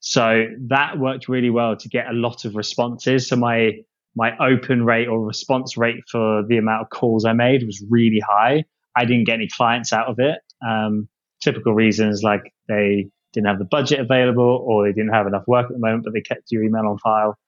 So 0.00 0.46
that 0.68 0.98
worked 0.98 1.28
really 1.28 1.50
well 1.50 1.76
to 1.76 1.88
get 1.88 2.06
a 2.08 2.12
lot 2.12 2.44
of 2.44 2.56
responses. 2.56 3.28
So 3.28 3.36
my 3.36 3.72
my 4.16 4.36
open 4.38 4.84
rate 4.84 5.06
or 5.06 5.24
response 5.24 5.76
rate 5.76 6.02
for 6.10 6.42
the 6.48 6.56
amount 6.56 6.82
of 6.82 6.90
calls 6.90 7.24
I 7.24 7.32
made 7.32 7.64
was 7.64 7.84
really 7.88 8.20
high. 8.20 8.64
I 8.96 9.04
didn't 9.04 9.24
get 9.24 9.34
any 9.34 9.48
clients 9.48 9.92
out 9.92 10.08
of 10.08 10.18
it. 10.18 10.40
Um, 10.66 11.08
typical 11.42 11.74
reasons 11.74 12.22
like 12.22 12.52
they 12.68 13.08
didn't 13.32 13.48
have 13.48 13.58
the 13.58 13.64
budget 13.64 14.00
available 14.00 14.64
or 14.66 14.84
they 14.84 14.92
didn't 14.92 15.12
have 15.12 15.26
enough 15.26 15.44
work 15.46 15.66
at 15.66 15.72
the 15.72 15.78
moment, 15.78 16.04
but 16.04 16.12
they 16.12 16.20
kept 16.20 16.50
your 16.50 16.62
email 16.64 16.86
on 16.86 16.98
file. 16.98 17.38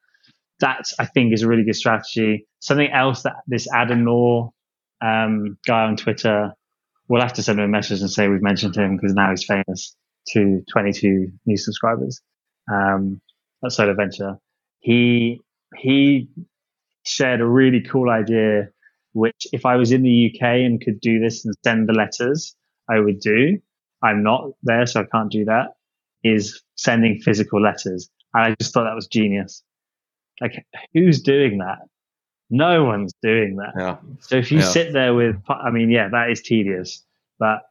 That 0.61 0.85
I 0.99 1.07
think 1.07 1.33
is 1.33 1.43
a 1.43 1.49
really 1.49 1.65
good 1.65 1.77
strategy. 1.77 2.47
Something 2.61 2.91
else 2.93 3.23
that 3.23 3.37
this 3.47 3.67
Adam 3.73 4.05
Law 4.05 4.53
um, 5.01 5.59
guy 5.67 5.83
on 5.83 5.97
Twitter, 5.97 6.53
we'll 7.09 7.21
have 7.21 7.33
to 7.35 7.43
send 7.43 7.59
him 7.59 7.65
a 7.65 7.69
message 7.69 8.01
and 8.01 8.11
say 8.11 8.29
we've 8.29 8.43
mentioned 8.43 8.77
him 8.77 8.97
because 8.97 9.15
now 9.15 9.31
he's 9.31 9.45
famous 9.45 9.97
to 10.29 10.63
22 10.71 11.33
new 11.47 11.57
subscribers 11.57 12.21
um, 12.73 13.21
at 13.65 13.73
SoloVenture. 13.73 14.39
He 14.79 15.41
he 15.77 16.29
shared 17.05 17.41
a 17.41 17.47
really 17.47 17.81
cool 17.81 18.11
idea, 18.11 18.69
which 19.13 19.47
if 19.53 19.67
I 19.67 19.77
was 19.77 19.93
in 19.93 20.03
the 20.03 20.33
UK 20.33 20.43
and 20.43 20.81
could 20.81 21.01
do 21.01 21.19
this 21.21 21.45
and 21.45 21.55
send 21.65 21.89
the 21.89 21.93
letters, 21.93 22.55
I 22.91 23.01
would 23.01 23.21
do. 23.21 23.59
I'm 24.03 24.23
not 24.23 24.51
there, 24.63 24.87
so 24.87 25.01
I 25.01 25.05
can't 25.05 25.31
do 25.31 25.45
that. 25.45 25.75
Is 26.25 26.63
sending 26.77 27.21
physical 27.21 27.61
letters, 27.61 28.09
and 28.35 28.45
I 28.45 28.55
just 28.61 28.73
thought 28.73 28.85
that 28.85 28.95
was 28.95 29.07
genius. 29.07 29.63
Like, 30.41 30.65
who's 30.95 31.21
doing 31.21 31.59
that? 31.59 31.79
No 32.51 32.85
one's 32.85 33.13
doing 33.23 33.57
that. 33.57 33.73
Yeah. 33.77 33.97
So 34.21 34.37
if 34.37 34.53
you 34.53 34.59
yeah. 34.59 34.65
sit 34.65 34.93
there 34.93 35.15
with, 35.15 35.37
I 35.49 35.71
mean, 35.71 35.91
yeah, 35.91 36.09
that 36.11 36.31
is 36.31 36.43
tedious, 36.43 37.05
but 37.39 37.63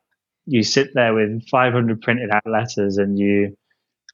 you 0.45 0.63
sit 0.63 0.89
there 0.93 1.13
with 1.13 1.47
500 1.49 2.01
printed 2.01 2.31
out 2.31 2.45
letters 2.45 2.97
and 2.97 3.17
you 3.17 3.55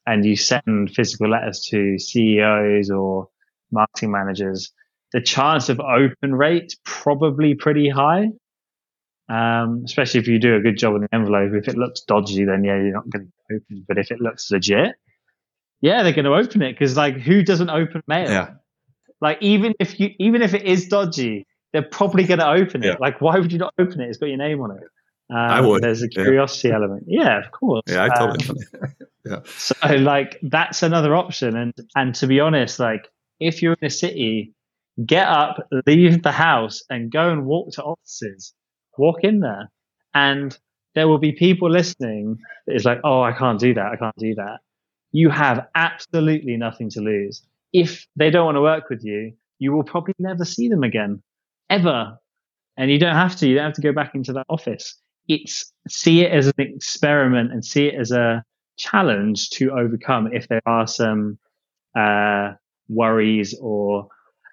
and 0.05 0.25
you 0.25 0.36
send 0.36 0.91
physical 0.93 1.30
letters 1.30 1.67
to 1.69 1.99
CEOs 1.99 2.89
or 2.89 3.28
marketing 3.71 4.11
managers, 4.11 4.71
the 5.14 5.22
chance 5.22 5.70
of 5.70 5.80
open 5.80 6.36
rate 6.36 6.76
probably 6.84 7.55
pretty 7.55 7.89
high. 7.89 8.30
Um, 9.30 9.82
especially 9.86 10.22
if 10.22 10.28
you 10.28 10.39
do 10.39 10.55
a 10.55 10.62
good 10.62 10.78
job 10.78 10.93
with 10.93 11.01
the 11.01 11.14
envelope. 11.14 11.51
If 11.53 11.68
it 11.68 11.78
looks 11.78 12.01
dodgy, 12.01 12.45
then 12.45 12.64
yeah, 12.64 12.76
you're 12.76 12.93
not 12.93 13.10
going 13.10 13.26
to 13.26 13.55
open. 13.55 13.78
It. 13.78 13.84
But 13.88 13.97
if 13.97 14.10
it 14.10 14.22
looks 14.22 14.49
legit, 14.49 14.95
yeah, 15.82 16.03
they're 16.03 16.14
going 16.14 16.26
to 16.26 16.34
open 16.34 16.62
it 16.62 16.74
because 16.74 16.95
like 16.95 17.18
who 17.18 17.43
doesn't 17.43 17.70
open 17.70 18.01
mail? 18.08 18.30
Yeah. 18.30 18.49
Like 19.20 19.39
even 19.41 19.74
if 19.80 19.99
you 19.99 20.12
even 20.20 20.41
if 20.41 20.53
it 20.53 20.64
is 20.64 20.88
dodgy, 20.88 21.45
they're 21.74 21.82
probably 21.82 22.24
going 22.24 22.39
to 22.39 22.49
open 22.49 22.84
it. 22.84 22.88
Yeah. 22.88 22.95
Like 22.99 23.20
why 23.20 23.38
would 23.38 23.51
you 23.51 23.60
not 23.60 23.74
open 23.78 23.99
it? 23.99 24.10
It's 24.10 24.18
got 24.18 24.28
your 24.28 24.38
name 24.38 24.62
on 24.62 24.72
it. 24.72 24.84
Um, 25.30 25.38
I 25.38 25.62
would. 25.62 25.84
There's 25.84 26.01
a 26.01 26.08
curiosity 26.08 26.70
yeah. 26.70 26.76
element. 26.76 27.03
Yeah, 27.08 27.39
of 27.39 27.51
course. 27.51 27.84
Yeah, 27.88 28.05
I 28.05 28.18
totally. 28.18 28.64
Um, 28.82 28.89
yeah. 29.26 29.39
So 29.45 29.95
like 29.95 30.39
that's 30.41 30.84
another 30.84 31.16
option, 31.16 31.58
and 31.58 31.74
and 31.95 32.16
to 32.16 32.28
be 32.28 32.39
honest, 32.39 32.80
like 32.80 33.10
if 33.39 33.62
you're 33.62 33.76
in 33.82 33.86
a 33.86 33.89
city, 33.89 34.53
get 35.05 35.27
up, 35.27 35.67
leave 35.85 36.23
the 36.23 36.31
house, 36.31 36.83
and 36.89 37.11
go 37.11 37.29
and 37.31 37.45
walk 37.45 37.71
to 37.73 37.83
offices. 37.83 38.53
Walk 38.97 39.23
in 39.23 39.39
there, 39.39 39.69
and 40.13 40.57
there 40.95 41.07
will 41.07 41.19
be 41.19 41.31
people 41.31 41.69
listening. 41.69 42.39
It's 42.65 42.85
like, 42.85 42.99
oh, 43.03 43.21
I 43.21 43.31
can't 43.31 43.59
do 43.59 43.73
that. 43.75 43.91
I 43.91 43.95
can't 43.95 44.17
do 44.17 44.35
that. 44.35 44.59
You 45.11 45.29
have 45.29 45.67
absolutely 45.75 46.57
nothing 46.57 46.89
to 46.91 47.01
lose. 47.01 47.43
If 47.73 48.07
they 48.15 48.29
don't 48.29 48.45
want 48.45 48.55
to 48.55 48.61
work 48.61 48.89
with 48.89 49.03
you, 49.03 49.33
you 49.59 49.71
will 49.71 49.83
probably 49.83 50.15
never 50.19 50.45
see 50.45 50.67
them 50.67 50.83
again, 50.83 51.21
ever. 51.69 52.17
And 52.75 52.89
you 52.91 52.99
don't 52.99 53.15
have 53.15 53.35
to. 53.37 53.47
You 53.47 53.55
don't 53.55 53.65
have 53.65 53.73
to 53.73 53.81
go 53.81 53.93
back 53.93 54.15
into 54.15 54.33
that 54.33 54.45
office 54.49 54.99
it's 55.27 55.71
see 55.87 56.21
it 56.21 56.31
as 56.31 56.47
an 56.47 56.53
experiment 56.57 57.51
and 57.51 57.63
see 57.63 57.87
it 57.87 57.95
as 57.95 58.11
a 58.11 58.43
challenge 58.77 59.49
to 59.49 59.71
overcome 59.71 60.29
if 60.33 60.47
there 60.47 60.61
are 60.65 60.87
some 60.87 61.37
uh, 61.97 62.53
worries 62.87 63.57
or 63.61 64.07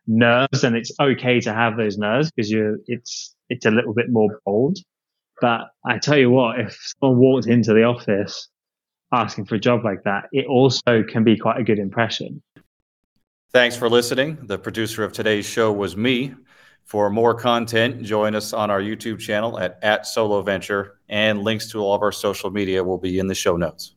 nerves 0.07 0.65
and 0.65 0.77
it's 0.77 0.93
okay 1.01 1.41
to 1.41 1.53
have 1.53 1.77
those 1.77 1.97
nerves 1.99 2.31
because 2.31 2.51
you 2.51 2.83
it's 2.87 3.35
it's 3.49 3.67
a 3.67 3.71
little 3.71 3.95
bit 3.95 4.11
more 4.11 4.41
bold. 4.45 4.79
But 5.41 5.63
i 5.85 5.99
tell 5.99 6.17
you 6.17 6.31
what 6.31 6.61
if 6.61 6.79
someone 7.01 7.19
walked 7.19 7.47
into 7.47 7.75
the 7.75 7.85
office 7.85 8.49
asking 9.13 9.45
for 9.47 9.57
a 9.57 9.61
job 9.61 9.85
like 9.85 10.03
that 10.05 10.25
it 10.33 10.47
also 10.47 11.03
can 11.03 11.25
be 11.25 11.37
quite 11.37 11.59
a 11.59 11.65
good 11.65 11.79
impression. 11.79 12.43
Thanks 13.53 13.77
for 13.77 13.89
listening. 13.89 14.39
The 14.43 14.59
producer 14.59 15.05
of 15.05 15.13
today's 15.13 15.47
show 15.47 15.73
was 15.73 15.97
me. 15.97 16.35
For 16.85 17.09
more 17.09 17.35
content, 17.35 18.03
join 18.03 18.35
us 18.35 18.53
on 18.53 18.71
our 18.71 18.81
YouTube 18.81 19.19
channel 19.19 19.59
at, 19.59 19.79
at 19.83 20.03
SoloVenture, 20.03 20.91
and 21.09 21.43
links 21.43 21.71
to 21.71 21.79
all 21.79 21.95
of 21.95 22.03
our 22.03 22.13
social 22.13 22.51
media 22.51 22.85
will 22.85 22.99
be 22.99 23.19
in 23.19 23.27
the 23.27 23.35
show 23.35 23.57
notes. 23.57 23.94